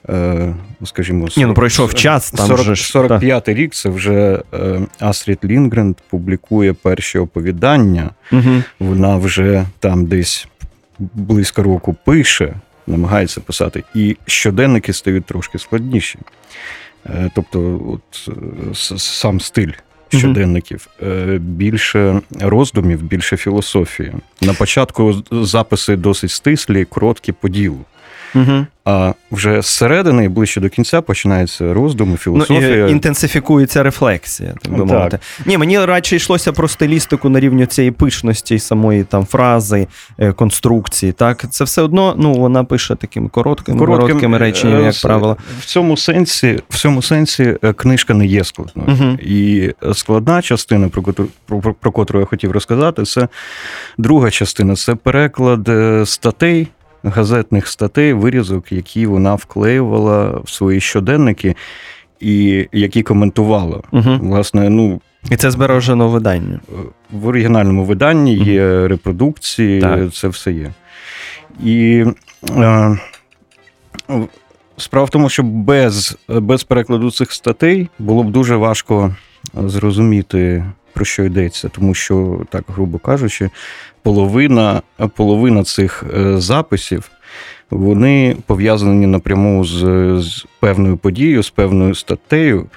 Е, 0.10 0.56
Скажімо, 0.84 1.28
Ні, 1.38 1.46
ну, 1.46 1.54
пройшов 1.54 1.94
час, 1.94 2.32
там 2.32 2.48
40, 2.48 2.66
же 2.66 2.76
ж, 2.76 3.00
45-й 3.00 3.54
рік 3.54 3.74
це 3.74 3.90
вже 3.90 4.44
е, 4.54 4.82
Астрід 5.00 5.40
Лінгрен 5.44 5.96
публікує 6.10 6.74
перші 6.74 7.20
оповідання. 7.20 8.10
Угу. 8.32 8.64
Вона 8.80 9.18
вже 9.18 9.66
там 9.80 10.06
десь 10.06 10.48
близько 11.00 11.64
року 11.64 11.96
пише, 12.06 12.54
намагається 12.88 13.42
писати, 13.42 13.84
і 13.96 14.18
щоденники 14.26 14.94
стають 14.94 15.26
трошки 15.26 15.60
складніші. 15.60 16.20
Е, 17.06 17.32
Тобто, 17.36 17.82
от 17.94 18.30
сам 19.00 19.40
стиль 19.40 19.72
щоденників, 20.10 20.88
більше 21.40 22.22
роздумів, 22.40 23.04
більше 23.04 23.38
філософії. 23.38 24.14
На 24.42 24.54
початку 24.54 25.24
записи 25.32 25.96
досить 25.96 26.32
стислі, 26.32 26.86
короткі 26.86 27.32
по 27.32 27.50
ділу. 27.50 27.86
Угу. 28.36 28.66
А 28.86 29.14
вже 29.32 29.62
зсередини, 29.62 30.30
ближче 30.30 30.62
до 30.62 30.70
кінця, 30.70 31.02
починаються 31.02 31.74
роздуми, 31.74 32.12
Ну, 32.12 32.18
філософія. 32.18 32.88
і, 32.88 32.92
інтенсифікується 32.92 33.84
рефлексія, 33.84 34.54
так 34.62 34.72
би 34.74 34.80
Так. 34.80 34.88
мовити. 34.88 35.20
Ні, 35.46 35.58
мені 35.58 35.86
радше 35.86 36.16
йшлося 36.16 36.52
про 36.52 36.68
стилістику 36.68 37.30
на 37.30 37.40
рівні 37.40 37.66
цієї 37.66 37.92
пишності, 37.92 38.60
самої 38.60 39.04
там 39.04 39.26
фрази, 39.26 39.88
е, 40.20 40.32
конструкції. 40.34 41.12
Так, 41.12 41.46
це 41.52 41.64
все 41.64 41.82
одно, 41.82 42.16
ну 42.18 42.34
вона 42.34 42.64
пише 42.64 42.96
такими 42.96 43.30
короткими, 43.30 43.80
короткими, 43.80 44.38
реченнями, 44.38 44.82
е, 44.82 44.86
як 44.86 44.96
правило. 45.04 45.38
В 45.60 45.66
цьому 45.66 45.98
сенсі, 45.98 46.60
в 46.70 46.78
цьому 46.78 47.02
сенсі 47.02 47.58
е, 47.64 47.74
книжка 47.74 48.14
не 48.14 48.26
є 48.26 48.44
складною. 48.44 48.90
Мгм. 48.90 49.20
І 49.22 49.72
складна 49.94 50.42
частина, 50.42 50.90
про 50.90 51.02
котру, 51.02 51.28
про, 51.46 51.60
про- 51.60 51.74
про 51.74 51.92
котру 51.92 52.20
я 52.20 52.26
хотів 52.26 52.52
розказати, 52.52 53.04
це 53.04 53.28
друга 53.98 54.32
частина 54.32 54.76
це 54.76 54.96
переклад 54.96 55.70
статей, 56.10 56.68
газетних 57.04 57.68
статей, 57.68 58.14
вирізок, 58.14 58.72
які 58.72 59.06
вона 59.06 59.36
вклеювала 59.36 60.42
в 60.44 60.50
свої 60.50 60.80
щоденники 60.80 61.56
і 62.20 62.68
які 62.72 63.04
коментувала. 63.04 63.82
Угу. 63.92 64.20
Власне, 64.22 64.70
ну, 64.70 65.02
І 65.32 65.36
це 65.36 65.52
збережено 65.52 66.08
в 66.08 66.12
виданні. 66.12 66.60
в 67.12 67.28
оригінальному 67.28 67.86
виданні 67.86 68.36
є 68.36 68.88
репродукції, 68.88 69.82
Так. 69.82 70.14
це 70.14 70.28
все 70.28 70.52
є. 70.52 70.74
І 71.64 72.06
е, 72.58 72.98
справа 74.78 75.06
в 75.06 75.10
тому, 75.10 75.30
що 75.30 75.44
без, 75.44 76.18
без 76.30 76.64
перекладу 76.64 77.12
цих 77.12 77.32
статей 77.32 77.90
було 78.00 78.24
б 78.24 78.32
дуже 78.32 78.56
важко 78.56 79.16
зрозуміти, 79.54 80.66
про 80.94 81.06
що 81.06 81.24
йдеться, 81.24 81.70
тому 81.70 81.94
що, 81.94 82.42
так 82.50 82.64
грубо 82.68 82.98
кажучи, 82.98 83.50
половина, 84.02 84.82
половина 85.16 85.64
цих 85.64 86.04
е, 86.18 86.38
записів. 86.38 87.12
Вони 87.70 88.38
пов'язані 88.46 89.08
напряму 89.08 89.66
з, 89.66 89.78
з 90.22 90.46
певною 90.60 90.98
подією, 90.98 91.44
з 91.44 91.50
певною 91.50 91.96
статтею, 91.96 92.68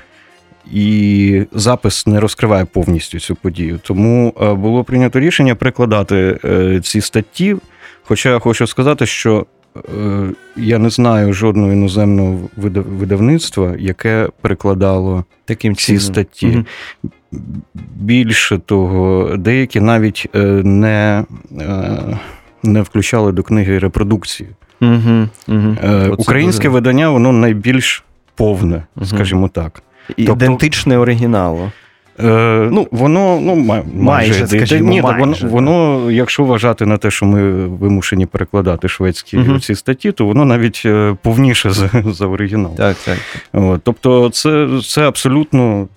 і 0.73 1.43
запис 1.53 2.07
не 2.07 2.21
розкриває 2.21 2.65
повністю 2.65 3.21
цю 3.21 3.35
подію. 3.35 3.81
Тому 3.83 4.35
е, 4.43 4.55
було 4.55 4.85
прийнято 4.85 5.21
рішення 5.21 5.55
перекладати 5.55 6.39
е, 6.45 6.81
ці 6.85 7.01
статті. 7.01 7.57
Хоча 8.03 8.31
я 8.31 8.39
хочу 8.39 8.67
сказати, 8.67 9.07
що 9.07 9.47
я 10.57 10.79
не 10.79 10.91
знаю 10.91 11.33
жодного 11.33 11.73
іноземного 11.73 12.39
видавництва, 12.57 13.75
яке 13.79 14.29
перекладало 14.41 15.25
Таким 15.45 15.77
ці 15.77 15.99
статті. 15.99 16.65
Більше 17.97 18.59
того, 18.59 19.31
деякі 19.37 19.81
навіть 19.81 20.27
е, 20.35 20.39
не, 20.65 21.25
е, 21.61 22.19
не 22.63 22.83
включали 22.83 23.33
до 23.33 23.43
книги 23.43 23.79
репродукції. 23.79 24.49
Е, 24.83 26.09
Українське 26.19 26.69
видання 26.69 27.11
воно 27.11 27.33
найбільш 27.33 28.05
повне, 28.35 28.83
скажімо 29.05 29.49
так. 29.49 29.83
ідентичне 30.17 30.99
оригіналу. 30.99 31.71
Е, 32.21 32.69
ну, 32.73 32.89
воно 32.91 33.41
ну, 33.43 33.55
май- 33.55 33.83
майже, 33.95 34.31
Майже, 34.31 34.47
скажімо, 34.47 34.91
ні, 34.91 35.03
майже, 35.03 35.21
воно, 35.21 35.37
воно, 35.43 36.11
якщо 36.11 36.45
вважати 36.45 36.87
на 36.87 36.97
те, 36.99 37.11
що 37.11 37.27
ми 37.27 37.67
вимушені 37.67 38.27
перекладати 38.27 38.89
шведські 38.89 39.37
Мгм. 39.37 39.61
ці 39.61 39.75
статті, 39.75 40.13
то 40.13 40.27
воно 40.27 40.45
навіть 40.45 40.83
е, 40.85 41.17
повніше 41.23 41.71
за, 41.71 41.91
за 42.07 42.27
оригінал. 42.27 42.77
Так, 42.77 42.97
так. 42.97 43.19
От, 43.53 43.81
тобто, 43.85 44.31
це, 44.31 44.69
це 44.87 45.09
абсолютно, 45.09 45.89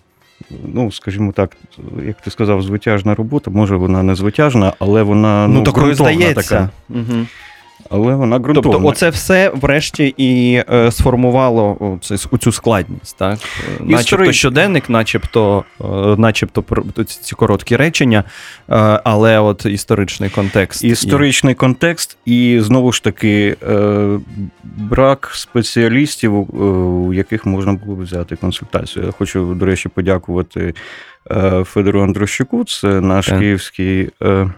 ну, 0.73 0.91
скажімо 0.91 1.31
так, 1.31 1.57
як 2.05 2.21
ти 2.21 2.31
сказав, 2.31 2.61
звитяжна 2.61 3.15
робота. 3.15 3.51
Може, 3.51 3.75
вона 3.75 4.03
не 4.03 4.15
звитяжна, 4.15 4.73
але 4.79 5.03
вона 5.03 5.47
Ну, 5.47 5.53
ну, 5.53 5.63
такою 5.63 5.85
ґрунтовна 5.85 6.13
здається. 6.13 6.41
така. 6.49 6.69
Угу. 6.89 7.25
Але 7.89 8.15
вона 8.15 8.39
ґрунтовна. 8.39 8.71
Тобто, 8.71 8.87
оце 8.87 9.09
все 9.09 9.51
врешті 9.55 10.13
і 10.17 10.61
е, 10.73 10.91
сформувало 10.91 11.97
оцю 12.31 12.51
складність, 12.51 13.17
так? 13.17 13.39
Е, 13.79 13.83
Начебто 13.83 14.31
щоденник, 14.31 14.89
начебто, 14.89 15.63
е, 15.81 15.85
начебто 16.17 16.63
ці 16.95 17.03
ці 17.03 17.35
короткі 17.35 17.75
речення, 17.75 18.23
е, 18.69 18.73
але 19.03 19.39
от 19.39 19.65
історичний 19.65 20.29
контекст. 20.29 20.83
є. 20.83 20.91
Історичний 20.91 21.55
контекст, 21.55 22.17
і 22.25 22.59
знову 22.61 22.91
ж 22.91 23.03
таки 23.03 23.55
е, 23.69 24.19
брак 24.63 25.29
спеціалістів, 25.33 26.33
у- 26.37 26.63
у 27.07 27.13
яких 27.13 27.45
можна 27.45 27.73
було 27.73 27.95
б 27.95 28.01
взяти 28.03 28.35
консультацію. 28.35 29.05
Я 29.05 29.11
хочу, 29.11 29.53
до 29.59 29.65
речі, 29.65 29.89
подякувати 29.89 30.73
е, 31.31 31.63
Федору 31.63 32.01
Андрощуку, 32.01 32.63
це 32.63 32.87
наш 33.01 33.27
Так. 33.27 33.39
київський. 33.39 34.09
е, 34.21 34.49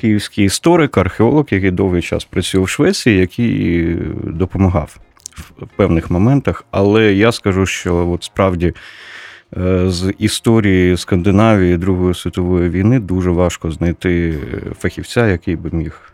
Київський 0.00 0.44
історик, 0.44 0.98
археолог, 0.98 1.46
який 1.50 1.70
довгий 1.70 2.02
час 2.02 2.24
працював 2.24 2.64
в 2.64 2.68
Швеції, 2.68 3.18
який 3.18 3.94
допомагав 4.24 4.96
в 5.58 5.66
певних 5.76 6.10
моментах, 6.10 6.64
але 6.70 7.12
я 7.12 7.32
скажу, 7.32 7.66
що 7.66 8.08
от 8.08 8.24
справді 8.24 8.72
е, 9.56 9.90
з 9.90 10.12
історії 10.18 10.96
Скандинавії 10.96 11.76
Другої 11.76 12.14
світової 12.14 12.70
війни 12.70 13.00
дуже 13.00 13.30
важко 13.30 13.70
знайти 13.70 14.38
фахівця, 14.78 15.28
який 15.28 15.56
би 15.56 15.70
міг 15.72 16.12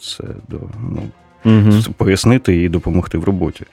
це 0.00 0.24
до, 0.48 0.60
ну, 0.90 1.02
Угу. 1.44 1.72
пояснити 1.96 2.62
і 2.62 2.68
допомогти 2.68 3.18
в 3.18 3.24
роботі. 3.24 3.64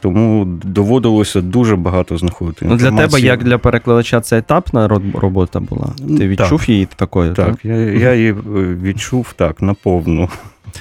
Тому 0.00 0.44
доводилося 0.64 1.40
дуже 1.40 1.76
багато 1.76 2.18
знаходити. 2.18 2.66
Ну, 2.68 2.76
для 2.76 2.90
тебе, 2.90 3.20
як 3.20 3.44
для 3.44 3.58
перекладача, 3.58 4.20
це 4.20 4.38
етапна 4.38 4.88
робота 5.14 5.60
була? 5.60 5.92
Ти 6.18 6.28
відчув 6.28 6.70
її 6.70 6.88
такою? 6.96 7.34
Так, 7.34 7.64
я, 7.64 7.74
я 7.76 8.14
її 8.14 8.30
е, 8.30 8.34
відчув 8.82 9.34
так, 9.36 9.62
наповну. 9.62 10.28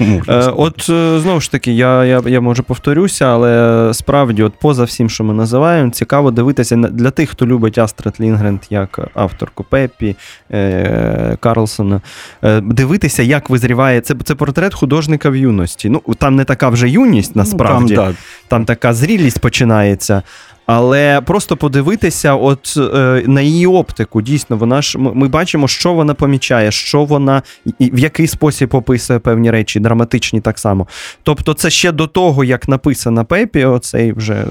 Е, 0.02 0.54
от 0.58 0.90
е, 0.90 1.20
знову 1.20 1.42
ж 1.42 1.52
таки, 1.52 1.72
я, 1.72 2.06
я, 2.06 2.22
я 2.26 2.42
може 2.42 2.64
повторюся, 2.64 3.26
але 3.26 3.90
справді, 3.94 4.44
от 4.44 4.54
поза 4.62 4.84
всім, 4.84 5.10
що 5.10 5.24
ми 5.24 5.34
називаємо, 5.34 5.92
цікаво 5.92 6.32
дивитися 6.32 6.76
для 6.76 7.12
тих, 7.12 7.30
хто 7.30 7.48
любить 7.48 7.78
Астрид 7.78 8.14
Лінгренд 8.20 8.60
як 8.70 9.00
авторку 9.14 9.64
Пеппі 9.64 10.16
е, 10.52 11.38
Карлсона. 11.40 12.02
Е, 12.44 12.62
дивитися, 12.62 13.24
як 13.24 13.50
визріває. 13.50 14.02
Це, 14.02 14.16
це 14.24 14.36
портрет 14.36 14.74
художника 14.74 15.30
в 15.30 15.36
юності. 15.36 15.90
Ну, 15.90 16.02
там 16.18 16.36
не 16.36 16.44
така 16.44 16.70
вже 16.70 16.90
юність, 16.90 17.36
насправді. 17.36 17.94
Ну, 17.94 18.02
там, 18.02 18.14
так. 18.14 18.22
там 18.48 18.66
така 18.66 18.94
зрілість 18.94 19.40
починається. 19.40 20.24
Але 20.66 21.22
просто 21.22 21.57
подивитися, 21.57 22.36
от 22.36 22.74
е, 22.78 23.24
на 23.28 23.41
її 23.41 23.68
оптику, 23.68 24.22
дійсно, 24.22 24.57
вона 24.57 24.82
ж 24.82 24.97
ми, 24.99 25.28
бачимо, 25.28 25.68
що 25.68 25.93
вона 25.93 26.14
помічає, 26.14 26.72
що 26.72 27.03
вона 27.03 27.41
і- 27.80 27.91
в 27.93 27.99
який 27.99 28.28
спосіб 28.28 28.76
описує 28.76 29.20
певні 29.20 29.51
речі, 29.51 29.80
драматичні 29.80 30.41
так 30.41 30.59
само. 30.59 30.88
Тобто, 31.24 31.53
це 31.53 31.70
ще 31.70 31.91
до 31.91 32.07
того, 32.07 32.43
як 32.43 32.68
написана 32.68 33.24
Пепі, 33.24 33.66
оцей 33.66 34.14
вже 34.14 34.34
е, 34.34 34.45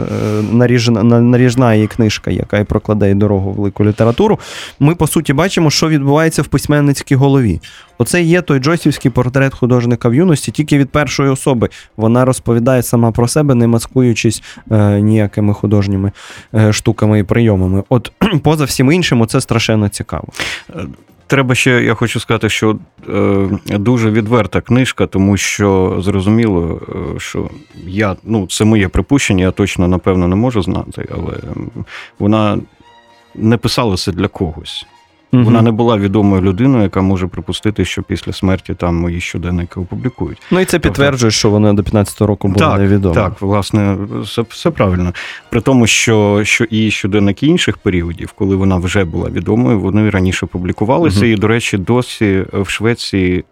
наріжна, 0.52 1.02
наріжна 1.02 1.74
її 1.74 1.86
книжка, 1.86 2.30
яка 2.30 2.58
і 2.58 2.64
прокладає 2.64 3.14
дорогу 3.14 3.50
в 3.50 3.54
велику 3.54 3.84
літературу. 3.84 4.38
Ми 4.80 4.94
по 4.94 5.06
суті 5.06 5.32
бачимо, 5.32 5.70
що 5.70 5.88
відбувається 5.88 6.42
в 6.42 6.46
письменницькій 6.46 7.14
голові. 7.14 7.60
Оце 8.03 8.22
є 8.22 8.42
той 8.42 8.59
джойсівський 8.59 9.11
портрет 9.11 9.55
художника 9.55 10.09
в 10.09 10.14
юності, 10.14 10.53
тільки 10.53 10.78
від 10.78 10.90
першої 10.90 11.30
особи. 11.30 11.68
Вона 11.96 12.24
розповідає 12.24 12.82
сама 12.82 13.12
про 13.12 13.28
себе, 13.28 13.55
не 13.55 13.66
маскуючись 13.66 14.42
е, 14.70 15.00
ніякими 15.00 15.55
художніми 15.55 16.12
е, 16.55 16.72
штуками 16.72 17.18
і 17.18 17.22
прийомами. 17.22 17.82
От 17.88 18.12
поза 18.42 18.64
всім 18.64 18.92
іншим, 18.92 19.26
це 19.26 19.40
страшенно 19.40 19.88
цікаво. 19.88 20.28
Треба 21.26 21.55
ще, 21.55 21.70
я 21.70 21.94
хочу 21.94 22.20
сказати, 22.20 22.48
що 22.48 22.78
е, 23.09 23.48
дуже 23.78 24.11
відверта 24.11 24.61
книжка, 24.61 25.07
тому 25.07 25.36
що 25.36 25.96
зрозуміло, 26.00 26.80
е, 27.16 27.18
що 27.18 27.50
я, 27.86 28.16
ну, 28.24 28.46
це 28.46 28.64
моє 28.64 28.88
припущення, 28.88 29.44
я 29.44 29.50
точно, 29.50 29.88
напевно, 29.88 30.28
не 30.28 30.36
можу 30.36 30.62
знати, 30.62 31.09
але 31.14 31.32
вона 32.18 32.59
не 33.34 33.57
писалася 33.57 34.12
для 34.12 34.28
когось. 34.28 34.86
Вона 35.33 35.62
не 35.62 35.72
була 35.72 35.97
відомою 35.97 36.43
людиною, 36.43 36.83
яка 36.83 37.03
може 37.03 37.26
припустити, 37.26 37.85
що 37.85 38.03
після 38.03 38.33
смерті 38.33 38.74
там 38.74 38.97
мої 38.97 39.20
щоденники 39.20 39.80
опублікують. 39.80 40.39
Ну 40.51 40.61
і 40.61 40.64
це 40.64 40.78
підтверджує, 40.78 41.30
що 41.30 41.51
вона 41.51 41.72
до 41.72 41.83
15-го 41.83 42.26
року 42.26 42.49
була 42.49 42.70
так, 42.70 42.78
невідома. 42.78 43.14
Так, 43.14 43.33
власне, 43.41 43.97
все, 44.22 44.45
все 44.49 44.70
правильно. 44.70 45.12
При 45.51 45.61
тому, 45.61 45.87
що, 45.87 46.41
що 46.45 46.64
і 46.64 46.91
щоденники 46.91 47.47
інших 47.47 47.76
періодів, 47.76 48.33
коли 48.33 48.57
вона 48.57 48.76
вже 48.76 49.05
була 49.05 49.30
відомою, 49.30 49.80
вони 49.80 50.11
раніше 50.11 50.47
публікувалися. 50.47 51.18
Угу. 51.18 51.26
І, 51.26 51.37
до 51.37 51.49
речі, 51.49 51.78
досі 51.78 52.45
в 52.53 52.68
Швеції 52.68 53.45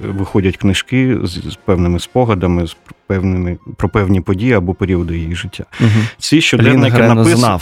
виходять 0.00 0.56
книжки 0.56 1.18
з, 1.22 1.30
з 1.30 1.58
певними 1.64 1.98
спогадами, 2.00 2.66
з 2.66 2.76
певними 3.06 3.58
про 3.76 3.88
певні 3.88 4.20
події 4.20 4.52
або 4.52 4.74
періоди 4.74 5.18
її 5.18 5.34
життя. 5.34 5.64
Угу. 5.80 5.90
Ці 6.18 6.40
щоденники 6.40 6.98
написані. 6.98 7.60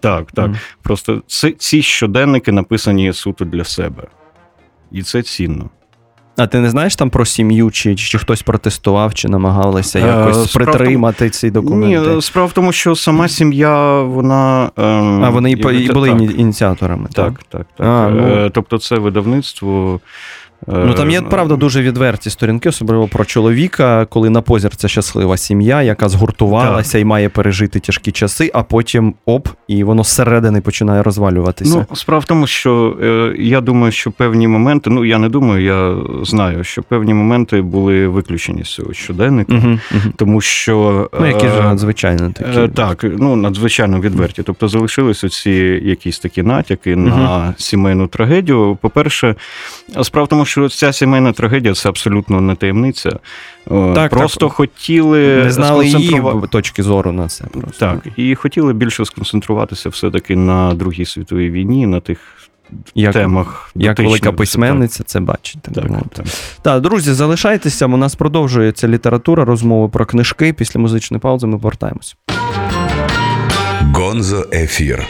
Так, 0.00 0.32
так. 0.32 0.46
Мгм. 0.46 0.56
Просто 0.82 1.22
ці, 1.26 1.50
ці 1.50 1.82
щоденники 1.82 2.52
написані 2.52 3.12
суто 3.12 3.44
для 3.44 3.64
себе. 3.64 4.02
І 4.92 5.02
це 5.02 5.22
цінно. 5.22 5.70
А 6.38 6.46
ти 6.46 6.60
не 6.60 6.70
знаєш 6.70 6.96
там 6.96 7.10
про 7.10 7.24
сім'ю, 7.24 7.70
чи, 7.70 7.94
чи 7.94 8.18
хтось 8.18 8.42
протестував, 8.42 9.14
чи 9.14 9.28
намагалися 9.28 9.98
Е, 9.98 10.02
якось 10.02 10.50
справа 10.50 10.70
в 10.70 10.74
тому- 10.74 10.78
притримати 10.78 11.30
ці 11.30 11.50
документи? 11.50 12.14
Ні, 12.14 12.22
справа 12.22 12.48
в 12.48 12.52
тому, 12.52 12.72
що 12.72 12.96
сама 12.96 13.28
сім'я, 13.28 14.02
вона. 14.02 14.70
ем, 14.76 15.24
а 15.24 15.30
вони 15.30 15.50
і, 15.50 15.56
так, 15.56 15.92
були 15.94 16.08
так, 16.08 16.20
ініціаторами. 16.20 17.08
Так, 17.12 17.32
так, 17.48 17.66
так. 17.76 17.86
А, 17.86 18.08
ну. 18.08 18.26
Е, 18.26 18.50
Тобто 18.50 18.78
це 18.78 18.96
видавництво. 18.96 20.00
Е, 20.68 20.72
Ну 20.86 20.94
там 20.94 21.10
є 21.10 21.20
правда 21.20 21.56
дуже 21.56 21.82
відверті 21.82 22.30
сторінки, 22.30 22.68
особливо 22.68 23.08
про 23.08 23.24
чоловіка, 23.24 24.04
коли 24.04 24.30
на 24.30 24.42
позір 24.42 24.76
це 24.76 24.88
щаслива 24.88 25.36
сім'я, 25.36 25.82
яка 25.82 26.08
згуртувалася 26.08 26.98
і 26.98 27.04
має 27.04 27.28
пережити 27.28 27.80
тяжкі 27.80 28.12
часи, 28.12 28.50
а 28.54 28.62
потім 28.62 29.14
оп, 29.26 29.48
і 29.68 29.84
воно 29.84 30.04
зсередини 30.04 30.60
починає 30.60 31.02
розвалюватися. 31.02 31.86
Ну, 31.90 31.96
справа 31.96 32.20
в 32.20 32.24
тому, 32.24 32.46
що 32.46 32.96
е, 33.02 33.34
я 33.38 33.60
думаю, 33.60 33.92
що 33.92 34.10
певні 34.10 34.48
моменти, 34.48 34.90
ну 34.90 35.04
я 35.04 35.18
не 35.18 35.28
думаю, 35.28 35.64
я 35.64 35.96
знаю, 36.24 36.64
що 36.64 36.82
певні 36.82 37.14
моменти 37.14 37.62
були 37.62 38.08
виключені 38.08 38.64
з 38.64 38.68
цього 38.68 38.92
щоденника, 38.92 39.54
угу, 39.54 39.78
угу. 39.92 40.12
тому 40.16 40.40
що. 40.40 41.08
ну 41.20 41.26
які 41.26 41.48
ж 41.48 41.58
е, 41.58 41.62
надзвичайно 41.62 42.30
такі. 42.30 42.60
Е, 42.60 42.68
Так, 42.68 43.04
ну 43.18 43.36
надзвичайно 43.36 44.00
відверті. 44.00 44.42
Тобто 44.42 44.68
залишились 44.68 45.24
оці 45.24 45.50
якісь 45.84 46.18
такі 46.18 46.42
натяки 46.42 46.96
на 46.96 47.54
сімейну 47.58 48.06
трагедію. 48.06 48.78
По-перше, 48.80 49.34
справа 50.02 50.24
в 50.24 50.28
тому, 50.28 50.44
що 50.48 50.68
ця 50.68 50.92
сімейна 50.92 51.32
трагедія 51.32 51.74
це 51.74 51.88
абсолютно 51.88 52.40
не 52.40 52.54
таємниця. 52.54 53.08
Е, 53.70 53.94
Так, 53.94 54.10
просто 54.10 54.46
так. 54.46 54.56
хотіли 54.56 55.18
Не 55.44 55.50
знали 55.50 55.86
її 55.86 56.22
точки 56.50 56.82
зору 56.82 57.12
на 57.12 57.28
це. 57.28 57.44
Просто. 57.44 57.78
Так, 57.78 58.06
і 58.16 58.34
хотіли 58.34 58.72
більше 58.72 59.04
сконцентруватися 59.04 59.88
все-таки 59.88 60.36
на 60.36 60.74
Другій 60.74 61.04
світовій 61.04 61.50
війні, 61.50 61.86
на 61.86 62.00
тих 62.00 62.18
Як, 62.94 63.12
темах. 63.12 63.70
як 63.74 63.98
велика 63.98 64.32
письменниця 64.32 65.04
це 65.04 65.20
бачить. 65.20 65.62
Так, 65.62 65.84
так. 66.14 66.26
Так, 66.62 66.80
друзі, 66.80 67.12
залишайтеся. 67.12 67.86
У 67.86 67.96
нас 67.96 68.14
продовжується 68.14 68.88
література, 68.88 69.44
розмови 69.44 69.88
про 69.88 70.06
книжки. 70.06 70.52
Після 70.52 70.80
музичної 70.80 71.20
паузи 71.20 71.46
ми 71.46 71.58
повертаємось. 71.58 72.16
Гонзо 73.94 74.46
Ефір. 74.52 75.06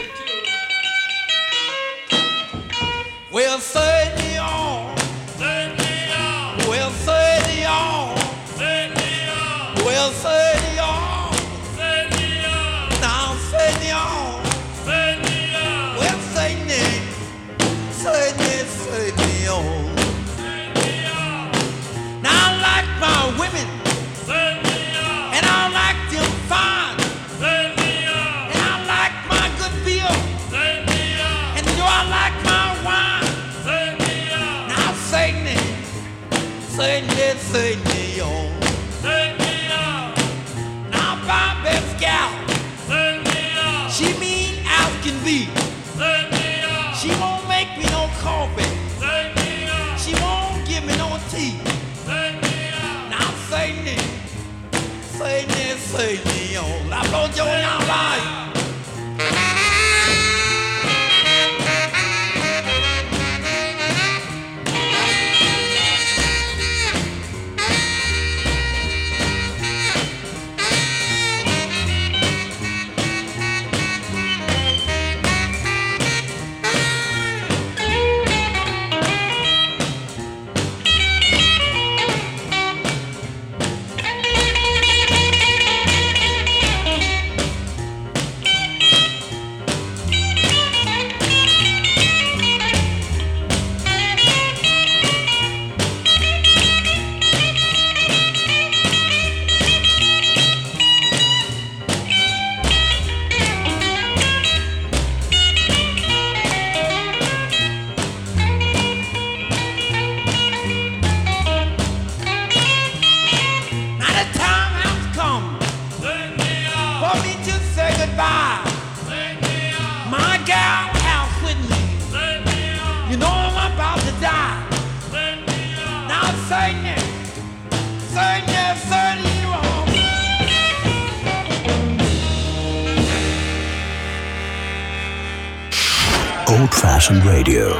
Old 136.99 137.23
Radio. 137.27 137.75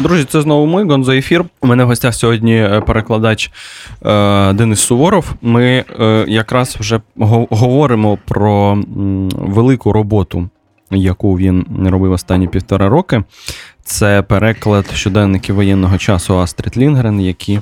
Друзі, 0.00 0.24
це 0.24 0.40
знову 0.42 0.66
ми, 0.66 0.84
Гонзо 0.84 1.12
Ефір. 1.12 1.44
У 1.60 1.66
мене 1.66 1.84
в 1.84 1.86
гостях 1.86 2.14
сьогодні 2.14 2.56
е, 2.56 2.80
перекладач 2.86 3.50
е, 4.06 4.52
Денис 4.52 4.80
Суворов. 4.80 5.34
Ми 5.42 5.84
е, 6.00 6.24
якраз 6.28 6.76
вже 6.80 7.00
говоримо 7.50 8.18
про 8.24 8.72
м, 8.72 9.28
велику 9.28 9.92
роботу, 9.92 10.48
яку 10.90 11.38
він 11.38 11.66
робив 11.90 12.12
останні 12.12 12.48
півтора 12.48 12.88
роки. 12.88 13.22
Це 13.84 14.22
переклад 14.22 14.90
щоденників 14.94 15.54
воєнного 15.54 15.98
часу 15.98 16.38
Астрид 16.38 16.76
Лінгрен, 16.76 17.20
які 17.20 17.60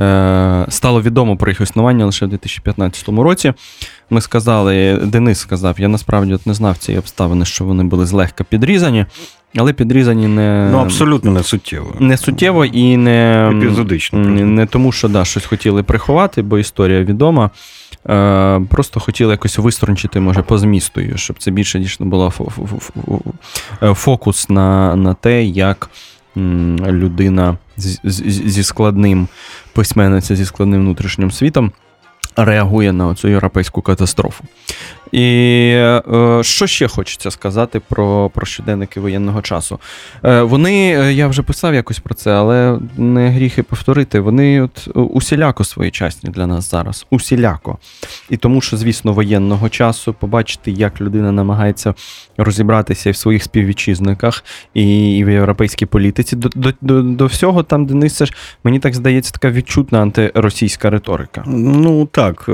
е, 0.00 0.66
стало 0.68 1.02
відомо 1.02 1.36
про 1.36 1.50
їх 1.50 1.60
існування 1.60 2.06
лише 2.06 2.26
в 2.26 2.28
2015 2.28 3.08
році. 3.08 3.52
Ми 4.10 4.20
сказали, 4.20 4.96
Денис 5.04 5.38
сказав, 5.38 5.80
я 5.80 5.88
насправді 5.88 6.34
от 6.34 6.46
не 6.46 6.54
знав 6.54 6.78
цієї 6.78 6.98
обставини, 6.98 7.44
що 7.44 7.64
вони 7.64 7.84
були 7.84 8.06
злегка 8.06 8.44
підрізані, 8.44 9.06
але 9.58 9.72
підрізані 9.72 10.28
не 10.28 10.68
Ну, 10.72 10.78
абсолютно 10.78 11.30
не 11.30 11.42
суттєво. 11.42 11.94
не 12.00 12.16
суттєво 12.16 12.64
і 12.64 12.96
не 12.96 13.50
Епізодично. 13.56 14.18
Не 14.18 14.66
тому, 14.66 14.92
що 14.92 15.08
да, 15.08 15.24
щось 15.24 15.44
хотіли 15.46 15.82
приховати, 15.82 16.42
бо 16.42 16.58
історія 16.58 17.02
відома. 17.02 17.50
Е, 18.08 18.60
просто 18.70 19.00
хотіли 19.00 19.30
якось 19.32 19.58
виструнчити, 19.58 20.20
може, 20.20 20.42
по 20.42 20.58
змісту, 20.58 21.00
щоб 21.14 21.38
це 21.38 21.50
більше 21.50 21.78
дійсно 21.78 22.06
було 22.06 22.32
е, 23.82 23.94
фокус 23.94 24.48
на, 24.48 24.96
на 24.96 25.14
те, 25.14 25.44
як 25.44 25.90
людина 26.86 27.58
зі 27.76 28.62
складним 28.62 29.28
письменниця 29.72 30.36
зі 30.36 30.44
складним 30.44 30.80
внутрішнім 30.80 31.30
світом 31.30 31.72
реагує 32.36 32.92
на 32.92 33.14
цю 33.14 33.28
європейську 33.28 33.82
катастрофу. 33.82 34.44
І 35.12 35.22
е, 35.74 36.40
що 36.42 36.66
ще 36.66 36.88
хочеться 36.88 37.30
сказати 37.30 37.80
про, 37.88 38.30
про 38.34 38.46
щоденники 38.46 39.00
воєнного 39.00 39.42
часу? 39.42 39.78
Е, 40.24 40.42
вони, 40.42 41.00
е, 41.00 41.12
я 41.12 41.28
вже 41.28 41.42
писав 41.42 41.74
якось 41.74 41.98
про 41.98 42.14
це, 42.14 42.32
але 42.32 42.78
не 42.96 43.28
гріхи 43.28 43.62
повторити. 43.62 44.20
Вони 44.20 44.62
от 44.62 44.88
е, 44.96 45.00
усіляко 45.00 45.64
своєчасні 45.64 46.30
для 46.30 46.46
нас 46.46 46.70
зараз. 46.70 47.06
Усіляко. 47.10 47.78
І 48.30 48.36
тому, 48.36 48.60
що, 48.60 48.76
звісно, 48.76 49.12
воєнного 49.12 49.68
часу 49.68 50.12
побачити, 50.12 50.70
як 50.70 51.00
людина 51.00 51.32
намагається 51.32 51.94
розібратися 52.36 53.08
і 53.08 53.12
в 53.12 53.16
своїх 53.16 53.42
співвітчизниках, 53.42 54.44
і, 54.74 55.16
і 55.16 55.24
в 55.24 55.28
європейській 55.30 55.86
політиці. 55.86 56.36
До, 56.36 56.48
до, 56.54 56.72
до, 56.80 57.02
до 57.02 57.26
всього 57.26 57.62
там, 57.62 57.86
Денис, 57.86 58.22
ж, 58.22 58.32
мені 58.64 58.78
так 58.78 58.94
здається, 58.94 59.32
така 59.32 59.50
відчутна 59.50 60.02
антиросійська 60.02 60.90
риторика. 60.90 61.44
Ну 61.46 62.06
так. 62.06 62.44
е, 62.48 62.52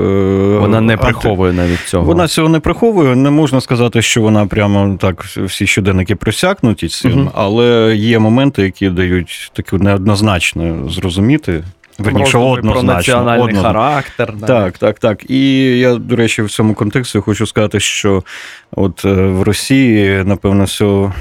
Вона 0.59 0.81
не 0.81 0.97
приховує 0.97 1.53
навіть 1.53 1.79
цього. 1.79 2.05
Вона 2.05 2.27
цього 2.43 2.51
не 2.53 2.59
приховую. 2.59 3.15
Не 3.15 3.29
можна 3.29 3.61
сказати, 3.61 4.01
що 4.01 4.21
вона 4.21 4.45
прямо 4.45 4.97
так 4.99 5.23
всі 5.23 5.67
щоденники 5.67 6.15
просякнуті 6.15 6.87
цим, 6.87 7.11
Мгм. 7.11 7.29
але 7.35 7.95
є 7.95 8.19
моменти, 8.19 8.63
які 8.63 8.89
дають 8.89 9.51
таку 9.53 9.77
неоднозначно 9.77 10.89
зрозуміти. 10.89 11.63
Верніше, 11.99 12.37
Роздуми 12.37 12.71
про 12.73 12.83
національний 12.83 13.45
одно- 13.47 13.61
характер. 13.61 14.33
да. 14.39 14.45
Так, 14.47 14.77
так, 14.77 14.99
так. 14.99 15.29
І 15.29 15.61
я, 15.79 15.95
до 15.95 16.15
речі, 16.15 16.41
в 16.41 16.49
цьому 16.51 16.73
контексті 16.73 17.19
хочу 17.19 17.47
сказати, 17.47 17.79
що 17.79 18.23
от 18.71 19.05
е, 19.05 19.13
в 19.13 19.41
Росії, 19.41 20.23
напевно, 20.25 20.67
цього- 20.67 21.13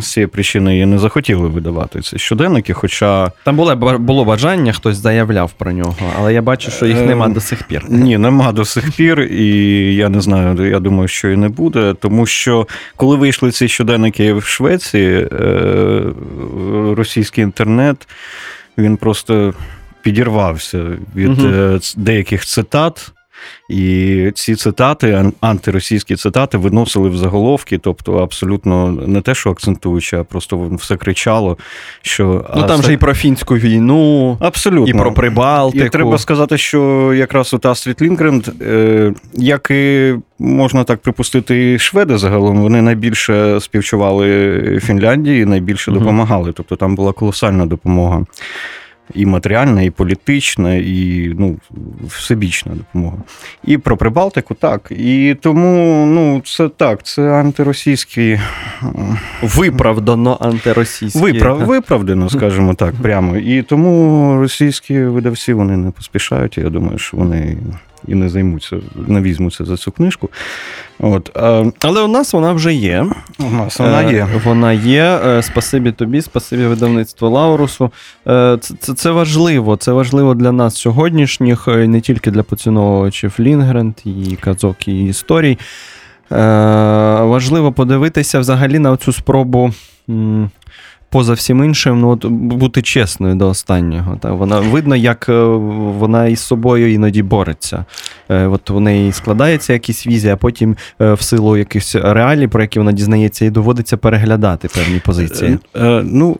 з 0.00 0.06
цієї 0.12 0.26
причини 0.26 0.78
і 0.78 0.86
не 0.86 0.98
захотіли 0.98 1.48
видавати 1.48 2.00
ці 2.00 2.18
щоденники, 2.18 2.72
хоча 2.72 3.32
Там 3.44 3.56
було, 3.56 3.76
було 3.98 4.24
бажання, 4.24 4.72
хтось 4.72 4.96
заявляв 4.96 5.52
про 5.52 5.72
нього, 5.72 5.94
але 6.18 6.34
я 6.34 6.42
бачу, 6.42 6.70
що 6.70 6.86
їх 6.86 6.96
Е, 6.98 7.06
нема 7.06 7.28
до 7.28 7.40
сих 7.40 7.62
пір. 7.62 7.84
Ні, 7.88 8.18
нема 8.18 8.52
до 8.52 8.64
сих 8.64 8.92
пір, 8.92 9.20
і 9.20 9.46
я 9.94 10.08
не 10.08 10.20
знаю, 10.20 10.70
я 10.70 10.80
думаю, 10.80 11.08
що 11.08 11.28
і 11.30 11.36
не 11.36 11.48
буде. 11.48 11.94
Тому 12.00 12.26
що 12.26 12.66
коли 12.96 13.16
вийшли 13.16 13.50
ці 13.50 13.68
щоденники 13.68 14.32
в 14.32 14.44
Швеції, 14.44 15.28
е, 15.32 16.02
російський 16.96 17.44
інтернет 17.44 18.08
він 18.78 18.96
просто 18.96 19.54
підірвався 20.12 20.84
від 21.16 21.44
е, 21.44 21.78
деяких 21.96 22.44
цитат. 22.44 23.12
І 23.70 24.30
ці 24.34 24.54
цитати, 24.54 25.32
антиросійські 25.40 26.16
цитати, 26.16 26.58
виносили 26.58 27.08
в 27.08 27.16
заголовки, 27.16 27.78
тобто 27.78 28.16
абсолютно 28.16 28.92
не 28.92 29.20
те, 29.20 29.34
що 29.34 29.50
акцентуючи, 29.50 30.16
а 30.16 30.24
просто 30.24 30.70
все 30.72 30.96
кричало, 30.96 31.58
що 32.02 32.44
Ну 32.56 32.66
там 32.66 32.80
це- 32.80 32.86
же 32.86 32.92
і 32.92 32.96
про 32.96 33.14
фінську 33.14 33.56
війну, 33.56 34.36
абсолютно 34.40 34.88
і 34.88 34.98
про 34.98 35.12
Прибалтику. 35.12 35.84
і 35.84 35.88
треба 35.88 36.18
сказати, 36.18 36.58
що 36.58 37.12
якраз 37.14 37.54
от 37.54 37.66
Астрід 37.66 38.02
Лінгренд, 38.02 38.48
е, 38.62 39.12
як 39.34 39.70
і 39.70 40.14
можна 40.38 40.84
так 40.84 41.00
припустити, 41.00 41.72
і 41.74 41.78
шведи 41.78 42.18
загалом, 42.18 42.62
вони 42.62 42.82
найбільше 42.82 43.60
співчували 43.60 44.80
Фінляндії, 44.84 45.44
найбільше 45.44 45.90
допомагали. 45.90 46.52
Тобто 46.52 46.76
там 46.76 46.94
була 46.94 47.12
колосальна 47.12 47.66
допомога. 47.66 48.24
І 49.14 49.26
матеріальна, 49.26 49.82
і 49.82 49.90
політична, 49.90 50.74
і 50.74 51.32
ну, 51.38 51.56
всебічна 52.06 52.72
допомога. 52.74 53.16
І 53.64 53.78
про 53.78 53.96
Прибалтику 53.96 54.54
так. 54.54 54.88
І 54.90 55.36
тому 55.40 56.06
ну, 56.06 56.42
це 56.44 56.68
так, 56.68 57.02
це 57.02 57.22
антиросійські 57.22 58.40
Виправдано 59.42 60.38
антиросійські. 60.40 61.18
Виправ, 61.18 61.58
виправдано, 61.66 62.30
скажімо 62.30 62.74
так, 62.74 62.94
прямо. 63.02 63.36
І 63.36 63.62
тому 63.62 64.36
російські 64.40 65.00
видавці 65.00 65.52
вони 65.52 65.76
не 65.76 65.90
поспішають. 65.90 66.58
Я 66.58 66.70
думаю, 66.70 66.98
що 66.98 67.16
вони 67.16 67.56
і 68.08 68.14
не 68.14 68.28
займуться, 68.28 68.76
не 69.06 69.20
візьмуться 69.20 69.64
за 69.64 69.76
цю 69.76 69.92
книжку. 69.92 70.30
От, 70.98 71.30
Але 71.80 72.02
у 72.02 72.08
нас 72.08 72.32
вона 72.32 72.52
вже 72.52 72.74
є. 72.74 73.06
у 73.38 73.50
нас 73.50 73.78
вона 73.78 74.02
Е, 74.02 74.12
є. 74.12 74.26
Вона 74.44 74.72
є. 74.72 75.20
Е, 75.26 75.42
Спасибі 75.42 75.92
тобі, 75.92 76.22
спасибі 76.22 76.66
видавництву 76.66 77.28
Лаурусу. 77.30 77.90
Це, 78.24 78.94
це, 78.96 79.10
важливо. 79.10 79.76
Це 79.76 79.92
важливо 79.92 80.34
для 80.34 80.52
нас 80.52 80.74
сьогоднішніх, 80.76 81.68
е, 81.68 81.88
не 81.88 82.00
тільки 82.00 82.30
для 82.30 82.42
поціновувачів 82.42 83.34
Лінгренд 83.40 83.94
і 84.04 84.36
казок 84.40 84.88
і 84.88 85.04
історій. 85.04 85.58
Важливо 86.30 87.72
подивитися 87.72 88.38
взагалі 88.38 88.78
на 88.78 88.96
цю 88.96 89.12
спробу. 89.12 89.72
Поза 91.10 91.32
всім 91.32 91.64
іншим, 91.64 92.00
ну 92.00 92.08
от 92.08 92.24
бути 92.26 92.82
чесною 92.82 93.34
до 93.34 93.48
останнього. 93.48 94.16
Та 94.16 94.32
вона 94.32 94.60
видно, 94.60 94.96
як 94.96 95.28
е, 95.28 95.42
вона 95.42 96.26
із 96.26 96.40
собою 96.40 96.92
іноді 96.92 97.22
бореться. 97.22 97.84
Е, 98.28 98.46
От 98.46 98.70
у 98.70 98.80
неї 98.80 99.12
складається 99.12 99.72
якісь 99.72 100.06
візії, 100.06 100.32
а 100.32 100.36
потім 100.36 100.76
е, 101.00 101.12
в 101.12 101.20
силу 101.20 101.56
якихось 101.56 101.94
реалій, 101.94 102.46
про 102.46 102.62
які 102.62 102.78
вона 102.78 102.92
дізнається, 102.92 103.44
і 103.44 103.50
доводиться 103.50 103.96
переглядати 103.96 104.68
певні 104.68 105.00
позиції. 105.04 105.58
Ну, 106.02 106.36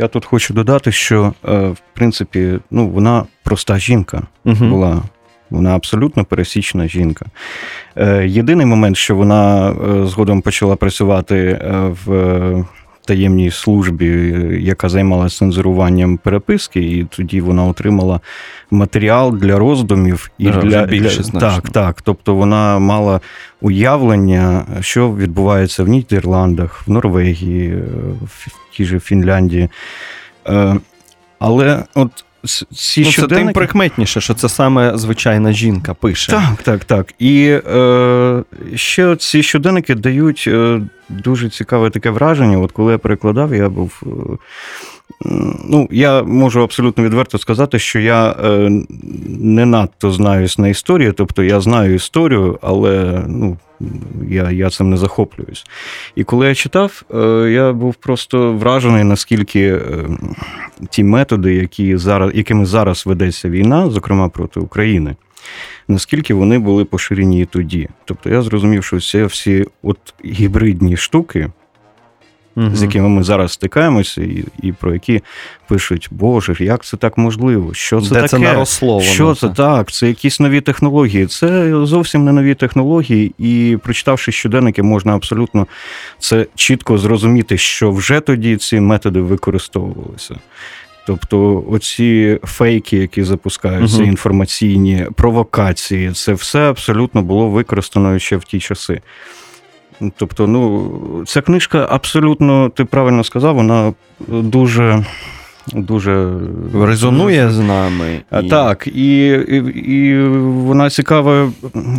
я 0.00 0.08
тут 0.08 0.24
хочу 0.24 0.54
додати, 0.54 0.92
що 0.92 1.32
в 1.42 1.76
принципі, 1.94 2.58
ну, 2.70 2.88
вона 2.88 3.24
проста 3.44 3.78
жінка. 3.78 4.22
Була. 4.44 5.02
Вона 5.50 5.76
абсолютно 5.76 6.24
пересічна 6.24 6.88
жінка. 6.88 7.26
Єдиний 8.24 8.66
момент, 8.66 8.96
що 8.96 9.16
вона 9.16 9.74
згодом 10.06 10.40
почала 10.40 10.76
працювати 10.76 11.60
в 12.06 12.64
таємній 13.08 13.50
службі, 13.50 14.06
яка 14.60 14.88
займалася 14.88 15.38
цензуруванням 15.38 16.16
переписки, 16.16 16.80
і 16.80 17.04
тоді 17.04 17.40
вона 17.40 17.64
отримала 17.64 18.20
матеріал 18.70 19.36
для 19.36 19.58
роздумів 19.58 20.30
і 20.38 20.48
Вже 20.50 20.60
для 20.60 20.86
більше 20.86 21.22
для- 21.22 21.40
так, 21.40 21.70
так. 21.70 22.02
Тобто 22.02 22.34
вона 22.34 22.78
мала 22.78 23.20
уявлення, 23.60 24.66
що 24.80 25.12
відбувається 25.12 25.84
в 25.84 25.88
Нідерландах, 25.88 26.82
в 26.86 26.90
Норвегії, 26.90 27.74
в 28.22 28.48
тій 28.76 28.84
же 28.84 29.00
Фінляндії. 29.00 29.68
Е, 30.48 30.76
Але 31.38 31.84
от 31.94 32.24
ц- 32.46 32.66
ці 32.74 33.00
Ну, 33.00 33.06
це 33.06 33.12
тим 33.12 33.12
щоденники... 33.12 33.52
прикметніше, 33.52 34.20
що 34.20 34.34
це 34.34 34.48
саме 34.48 34.98
звичайна 34.98 35.52
жінка 35.52 35.94
пише. 35.94 36.32
Так, 36.32 36.62
так, 36.62 36.84
так. 36.84 37.14
І 37.18 37.58
е, 37.66 38.42
ще 38.74 39.16
ці 39.16 39.42
щоденники 39.42 39.94
дають 39.94 40.44
е, 40.46 40.80
дуже 41.08 41.48
цікаве 41.48 41.90
таке 41.90 42.10
враження. 42.10 42.58
От 42.58 42.72
коли 42.72 42.92
я 42.92 42.98
перекладав, 42.98 43.54
я 43.54 43.68
був. 43.68 44.02
Ну, 45.64 45.88
я 45.90 46.22
можу 46.22 46.62
абсолютно 46.62 47.04
відверто 47.04 47.38
сказати, 47.38 47.78
що 47.78 47.98
я 47.98 48.30
е, 48.30 48.70
не 49.28 49.66
надто 49.66 50.10
знаюсь 50.10 50.58
на 50.58 50.68
історії, 50.68 51.12
тобто 51.12 51.42
я 51.42 51.60
знаю 51.60 51.94
історію, 51.94 52.58
але 52.62 53.24
ну, 53.28 53.56
я, 54.28 54.50
я 54.50 54.70
цим 54.70 54.90
не 54.90 54.96
захоплююсь. 54.96 55.66
І 56.16 56.24
коли 56.24 56.48
я 56.48 56.54
читав, 56.54 57.02
е, 57.14 57.18
я 57.50 57.72
був 57.72 57.94
просто 57.94 58.52
вражений, 58.52 59.04
наскільки 59.04 59.60
е, 59.60 59.80
ті 60.90 61.04
методи, 61.04 61.54
які 61.54 61.96
зараз, 61.96 62.30
якими 62.34 62.66
зараз 62.66 63.06
ведеться 63.06 63.48
війна, 63.48 63.90
зокрема 63.90 64.28
проти 64.28 64.60
України, 64.60 65.16
наскільки 65.88 66.34
вони 66.34 66.58
були 66.58 66.84
поширені 66.84 67.42
і 67.42 67.46
тоді. 67.46 67.88
Тобто 68.04 68.30
я 68.30 68.42
зрозумів, 68.42 68.84
що 68.84 69.00
це 69.00 69.24
всі 69.24 69.66
от 69.82 69.98
гібридні 70.24 70.96
штуки, 70.96 71.50
Мгм. 72.58 72.76
з 72.76 72.82
якими 72.82 73.08
ми 73.08 73.22
зараз 73.22 73.52
стикаємося, 73.52 74.22
і, 74.22 74.44
і 74.62 74.72
про 74.72 74.92
які 74.94 75.22
пишуть, 75.68 76.08
Боже, 76.10 76.56
як 76.60 76.84
це 76.84 76.96
так 76.96 77.18
можливо? 77.18 77.74
Що 77.74 78.00
це 78.00 78.08
Де 78.08 78.14
таке? 78.14 78.28
це 78.28 78.38
наросло 78.38 79.00
Що 79.00 79.34
це 79.34 79.48
так? 79.48 79.92
Це 79.92 80.08
якісь 80.08 80.40
нові 80.40 80.60
технології. 80.60 81.26
Це 81.26 81.72
зовсім 81.86 82.24
не 82.24 82.32
нові 82.32 82.54
технології, 82.54 83.34
і 83.38 83.78
прочитавши 83.84 84.32
щоденники, 84.32 84.82
можна 84.82 85.14
абсолютно 85.14 85.66
це 86.18 86.46
чітко 86.54 86.98
зрозуміти, 86.98 87.58
що 87.58 87.90
вже 87.92 88.20
тоді 88.20 88.56
ці 88.56 88.80
методи 88.80 89.20
використовувалися. 89.20 90.34
Тобто, 91.06 91.64
оці 91.70 92.38
фейки, 92.44 92.96
які 92.96 93.22
запускаються, 93.24 93.96
Мгм. 93.98 94.08
інформаційні 94.08 95.06
провокації, 95.14 96.12
це 96.12 96.32
все 96.32 96.58
абсолютно 96.70 97.22
було 97.22 97.48
використано 97.48 98.18
ще 98.18 98.36
в 98.36 98.44
ті 98.44 98.60
часи. 98.60 99.00
Тобто, 100.16 100.46
ну, 100.46 100.90
ця 101.26 101.40
книжка 101.40 101.86
абсолютно, 101.90 102.68
ти 102.68 102.84
правильно 102.84 103.24
сказав, 103.24 103.54
вона 103.54 103.92
дуже, 104.28 105.04
дуже 105.72 106.30
Резонує 106.74 107.50
з 107.50 107.58
нами. 107.58 108.20
і- 108.42 108.48
Так, 108.48 108.86
і, 108.86 109.26
і, 109.28 109.56
і 109.92 110.24
вона 110.38 110.90
цікава 110.90 111.50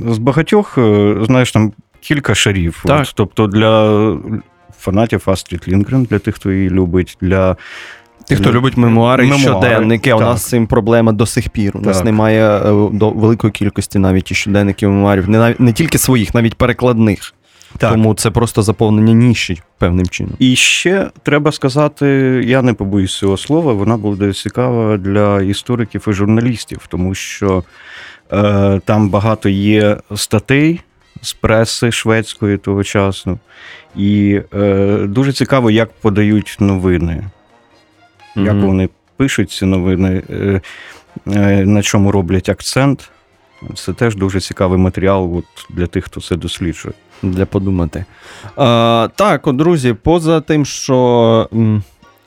з 0.10 0.18
багатьох, 0.18 0.78
е, 0.78 1.16
знаєш, 1.22 1.52
там 1.52 1.72
кілька 2.02 2.36
шарів. 2.36 2.84
Так. 2.86 3.02
От, 3.02 3.14
тобто 3.16 3.48
для 3.48 4.14
фанатів 4.80 5.24
Астрід 5.26 5.64
Лінгрен, 5.68 6.04
для 6.04 6.20
тих, 6.20 6.36
хто 6.36 6.52
її 6.52 6.70
любить, 6.70 7.18
для 7.22 7.58
Ті, 8.26 8.36
хто 8.36 8.52
любить 8.52 8.78
мемуари, 8.78 9.24
Мемуари, 9.24 9.44
щоденники, 9.44 10.10
а 10.10 10.16
у 10.16 10.20
нас 10.20 10.42
з 10.42 10.50
цим 10.50 10.68
проблема 10.68 11.12
до 11.12 11.26
сих 11.26 11.50
пір. 11.50 11.72
У 11.78 11.80
нас 11.82 11.98
Так. 11.98 12.06
немає 12.06 12.58
е, 12.58 12.90
до 12.92 13.10
великої 13.10 13.52
кількості 13.54 14.00
навіть 14.00 14.32
і 14.32 14.36
щоденників 14.36 14.90
мемуарів, 14.90 15.30
не, 15.30 15.56
не 15.60 15.74
тільки 15.74 15.98
своїх, 15.98 16.34
навіть 16.36 16.56
перекладних. 16.56 17.34
Так. 17.78 17.92
Тому 17.92 18.14
це 18.14 18.32
просто 18.32 18.62
заповнення 18.62 19.14
ніші 19.14 19.62
певним 19.78 20.08
чином. 20.08 20.34
І 20.40 20.56
ще 20.56 21.10
треба 21.24 21.52
сказати, 21.52 22.08
я 22.46 22.62
не 22.62 22.74
побоюсь 22.74 23.18
цього 23.18 23.38
слова, 23.38 23.74
вона 23.74 23.98
буде 23.98 24.34
цікава 24.34 24.98
для 24.98 25.42
істориків 25.42 26.06
і 26.08 26.14
журналістів, 26.14 26.86
тому 26.88 27.16
що 27.16 27.64
е, 28.32 28.82
там 28.86 29.10
багато 29.10 29.50
є 29.50 29.98
статей 30.16 30.82
з 31.22 31.34
преси 31.34 31.92
шведської 31.92 32.58
того 32.58 32.84
часу. 32.84 33.40
І 33.96 34.42
е, 34.54 34.98
дуже 35.08 35.34
цікаво, 35.34 35.72
як 35.72 35.92
подають 35.92 36.58
новини, 36.60 37.24
як 38.36 38.56
вони 38.56 38.90
пишуть 39.18 39.52
ці 39.52 39.66
новини, 39.66 40.24
е, 40.30 40.62
е, 41.28 41.66
на 41.66 41.82
чому 41.82 42.12
роблять 42.12 42.50
акцент. 42.50 43.10
Це 43.76 43.94
теж 43.94 44.16
дуже 44.16 44.40
цікавий 44.40 44.80
матеріал 44.80 45.38
от, 45.38 45.46
для 45.70 45.88
тих, 45.88 46.06
хто 46.06 46.22
це 46.22 46.36
досліджує. 46.36 46.94
Для 47.24 47.46
подумати. 47.46 48.06
Е, 48.46 49.08
так, 49.08 49.54
друзі, 49.54 49.94
поза 49.94 50.42
тим, 50.42 50.66
що 50.66 51.50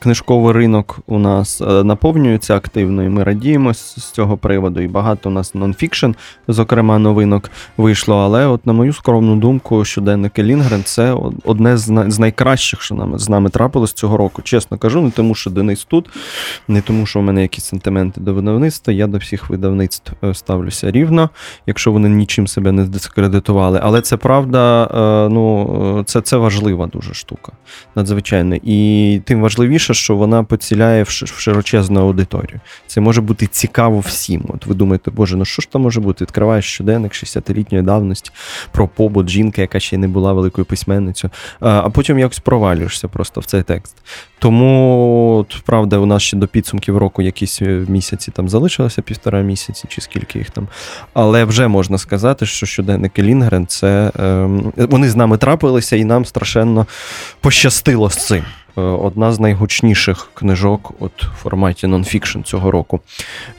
книжковий 0.02 0.52
ринок 0.52 0.98
у 1.06 1.18
нас 1.18 1.60
е, 1.60 1.84
наповнюється 1.84 2.56
активно, 2.56 3.04
і 3.04 3.08
ми 3.08 3.24
радіємо 3.24 3.74
з 3.74 4.10
цього 4.10 4.36
приводу. 4.36 4.80
І 4.80 4.88
багато 4.88 5.28
у 5.28 5.32
нас 5.32 5.54
нонфікшн, 5.54 6.10
зокрема, 6.48 6.98
новинок 6.98 7.50
вийшло. 7.76 8.16
Але, 8.16 8.46
от, 8.46 8.66
на 8.66 8.72
мою 8.72 8.92
скромну 8.92 9.36
думку, 9.36 9.84
щоденники 9.84 10.42
Лінгрен 10.42 10.84
це 10.84 11.16
одне 11.44 11.76
з, 11.76 12.18
найкращих, 12.18 12.82
що 12.82 12.94
нам, 12.94 13.18
з 13.18 13.28
нами 13.28 13.50
трапилось 13.50 13.92
цього 13.92 14.16
року. 14.16 14.42
Чесно 14.42 14.78
кажу, 14.78 15.00
не 15.00 15.10
тому, 15.10 15.34
що 15.34 15.50
Денис 15.50 15.84
тут, 15.84 16.10
не 16.68 16.80
тому, 16.80 17.06
що 17.06 17.18
у 17.18 17.22
мене 17.22 17.42
якісь 17.42 17.64
сентименти 17.64 18.20
до 18.20 18.34
видавництва. 18.34 18.92
Я 18.92 19.06
до 19.06 19.18
всіх 19.18 19.50
видавництв 19.50 20.12
е, 20.24 20.34
ставлюся 20.34 20.90
рівно, 20.90 21.30
якщо 21.66 21.92
вони 21.92 22.08
нічим 22.08 22.46
себе 22.46 22.72
не 22.72 22.84
дискредитували. 22.84 23.80
Але 23.82 24.00
це 24.00 24.16
правда, 24.16 24.84
е, 24.84 25.28
ну 25.28 26.04
це, 26.06 26.20
це 26.20 26.36
важлива 26.36 26.86
дуже 26.86 27.14
штука, 27.14 27.52
надзвичайно. 27.94 28.56
І 28.62 29.20
тим 29.24 29.40
важливіше, 29.40 29.91
що 29.94 30.16
вона 30.16 30.44
поціляє 30.44 31.02
в 31.02 31.08
широчезну 31.08 32.00
аудиторію. 32.00 32.60
Це 32.86 33.00
може 33.00 33.20
бути 33.20 33.46
цікаво 33.46 33.98
всім. 34.00 34.44
От 34.48 34.66
ви 34.66 34.74
думаєте, 34.74 35.10
боже, 35.10 35.36
ну 35.36 35.44
що 35.44 35.62
ж 35.62 35.70
там 35.70 35.82
може 35.82 36.00
бути? 36.00 36.24
Відкриваєш 36.24 36.64
щоденник 36.64 37.12
60-літньої 37.12 37.82
давності 37.82 38.30
про 38.72 38.88
побут 38.88 39.28
жінки, 39.28 39.60
яка 39.60 39.80
ще 39.80 39.96
й 39.96 39.98
не 39.98 40.08
була 40.08 40.32
великою 40.32 40.64
письменницею, 40.64 41.30
а 41.60 41.90
потім 41.90 42.18
якось 42.18 42.38
провалюєшся 42.38 43.08
просто 43.08 43.40
в 43.40 43.44
цей 43.44 43.62
текст. 43.62 43.96
Тому, 44.42 45.46
правда, 45.64 45.98
у 45.98 46.06
нас 46.06 46.22
ще 46.22 46.36
до 46.36 46.46
підсумків 46.46 46.98
року 46.98 47.22
якісь 47.22 47.62
е, 47.62 47.84
місяці 47.88 48.30
там 48.30 48.48
залишилося 48.48 49.02
півтора 49.02 49.40
місяці, 49.40 49.84
чи 49.88 50.00
скільки 50.00 50.38
їх 50.38 50.50
там. 50.50 50.68
Але 51.14 51.44
вже 51.44 51.68
можна 51.68 51.98
сказати, 51.98 52.46
що 52.46 52.66
щоденники 52.66 53.22
Лінгрен 53.22 53.66
це 53.66 54.12
ем, 54.18 54.72
вони 54.76 55.08
з 55.08 55.16
нами 55.16 55.36
трапилися, 55.36 55.96
і 55.96 56.04
нам 56.04 56.24
страшенно 56.24 56.86
пощастило 57.40 58.10
з 58.10 58.26
цим. 58.26 58.44
Е, 58.78 58.80
Одна 58.80 59.32
з 59.32 59.40
найгучніших 59.40 60.30
книжок 60.34 60.92
от 61.00 61.24
в 61.24 61.42
форматі 61.42 61.86
нонфікшн 61.86 62.42
цього 62.42 62.70
року 62.70 63.00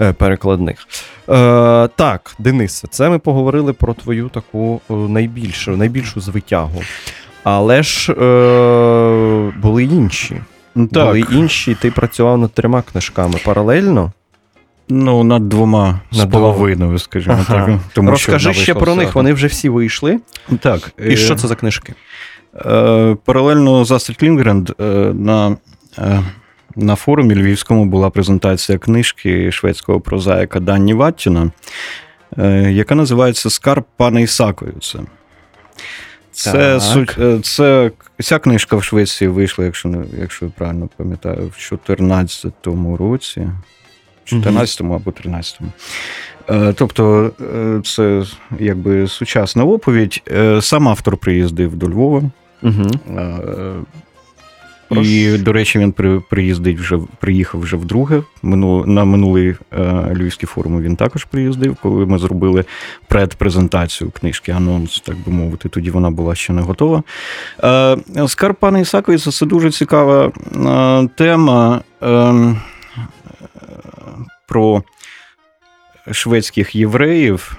е, 0.02 0.14
перекладних. 0.14 0.88
Е, 1.30 1.90
так, 1.96 2.36
Денисе, 2.40 2.88
це 2.88 3.10
ми 3.10 3.20
поговорили 3.20 3.74
про 3.74 3.94
твою 3.94 4.30
таку 4.30 4.82
е, 4.90 4.94
найбільшу, 4.94 5.78
найбільшу 5.78 6.22
звитягу. 6.22 6.82
Але 7.44 7.84
ж 7.84 8.14
е, 8.14 9.54
були 9.62 9.84
інші. 9.84 10.42
Так, 10.76 10.88
Були 10.88 11.20
інші, 11.32 11.76
ти 11.76 11.92
працював 11.92 12.38
над 12.38 12.52
трьома 12.54 12.82
книжками 12.82 13.36
паралельно. 13.46 14.12
ну 14.90 15.24
над 15.24 15.50
двома 15.50 16.00
з 16.12 16.26
половиною, 16.26 17.00
скажімо 17.00 17.36
Ага. 17.40 17.66
так. 17.66 17.80
Тому 17.94 18.10
Розкажи 18.12 18.54
що 18.54 18.62
ще 18.64 18.74
про 18.74 18.96
них, 18.96 19.16
вони 19.16 19.34
вже 19.34 19.48
всі 19.48 19.70
вийшли. 19.70 20.20
Так, 20.60 20.92
І 21.00 21.14
е, 21.14 21.18
що 21.18 21.36
це 21.36 21.48
за 21.48 21.56
книжки? 21.56 21.94
Е, 22.56 23.18
Паралельно 23.26 23.86
з 23.86 23.92
Астрід 23.92 24.24
Лінгренд 24.24 24.70
е, 24.80 24.84
на, 25.14 25.58
е, 25.98 26.24
на 26.76 26.96
форумі 26.96 27.36
львівському 27.36 27.86
була 27.86 28.10
презентація 28.10 28.78
книжки 28.78 29.52
шведського 29.52 30.00
прозаїка 30.00 30.60
Данні 30.60 30.94
Ваттіна, 30.94 31.52
яка 32.70 32.96
називається 32.96 33.50
Скарб 33.50 33.84
пана 33.98 34.20
Ісаковіца. 34.20 35.00
Це, 36.34 36.80
суть, 36.80 37.16
е, 37.20 37.40
це, 37.44 37.92
ця 38.22 38.40
книжка 38.40 38.76
в 38.76 38.84
Швеції 38.84 39.28
вийшла, 39.28 39.66
якщо, 39.66 39.90
не, 39.90 40.06
якщо 40.20 40.46
я 40.46 40.52
правильно 40.58 40.90
пам'ятаю, 40.98 41.36
в 41.36 41.40
2014 41.40 42.54
році. 43.00 43.48
14-му 44.26 44.94
або 44.94 45.12
13-му. 45.12 45.70
Е, 46.50 46.74
Тобто, 46.74 47.32
е, 47.42 47.82
це 47.84 48.24
якби 48.60 49.08
сучасна 49.08 49.64
оповідь. 49.64 50.22
Сам 50.62 50.88
автор 50.88 51.18
приїздив 51.18 51.76
до 51.76 51.90
Львова. 51.90 52.24
Угу. 52.62 52.92
Е, 54.98 55.02
І, 55.02 55.38
до 55.38 55.54
речі, 55.54 55.80
він 55.80 55.92
при, 55.92 56.20
приїздить 56.20 56.80
вже, 56.80 57.00
приїхав 57.20 57.62
вже 57.62 57.78
вдруге. 57.78 58.24
На 58.44 59.06
минулий 59.06 59.48
е, 59.50 59.56
Львівський 60.16 60.48
форум 60.48 60.82
він 60.82 60.96
також 60.96 61.26
приїздив, 61.26 61.78
коли 61.82 62.06
ми 62.06 62.18
зробили 62.18 62.66
предпрезентацію 63.08 64.12
книжки, 64.12 64.52
анонс, 64.52 65.00
так 65.00 65.16
би 65.26 65.32
мовити. 65.32 65.70
Тоді 65.70 65.92
вона 65.92 66.12
була 66.12 66.36
ще 66.36 66.54
не 66.54 66.62
готова. 66.62 67.04
Е, 67.64 67.98
Скарб 68.28 68.56
пана 68.56 68.80
Ісаковіца 68.80 69.32
це 69.32 69.46
дуже 69.46 69.72
цікава 69.72 70.32
е, 70.56 71.10
тема 71.18 71.82
е, 72.02 72.08
е, 72.08 72.56
про 74.48 74.84
шведських 76.12 76.76
євреїв. 76.76 77.58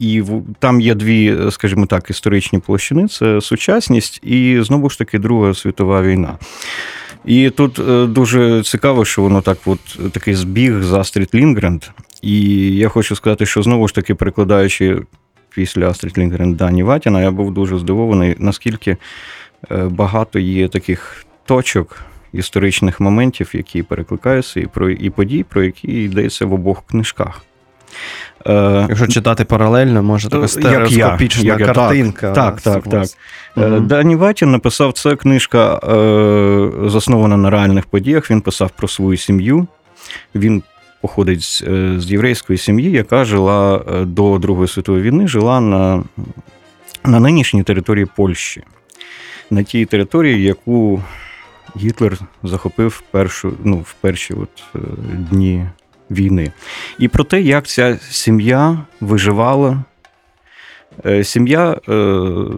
Е, 0.00 0.04
і 0.04 0.24
там 0.58 0.80
є 0.80 0.94
дві, 0.94 1.36
скажімо 1.50 1.86
так, 1.86 2.10
історичні 2.10 2.58
площини: 2.58 3.08
це 3.08 3.40
сучасність 3.40 4.20
і 4.24 4.58
знову 4.62 4.90
ж 4.90 4.98
таки 4.98 5.18
Друга 5.18 5.54
світова 5.54 6.02
війна. 6.02 6.38
І 7.24 7.50
тут 7.50 7.78
е, 7.78 8.06
дуже 8.06 8.62
цікаво, 8.62 9.04
що 9.04 9.22
воно 9.22 9.40
так, 9.40 9.58
от 9.66 10.12
такий 10.12 10.34
збіг 10.34 10.82
з 10.82 10.92
Астрід 10.92 11.30
Лінгренд. 11.34 11.84
І 12.22 12.50
я 12.76 12.88
хочу 12.88 13.16
сказати, 13.16 13.46
що 13.46 13.62
знову 13.62 13.88
ж 13.88 13.94
таки, 13.94 14.14
перекладаючи 14.14 15.02
після 15.50 15.88
Астрід 15.88 16.18
Лінгренд 16.18 16.56
Дані 16.56 16.82
Ватіна, 16.82 17.22
я 17.22 17.30
був 17.30 17.54
дуже 17.54 17.78
здивований, 17.78 18.36
наскільки 18.38 18.96
е, 19.70 19.84
багато 19.84 20.38
є 20.38 20.68
таких 20.68 21.26
точок. 21.46 21.96
Історичних 22.32 23.00
моментів, 23.00 23.50
які 23.52 23.82
перекликаються, 23.82 24.60
і 24.60 24.66
про 24.66 24.90
і 24.90 25.10
подій, 25.10 25.44
про 25.48 25.64
які 25.64 25.88
йдеться 25.88 26.46
в 26.46 26.52
обох 26.52 26.86
книжках. 26.86 27.42
Е, 28.46 28.86
Якщо 28.88 29.06
читати 29.06 29.44
паралельно, 29.44 30.02
може 30.02 30.28
така 30.28 30.42
Як 30.42 30.42
я, 30.42 30.48
стереоскопічна 30.48 31.42
як 31.44 31.60
я, 31.60 31.66
так, 31.66 31.74
картинка. 31.74 32.32
так, 32.32 32.60
так, 32.60 32.84
так. 32.88 33.06
Е, 33.56 33.66
Мгм. 33.68 33.86
Дані 33.86 34.16
Ватін 34.16 34.50
написав 34.50 34.92
це 34.92 35.16
книжка, 35.16 35.74
е, 35.74 36.88
заснована 36.90 37.36
на 37.36 37.50
реальних 37.50 37.86
подіях. 37.86 38.30
Він 38.30 38.40
писав 38.40 38.70
про 38.70 38.88
свою 38.88 39.16
сім'ю. 39.16 39.66
Він 40.34 40.62
походить 41.00 41.42
з, 41.42 41.62
е, 41.62 41.94
з 42.00 42.10
єврейської 42.12 42.58
сім'ї, 42.58 42.90
яка 42.90 43.24
жила 43.24 43.84
е, 43.92 44.04
до 44.04 44.38
Другої 44.38 44.68
світової 44.68 45.04
війни, 45.04 45.28
жила 45.28 45.60
на, 45.60 46.04
на 47.04 47.20
нинішній 47.20 47.62
території 47.62 48.06
Польщі, 48.16 48.62
на 49.50 49.62
тій 49.62 49.84
території, 49.84 50.42
яку 50.42 51.02
Гітлер 51.76 52.18
захопив 52.42 53.02
першу, 53.10 53.52
ну, 53.64 53.76
в 53.76 53.94
перші 54.00 54.34
от, 54.34 54.82
дні 55.30 55.66
війни. 56.10 56.52
І 56.98 57.08
про 57.08 57.24
те, 57.24 57.40
як 57.40 57.66
ця 57.66 57.98
сім'я 58.10 58.78
виживала 59.00 59.84
Е, 61.06 61.24
Сім'я 61.24 61.70
е, 61.70 61.92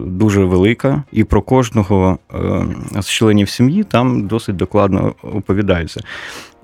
дуже 0.05 0.43
велика, 0.43 1.03
і 1.11 1.23
про 1.23 1.41
кожного 1.41 2.19
е, 2.33 3.01
з 3.01 3.09
членів 3.09 3.49
сім'ї 3.49 3.83
там 3.83 4.27
досить 4.27 4.55
докладно 4.55 5.15
оповідається. 5.23 6.01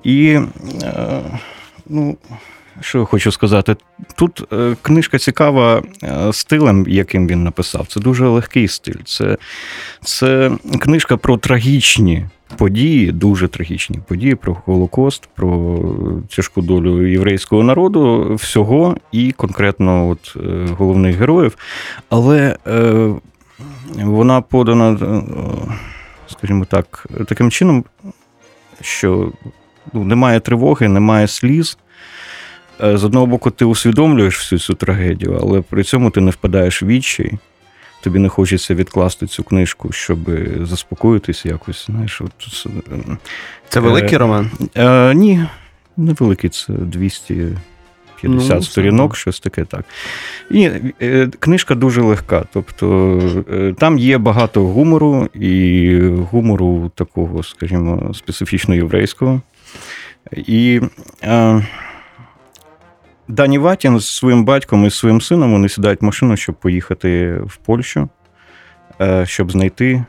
І 0.03 0.39
ну, 1.89 2.17
що 2.81 2.99
я 2.99 3.05
хочу 3.05 3.31
сказати, 3.31 3.75
тут 4.15 4.53
е, 4.53 4.75
книжка 4.81 5.17
цікава 5.17 5.83
е, 6.03 6.33
стилем, 6.33 6.85
яким 6.87 7.27
він 7.27 7.43
написав. 7.43 7.87
Це 7.87 7.99
дуже 7.99 8.27
легкий 8.27 8.67
стиль. 8.67 9.01
Це, 9.05 9.37
це 10.01 10.51
книжка 10.79 11.17
про 11.17 11.37
трагічні 11.37 12.25
події, 12.57 13.11
дуже 13.11 13.47
трагічні 13.47 13.99
події 14.07 14.35
про 14.35 14.57
Голокост, 14.65 15.29
про 15.35 15.79
тяжку 16.35 16.61
долю 16.61 17.07
єврейського 17.07 17.63
народу, 17.63 18.33
всього 18.35 18.97
і 19.11 19.31
конкретно 19.31 20.09
от, 20.09 20.35
е, 20.35 20.67
головних 20.77 21.15
героїв. 21.15 21.57
Але 22.09 22.57
е, 22.67 23.09
вона 23.95 24.41
подана, 24.41 25.21
скажімо 26.27 26.65
так, 26.65 27.07
таким 27.27 27.51
чином, 27.51 27.83
що 28.81 29.31
ну, 29.93 30.03
немає 30.03 30.39
тривоги, 30.39 30.87
немає 30.87 31.27
сліз. 31.27 31.77
Е, 32.83 32.97
З 32.97 33.03
одного 33.03 33.25
боку, 33.25 33.51
ти 33.51 33.65
усвідомлюєш 33.65 34.37
всю 34.39 34.59
цю 34.59 34.73
трагедію, 34.73 35.39
але 35.41 35.61
при 35.61 35.83
цьому 35.83 36.09
ти 36.09 36.21
не 36.21 36.31
впадаєш 36.31 36.81
в 36.83 36.85
відчай. 36.85 37.31
Тобі 38.01 38.19
не 38.19 38.29
хочеться 38.29 38.75
відкласти 38.75 39.27
цю 39.27 39.43
книжку, 39.43 39.91
щоб 39.91 40.19
заспокоїтися 40.61 41.49
якось. 41.49 41.85
Знаєш, 41.85 42.21
от, 42.21 42.31
це, 43.69 43.79
е, 43.79 43.83
великий 43.83 44.17
роман. 44.17 44.51
Е, 44.75 45.13
ні, 45.13 45.45
невеликий, 45.97 46.49
це 46.49 46.73
250 46.73 48.55
Ну, 48.55 48.61
сторінок, 48.63 49.11
так. 49.11 49.17
щось 49.17 49.39
таке 49.39 49.65
так. 49.65 49.85
І 50.51 50.69
е, 51.01 51.29
книжка 51.39 51.75
дуже 51.75 52.01
легка. 52.01 52.45
Тобто 52.53 53.19
е, 53.51 53.75
там 53.77 53.97
є 53.97 54.17
багато 54.17 54.61
гумору 54.67 55.27
і 55.33 55.99
гумору 56.31 56.91
такого, 56.95 57.43
скажімо, 57.43 58.13
специфічно 58.13 58.75
єврейського. 58.75 59.41
І 60.35 60.81
е, 61.23 61.65
Дані 63.27 63.57
Ватін 63.57 63.99
з 63.99 64.09
своїм 64.09 64.45
батьком 64.45 64.85
і 64.85 64.89
своїм 64.89 65.21
сином 65.21 65.51
вони 65.51 65.69
сідають 65.69 66.01
в 66.01 66.05
машину, 66.05 66.37
щоб 66.37 66.55
поїхати 66.55 67.41
в 67.45 67.57
Польщу, 67.57 68.09
е, 69.01 69.25
щоб 69.25 69.51
знайти. 69.51 70.03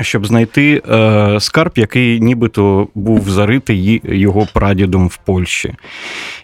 Щоб 0.00 0.26
знайти 0.26 0.82
е, 0.90 1.40
скарб, 1.40 1.72
який 1.76 2.20
нібито 2.20 2.88
був 2.94 3.30
заритий 3.30 4.00
його 4.04 4.48
прадідом 4.54 5.08
в 5.08 5.16
Польщі. 5.16 5.74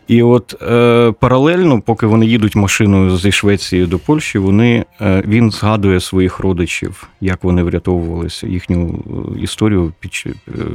І 0.08 0.22
от 0.22 0.62
е, 0.62 1.12
паралельно, 1.20 1.80
поки 1.80 2.06
вони 2.06 2.26
їдуть 2.26 2.56
машиною 2.56 3.16
зі 3.16 3.32
Швеції 3.32 3.86
до 3.86 3.98
Польщі, 3.98 4.38
вони, 4.38 4.84
він 5.00 5.50
згадує 5.50 6.00
своїх 6.00 6.38
родичів, 6.38 7.08
як 7.20 7.44
вони 7.44 7.62
врятовувалися, 7.62 8.46
їхню 8.46 9.04
історію 9.42 9.92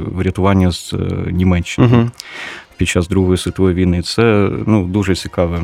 врятування 0.06 0.72
з 0.72 0.94
Німеччини 1.30 1.86
Угу. 1.86 2.10
Під 2.80 2.88
час 2.88 3.08
Другої 3.08 3.38
світової 3.38 3.74
війни. 3.74 4.02
Це 4.02 4.48
ну, 4.66 4.84
дуже 4.84 5.14
цікаве, 5.14 5.58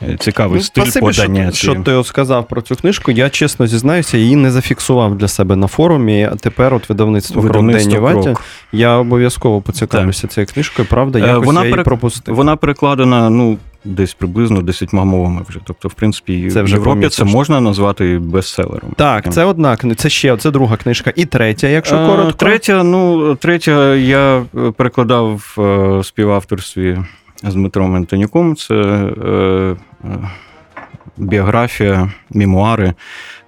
Цікавий 0.00 0.16
цікавий 0.18 0.60
стиль 0.60 0.82
Ну, 0.84 0.90
спасибі, 0.90 1.06
подання. 1.28 1.52
що, 1.52 1.72
що 1.72 1.82
ти 1.82 1.92
от 1.92 2.06
сказав 2.06 2.48
про 2.48 2.62
цю 2.62 2.76
книжку. 2.76 3.10
Я 3.10 3.30
чесно 3.30 3.66
зізнаюся, 3.66 4.18
її 4.18 4.36
не 4.36 4.50
зафіксував 4.50 5.18
для 5.18 5.28
себе 5.28 5.56
на 5.56 5.66
форумі. 5.66 6.28
А 6.32 6.36
тепер 6.36 6.74
от 6.74 6.88
видавництво 6.88 7.42
«Крок 7.42 7.44
Видавництво 7.52 7.90
Дені 7.92 8.00
Ватя. 8.02 8.34
Я 8.72 8.96
обов'язково 8.96 9.60
поцікавлюся 9.60 10.26
цією 10.28 10.46
книжкою. 10.54 10.88
Правда, 10.88 11.18
Е, 11.18 11.22
якось 11.26 11.46
вона 11.46 11.60
я 11.60 11.66
її 11.66 11.78
перек- 11.78 11.84
пропустив. 11.84 12.34
Вона 12.34 12.56
перекладена 12.56 13.30
ну, 13.30 13.58
десь 13.84 14.14
приблизно 14.14 14.62
десятьма 14.62 15.04
мовами 15.04 15.42
вже. 15.48 15.60
Тобто, 15.64 15.88
в 15.88 15.94
принципі, 15.94 16.50
Це 16.50 16.62
в 16.62 16.64
вже 16.64 16.76
Європі 16.76 17.08
це 17.08 17.24
можна 17.24 17.60
назвати 17.60 18.18
бестселером. 18.18 18.92
Так, 18.96 19.32
це 19.32 19.44
одна 19.44 19.76
книга, 19.76 19.94
це 19.94 20.08
ще 20.08 20.36
це 20.36 20.50
друга 20.50 20.76
книжка. 20.76 21.12
І 21.16 21.24
третя, 21.24 21.68
якщо 21.68 21.96
Е, 21.96 22.06
коротко. 22.06 22.32
Третя, 22.32 22.82
ну, 22.82 23.34
третя 23.34 23.94
я 23.94 24.38
е, 24.38 24.70
перекладав 24.76 25.52
в 25.56 25.62
е, 25.62 26.04
співавторстві 26.04 26.98
з 27.42 27.54
Дмитром 27.54 27.94
Антонюком. 27.94 28.56
Це 28.56 28.74
е, 28.74 29.76
біографія, 31.16 32.10
мемуари 32.30 32.94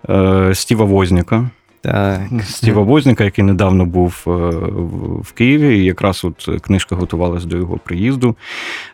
е, 0.09 0.51
Стіва 0.55 0.85
Возняка. 0.85 1.51
Так. 1.85 2.21
Стіва 2.45 2.83
Возняка, 2.83 3.25
який 3.25 3.45
недавно 3.45 3.85
був 3.87 4.25
е, 4.27 4.31
в- 4.31 5.33
Києві, 5.33 5.79
і 5.79 5.85
якраз 5.85 6.25
от 6.25 6.61
книжка 6.63 6.97
готувалась 6.97 7.45
до 7.45 7.57
його 7.57 7.79
приїзду. 7.85 8.37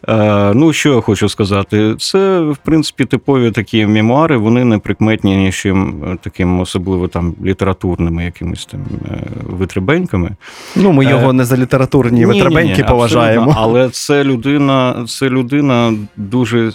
Е, 0.09 0.53
Ну, 0.55 0.73
що 0.73 0.95
я 0.95 1.01
хочу 1.01 1.29
сказати, 1.29 1.95
це, 1.99 2.41
в 2.41 2.57
принципі, 2.57 3.05
типові 3.05 3.51
такі 3.51 3.87
мемуари, 3.87 4.37
вони 4.37 4.65
не 4.65 4.79
прикметні 4.79 5.37
нічим 5.37 6.05
е, 6.07 6.17
таким, 6.23 6.61
особливо 6.61 7.09
там 7.09 7.35
літературними 7.45 8.25
якимись 8.25 8.67
там 8.67 8.81
витребеньками. 9.47 10.31
Ну, 10.77 10.93
ми 10.93 11.05
його 11.05 11.33
не 11.33 11.45
за 11.45 11.57
літературні 11.57 12.27
витребеньки 12.27 12.83
поважаємо. 12.89 13.55
Але 13.57 13.89
це 13.91 14.25
людина, 14.25 15.05
це 15.09 15.29
людина 15.29 15.93
дуже, 16.17 16.73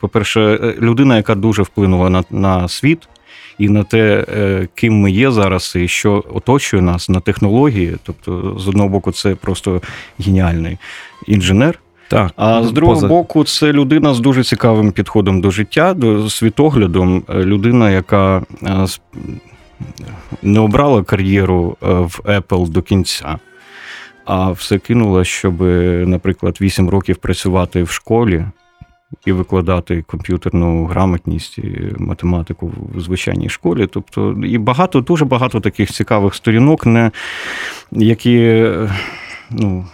по-перше, 0.00 0.74
людина, 0.80 1.16
яка 1.16 1.34
дуже 1.34 1.62
вплинула 1.62 2.10
на, 2.10 2.24
на 2.30 2.68
світ. 2.68 3.08
І 3.58 3.68
на 3.68 3.82
те, 3.84 4.24
е, 4.36 4.68
ким 4.74 5.00
ми 5.00 5.10
є 5.10 5.30
зараз, 5.30 5.72
і 5.76 5.88
що 5.88 6.24
оточує 6.34 6.82
нас 6.82 7.08
на 7.08 7.20
технології. 7.20 7.96
Тобто, 8.02 8.56
з 8.58 8.68
одного 8.68 8.88
боку, 8.88 9.12
це 9.12 9.34
просто 9.34 9.80
геніальний 10.18 10.78
інженер. 11.26 11.78
Так, 12.08 12.32
А 12.36 12.62
з 12.62 12.72
другого 12.72 13.00
поза- 13.00 13.08
боку, 13.08 13.44
це 13.44 13.72
людина 13.72 14.14
з 14.14 14.20
дуже 14.20 14.44
цікавим 14.44 14.92
підходом 14.92 15.40
до 15.40 15.50
життя, 15.50 15.94
до 15.94 16.30
світоглядом. 16.30 17.22
Е, 17.28 17.34
Людина, 17.34 17.90
яка 17.90 18.42
е, 18.62 18.86
не 20.42 20.60
обрала 20.60 21.02
кар'єру 21.02 21.76
в 21.80 22.20
Apple 22.24 22.68
до 22.68 22.82
кінця, 22.82 23.38
а 24.24 24.50
все 24.50 24.78
кинула, 24.78 25.24
щоб, 25.24 25.60
наприклад, 26.08 26.58
8 26.60 26.88
років 26.90 27.16
працювати 27.16 27.82
в 27.82 27.90
школі 27.90 28.44
і 29.26 29.32
викладати 29.32 30.02
комп'ютерну 30.02 30.84
грамотність 30.84 31.58
і 31.58 31.94
математику 31.98 32.72
в 32.94 33.00
звичайній 33.00 33.48
школі. 33.48 33.86
Тобто, 33.86 34.32
і 34.44 34.58
багато, 34.58 35.00
дуже 35.00 35.24
багато 35.24 35.60
таких 35.60 35.90
цікавих 35.90 36.34
сторінок, 36.34 36.86
не, 36.86 37.10
які. 37.92 38.36
е, 38.38 38.90
Ну, 39.50 39.86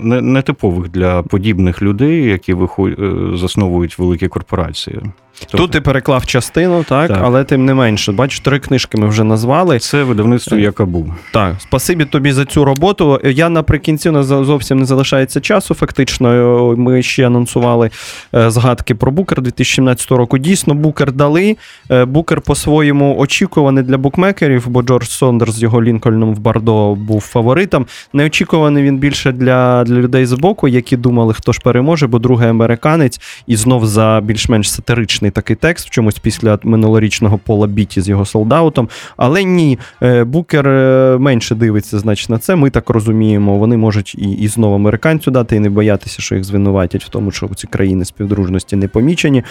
не, 0.00 0.20
не 0.20 0.42
для 0.88 1.22
подібних 1.22 1.82
людей, 1.82 2.24
які 2.24 2.54
виход... 2.54 2.92
е, 2.98 3.36
засновують 3.36 3.98
великі 3.98 4.28
корпорації. 4.28 5.00
Тобто, 5.40 5.58
Тут 5.58 5.70
ти 5.70 5.80
переклав 5.80 6.26
частину, 6.26 6.84
так, 6.88 7.08
Так. 7.08 7.20
але 7.22 7.44
тим 7.44 7.64
не 7.64 7.74
менше, 7.74 8.12
бачиш, 8.12 8.40
три 8.40 8.58
книжки 8.58 8.98
ми 8.98 9.06
вже 9.08 9.24
назвали. 9.24 9.78
це 9.78 10.02
видавництво 10.02 10.58
Yakaboo. 10.58 11.06
Так, 11.32 11.54
спасибі 11.58 12.04
тобі 12.04 12.32
за 12.32 12.44
цю 12.44 12.64
роботу. 12.64 13.20
Я 13.24 13.48
наприкінці 13.48 14.08
у 14.08 14.12
нас 14.12 14.26
зовсім 14.26 14.78
не 14.78 14.84
залишається 14.84 15.40
часу. 15.40 15.74
Фактично, 15.74 16.74
ми 16.76 17.02
ще 17.02 17.26
анонсували 17.26 17.90
е, 18.34 18.50
згадки 18.50 18.94
про 18.94 19.12
Букер 19.12 19.42
2017 19.42 20.10
року. 20.10 20.38
Дійсно, 20.38 20.74
Букер 20.74 21.12
дали. 21.12 21.56
Е, 21.90 22.04
Букер 22.04 22.40
по-своєму 22.40 23.16
очікуваний 23.18 23.84
для 23.84 23.98
букмекерів, 23.98 24.68
бо 24.68 24.82
Джордж 24.82 25.06
Сондерс 25.08 25.54
з 25.54 25.62
його 25.62 25.82
Лінкольном 25.82 26.34
в 26.34 26.38
Бардо 26.38 26.94
був 26.94 27.20
фаворитом. 27.20 27.86
Неочікуваний 28.12 28.82
він 28.82 28.98
більше 28.98 29.32
для, 29.32 29.84
для 29.86 29.94
людей 29.94 30.26
з 30.26 30.32
боку, 30.32 30.68
які 30.68 30.96
думали, 30.96 31.34
хто 31.34 31.52
ж 31.52 31.60
переможе, 31.64 32.06
бо 32.06 32.18
другий 32.18 32.48
американець 32.48 33.20
і 33.46 33.56
знов 33.56 33.86
за 33.86 34.20
більш-менш 34.24 34.70
сатиричний 34.70 35.30
такий 35.30 35.56
текст, 35.56 35.86
в 35.86 35.90
чомусь 35.90 36.18
після 36.18 36.58
минулорічного 36.62 37.38
пола 37.38 37.66
Біті 37.66 38.00
з 38.00 38.08
його 38.08 38.24
солдаутом. 38.24 38.88
Але 39.16 39.44
ні, 39.44 39.78
е, 40.02 40.24
Букер 40.24 40.68
е, 40.68 41.16
менше 41.18 41.54
дивиться, 41.54 41.98
значить, 41.98 42.30
на 42.30 42.38
це. 42.38 42.56
Ми 42.56 42.70
так 42.70 42.90
розуміємо. 42.90 43.58
Вони 43.58 43.76
можуть 43.76 44.14
і, 44.14 44.30
і 44.30 44.48
знову 44.48 44.74
американцю 44.74 45.30
дати, 45.30 45.56
і 45.56 45.60
не 45.60 45.70
боятися, 45.70 46.22
що 46.22 46.34
їх 46.34 46.44
звинуватять 46.44 47.04
в 47.04 47.08
тому, 47.08 47.30
що 47.30 47.48
ці 47.56 47.66
країни 47.66 48.04
співдружності 48.04 48.76
не 48.76 48.88
помічені. 48.88 49.42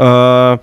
Е, 0.00 0.58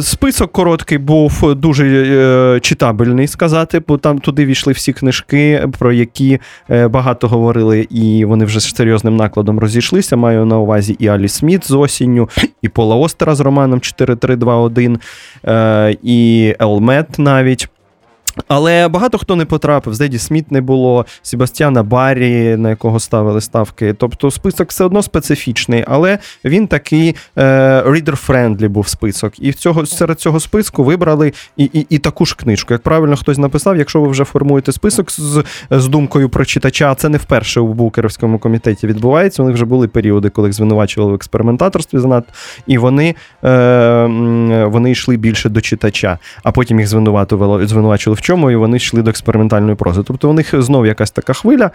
Список 0.00 0.52
короткий 0.52 0.98
був 0.98 1.54
дуже 1.54 1.86
е, 1.86 2.60
читабельний, 2.60 3.26
сказати, 3.26 3.82
бо 3.88 3.98
там 3.98 4.18
туди 4.18 4.46
війшли 4.46 4.72
всі 4.72 4.92
книжки, 4.92 5.68
про 5.78 5.92
які 5.92 6.38
е, 6.70 6.88
багато 6.88 7.28
говорили, 7.28 7.86
і 7.90 8.24
вони 8.24 8.44
вже 8.44 8.60
з 8.60 8.74
серйозним 8.74 9.16
накладом 9.16 9.58
розійшлися. 9.58 10.16
Маю 10.16 10.44
на 10.44 10.58
увазі 10.58 10.96
і 10.98 11.08
Алі 11.08 11.28
Сміт 11.28 11.66
з 11.66 11.70
осінню, 11.70 12.28
і 12.62 12.68
Пола 12.68 12.96
Остера 12.96 13.34
з 13.34 13.40
романом 13.40 13.80
4321, 13.80 14.98
е, 15.46 15.96
і 16.02 16.54
Елмет 16.60 17.18
навіть. 17.18 17.68
Але 18.48 18.88
багато 18.88 19.18
хто 19.18 19.36
не 19.36 19.44
потрапив. 19.44 19.94
Зеді 19.94 20.18
Сміт 20.18 20.52
не 20.52 20.60
було, 20.60 21.06
Себастьяна 21.22 21.82
Баррі, 21.82 22.56
на 22.56 22.70
якого 22.70 23.00
ставили 23.00 23.40
ставки. 23.40 23.92
Тобто 23.92 24.30
список 24.30 24.70
все 24.70 24.84
одно 24.84 25.02
специфічний, 25.02 25.84
але 25.88 26.18
він 26.44 26.66
такий 26.66 27.16
е, 27.36 27.44
reader-friendly 27.82 28.68
був 28.68 28.88
список. 28.88 29.38
І 29.38 29.50
в 29.50 29.54
цього, 29.54 29.86
серед 29.86 30.20
цього 30.20 30.40
списку 30.40 30.84
вибрали 30.84 31.32
і, 31.56 31.64
і, 31.64 31.86
і 31.90 31.98
таку 31.98 32.26
ж 32.26 32.36
книжку. 32.36 32.74
Як 32.74 32.82
правильно 32.82 33.16
хтось 33.16 33.38
написав, 33.38 33.76
якщо 33.76 34.00
ви 34.00 34.08
вже 34.08 34.24
формуєте 34.24 34.72
список 34.72 35.10
з, 35.10 35.44
з 35.70 35.88
думкою 35.88 36.28
про 36.28 36.44
читача, 36.44 36.94
це 36.94 37.08
не 37.08 37.18
вперше 37.18 37.60
у 37.60 37.72
Букерівському 37.72 38.38
комітеті 38.38 38.86
відбувається. 38.86 39.42
У 39.42 39.46
них 39.46 39.54
вже 39.54 39.64
були 39.64 39.88
періоди, 39.88 40.30
коли 40.30 40.48
їх 40.48 40.54
звинувачували 40.54 41.12
в 41.12 41.14
експериментаторстві 41.14 41.98
занадто, 41.98 42.32
і 42.66 42.78
вони, 42.78 43.14
е, 43.44 44.66
вони 44.70 44.90
йшли 44.90 45.16
більше 45.16 45.48
до 45.48 45.60
читача, 45.60 46.18
а 46.42 46.52
потім 46.52 46.80
їх 46.80 46.88
звинувачували 46.88 47.66
в 48.14 48.20
чому, 48.24 48.50
і 48.50 48.56
вони 48.56 48.76
йшли 48.76 49.02
до 49.02 49.10
експериментальної 49.10 49.76
прози. 49.76 50.02
Тобто 50.06 50.30
у 50.30 50.32
них 50.32 50.62
знов 50.62 50.86
якась 50.86 51.10
така 51.10 51.32
хвиля. 51.32 51.70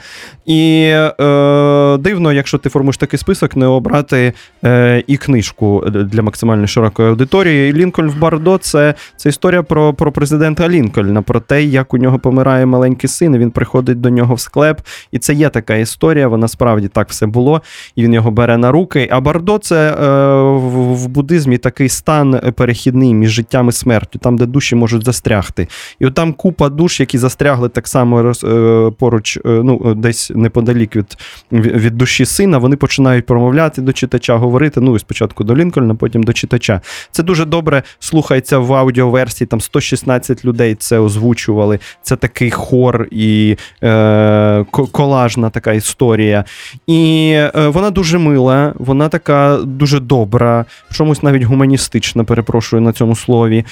І 0.45 0.91
е, 0.93 1.97
дивно, 1.97 2.33
якщо 2.33 2.57
ти 2.57 2.69
формуєш 2.69 2.97
такий 2.97 3.19
список, 3.19 3.55
не 3.55 3.65
обрати 3.65 4.33
е, 4.65 5.03
і 5.07 5.17
книжку 5.17 5.83
для 5.87 6.21
максимально 6.21 6.67
широкої 6.67 7.09
аудиторії. 7.09 7.73
Лінкольн 7.73 8.09
в 8.09 8.19
Бардо 8.19 8.57
це, 8.57 8.93
це 9.17 9.29
історія 9.29 9.63
про, 9.63 9.93
про 9.93 10.11
президента 10.11 10.69
Лінкольна, 10.69 11.21
про 11.21 11.39
те, 11.39 11.63
як 11.63 11.93
у 11.93 11.97
нього 11.97 12.19
помирає 12.19 12.65
маленький 12.65 13.09
син. 13.09 13.35
і 13.35 13.37
Він 13.37 13.51
приходить 13.51 14.01
до 14.01 14.09
нього 14.09 14.35
в 14.35 14.39
склеп. 14.39 14.81
І 15.11 15.19
це 15.19 15.33
є 15.33 15.49
така 15.49 15.75
історія. 15.75 16.27
Вона 16.27 16.47
справді 16.47 16.87
так 16.87 17.09
все 17.09 17.25
було, 17.25 17.61
і 17.95 18.03
він 18.03 18.13
його 18.13 18.31
бере 18.31 18.57
на 18.57 18.71
руки. 18.71 19.09
А 19.11 19.19
Бардо 19.19 19.57
це 19.57 19.91
е, 19.91 19.95
в, 20.41 20.95
в 20.95 21.07
буддизмі 21.07 21.57
такий 21.57 21.89
стан 21.89 22.41
перехідний 22.55 23.13
між 23.13 23.29
життям 23.29 23.69
і 23.69 23.71
смертю, 23.71 24.19
там, 24.19 24.37
де 24.37 24.45
душі 24.45 24.75
можуть 24.75 25.05
застрягти. 25.05 25.67
І 25.99 26.05
от 26.05 26.13
там 26.13 26.33
купа 26.39 26.69
душ, 26.69 26.99
які 26.99 27.17
застрягли 27.17 27.69
так 27.69 27.87
само 27.87 28.33
е, 28.43 28.91
поруч, 28.99 29.37
е, 29.37 29.39
ну, 29.45 29.93
десь 29.95 30.31
неподалік 30.35 30.95
від, 30.95 31.17
від 31.51 31.97
душі 31.97 32.25
сина, 32.25 32.57
вони 32.57 32.75
починають 32.75 33.25
промовляти 33.25 33.81
до 33.81 33.93
читача, 33.93 34.35
говорити. 34.35 34.81
Ну, 34.81 34.95
і 34.95 34.99
спочатку 34.99 35.43
до 35.43 35.55
Лінкольна, 35.55 35.95
потім 35.95 36.23
до 36.23 36.33
читача. 36.33 36.81
Це 37.11 37.23
дуже 37.23 37.45
добре 37.45 37.83
слухається 37.99 38.57
в 38.57 38.73
аудіоверсії. 38.73 39.47
Там 39.47 39.61
116 39.61 40.45
людей 40.45 40.75
це 40.75 40.99
озвучували. 40.99 41.79
Це 42.03 42.15
такий 42.15 42.51
хор 42.51 43.07
і 43.11 43.57
е, 43.83 44.65
колажна 44.91 45.49
така 45.49 45.73
історія. 45.73 46.45
І 46.87 47.31
е, 47.35 47.67
вона 47.67 47.89
дуже 47.89 48.17
мила, 48.17 48.73
вона 48.77 49.09
така 49.09 49.57
дуже 49.63 49.99
добра, 49.99 50.65
чомусь 50.91 51.23
навіть 51.23 51.43
гуманістична, 51.43 52.23
перепрошую 52.23 52.81
на 52.81 52.93
цьому 52.93 53.15
слові. 53.15 53.65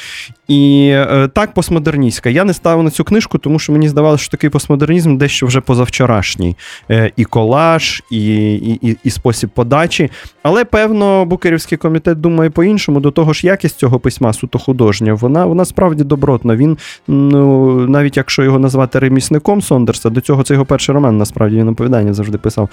І 0.47 0.89
е, 0.93 1.30
так, 1.34 1.53
постмодерністська. 1.53 2.30
Я 2.30 2.43
не 2.43 2.53
ставив 2.58 2.84
на 2.84 2.89
цю 2.89 3.03
книжку, 3.03 3.38
тому 3.38 3.60
що 3.60 3.74
мені 3.74 3.89
здавалося, 3.89 4.24
що 4.24 4.32
такий 4.32 4.49
постмодернізм 4.49 5.18
дещо 5.18 5.45
вже 5.45 5.62
позавчорашній. 5.62 6.55
Е, 6.91 7.12
і 7.16 7.24
колаж, 7.24 8.03
і, 8.12 8.53
і, 8.55 8.97
і 9.03 9.10
спосіб 9.10 9.49
подачі. 9.49 10.12
Але, 10.43 10.66
певно, 10.66 11.26
Букерівський 11.26 11.78
комітет 11.78 12.22
думає 12.22 12.49
по-іншому. 12.49 12.99
До 12.99 13.12
того 13.12 13.34
ж, 13.34 13.47
якість 13.47 13.80
цього 13.80 13.99
письма 13.99 14.34
суто 14.34 14.60
художня, 14.60 15.14
вона 15.14 15.45
вона 15.45 15.66
справді 15.66 16.03
добротна. 16.03 16.55
Він, 16.55 16.78
ну, 17.08 17.74
навіть 17.88 18.18
якщо 18.18 18.43
його 18.43 18.60
назвати 18.60 18.99
ремісником 18.99 19.62
Сондерса, 19.62 20.10
до 20.10 20.22
цього 20.22 20.43
це 20.43 20.53
його 20.53 20.66
перший 20.66 20.95
роман, 20.95 21.18
насправді 21.18 21.58
він 21.58 21.68
оповідання 21.68 22.14
завжди 22.14 22.38
писав. 22.38 22.70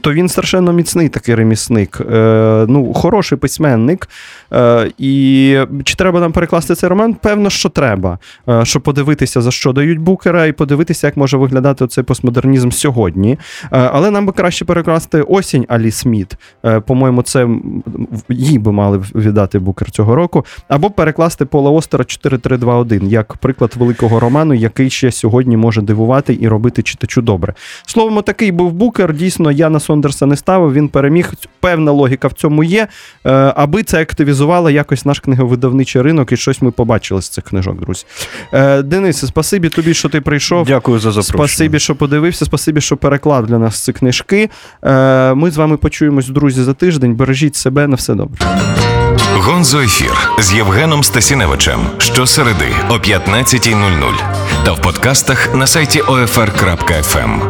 То 0.00 0.12
він 0.12 0.28
страшенно 0.28 0.72
міцний 0.72 1.08
такий 1.08 1.34
ремісник. 1.34 2.00
Е, 2.12 2.66
ну, 2.68 2.92
Хороший 2.92 3.38
письменник. 3.38 4.08
Е, 4.52 4.90
і 4.98 5.58
чи 5.84 5.94
треба 5.94 6.20
нам 6.20 6.32
перекласти 6.32 6.74
цей 6.74 6.88
роман? 6.88 7.14
Певно, 7.14 7.50
що 7.50 7.68
треба. 7.68 8.18
Е, 8.48 8.64
щоб 8.64 8.82
подивитися, 8.82 9.23
за 9.26 9.50
що 9.50 9.72
дають 9.72 9.98
букера, 9.98 10.46
і 10.46 10.52
подивитися, 10.52 11.06
як 11.06 11.16
може 11.16 11.36
виглядати 11.36 11.86
цей 11.86 12.04
постмодернізм 12.04 12.70
сьогодні. 12.70 13.38
Е, 13.62 13.68
але 13.70 14.10
нам 14.10 14.26
би 14.26 14.32
краще 14.32 14.64
перекласти 14.64 15.22
осінь 15.22 15.66
Алі 15.68 15.90
Сміт. 15.90 16.36
Е, 16.64 16.80
по-моєму, 16.80 17.22
це 17.22 17.48
їй 18.28 18.58
би 18.58 18.72
мали 18.72 19.02
віддати 19.14 19.58
букер 19.58 19.90
цього 19.90 20.14
року. 20.14 20.44
Або 20.68 20.90
перекласти 20.90 21.44
Пола 21.44 21.70
Остера 21.70 22.04
4321 22.04 23.08
як 23.08 23.36
приклад 23.36 23.74
великого 23.76 24.20
роману, 24.20 24.54
який 24.54 24.90
ще 24.90 25.12
сьогодні 25.12 25.56
може 25.56 25.82
дивувати 25.82 26.38
і 26.40 26.48
робити 26.48 26.82
читачу 26.82 27.22
добре. 27.22 27.54
Словом, 27.86 28.22
такий 28.22 28.52
був 28.52 28.72
букер. 28.72 29.14
Дійсно, 29.14 29.52
я 29.52 29.70
на 29.70 29.80
Сондерса 29.80 30.26
не 30.26 30.36
ставив. 30.36 30.72
Він 30.72 30.88
переміг. 30.88 31.32
Певна 31.60 31.92
логіка 31.92 32.28
в 32.28 32.32
цьому 32.32 32.64
є, 32.64 32.88
аби 33.54 33.82
це 33.82 34.02
активізувало 34.02 34.70
якось 34.70 35.04
наш 35.04 35.20
книговидавничий 35.20 36.02
ринок, 36.02 36.32
і 36.32 36.36
щось 36.36 36.62
ми 36.62 36.70
побачили 36.70 37.22
з 37.22 37.28
цих 37.28 37.44
книжок, 37.44 37.80
друзі. 37.80 38.04
Денисе, 39.14 39.26
спасибі 39.26 39.68
тобі, 39.68 39.94
що 39.94 40.08
ти 40.08 40.20
прийшов. 40.20 40.66
Дякую 40.66 40.98
за 40.98 41.12
запрошення. 41.12 41.48
Спасибі, 41.48 41.78
що 41.78 41.94
подивився. 41.94 42.44
Спасибі, 42.44 42.80
що 42.80 42.96
переклав 42.96 43.46
для 43.46 43.58
нас 43.58 43.84
ці 43.84 43.92
книжки. 43.92 44.50
Ми 45.34 45.50
з 45.50 45.56
вами 45.56 45.76
почуємось, 45.76 46.28
друзі, 46.28 46.62
за 46.62 46.74
тиждень. 46.74 47.14
Бережіть 47.14 47.56
себе 47.56 47.86
на 47.86 47.96
все 47.96 48.14
добре. 48.14 48.46
Гонзо 49.34 49.80
ефір 49.80 50.30
з 50.38 50.54
Євгеном 50.54 51.04
Стасіневичем 51.04 51.80
щосереди 51.98 52.68
о 52.88 52.94
15.00 52.94 54.64
та 54.64 54.72
в 54.72 54.80
подкастах 54.82 55.54
на 55.54 55.66
сайті 55.66 56.00
OFR.FM. 56.02 57.40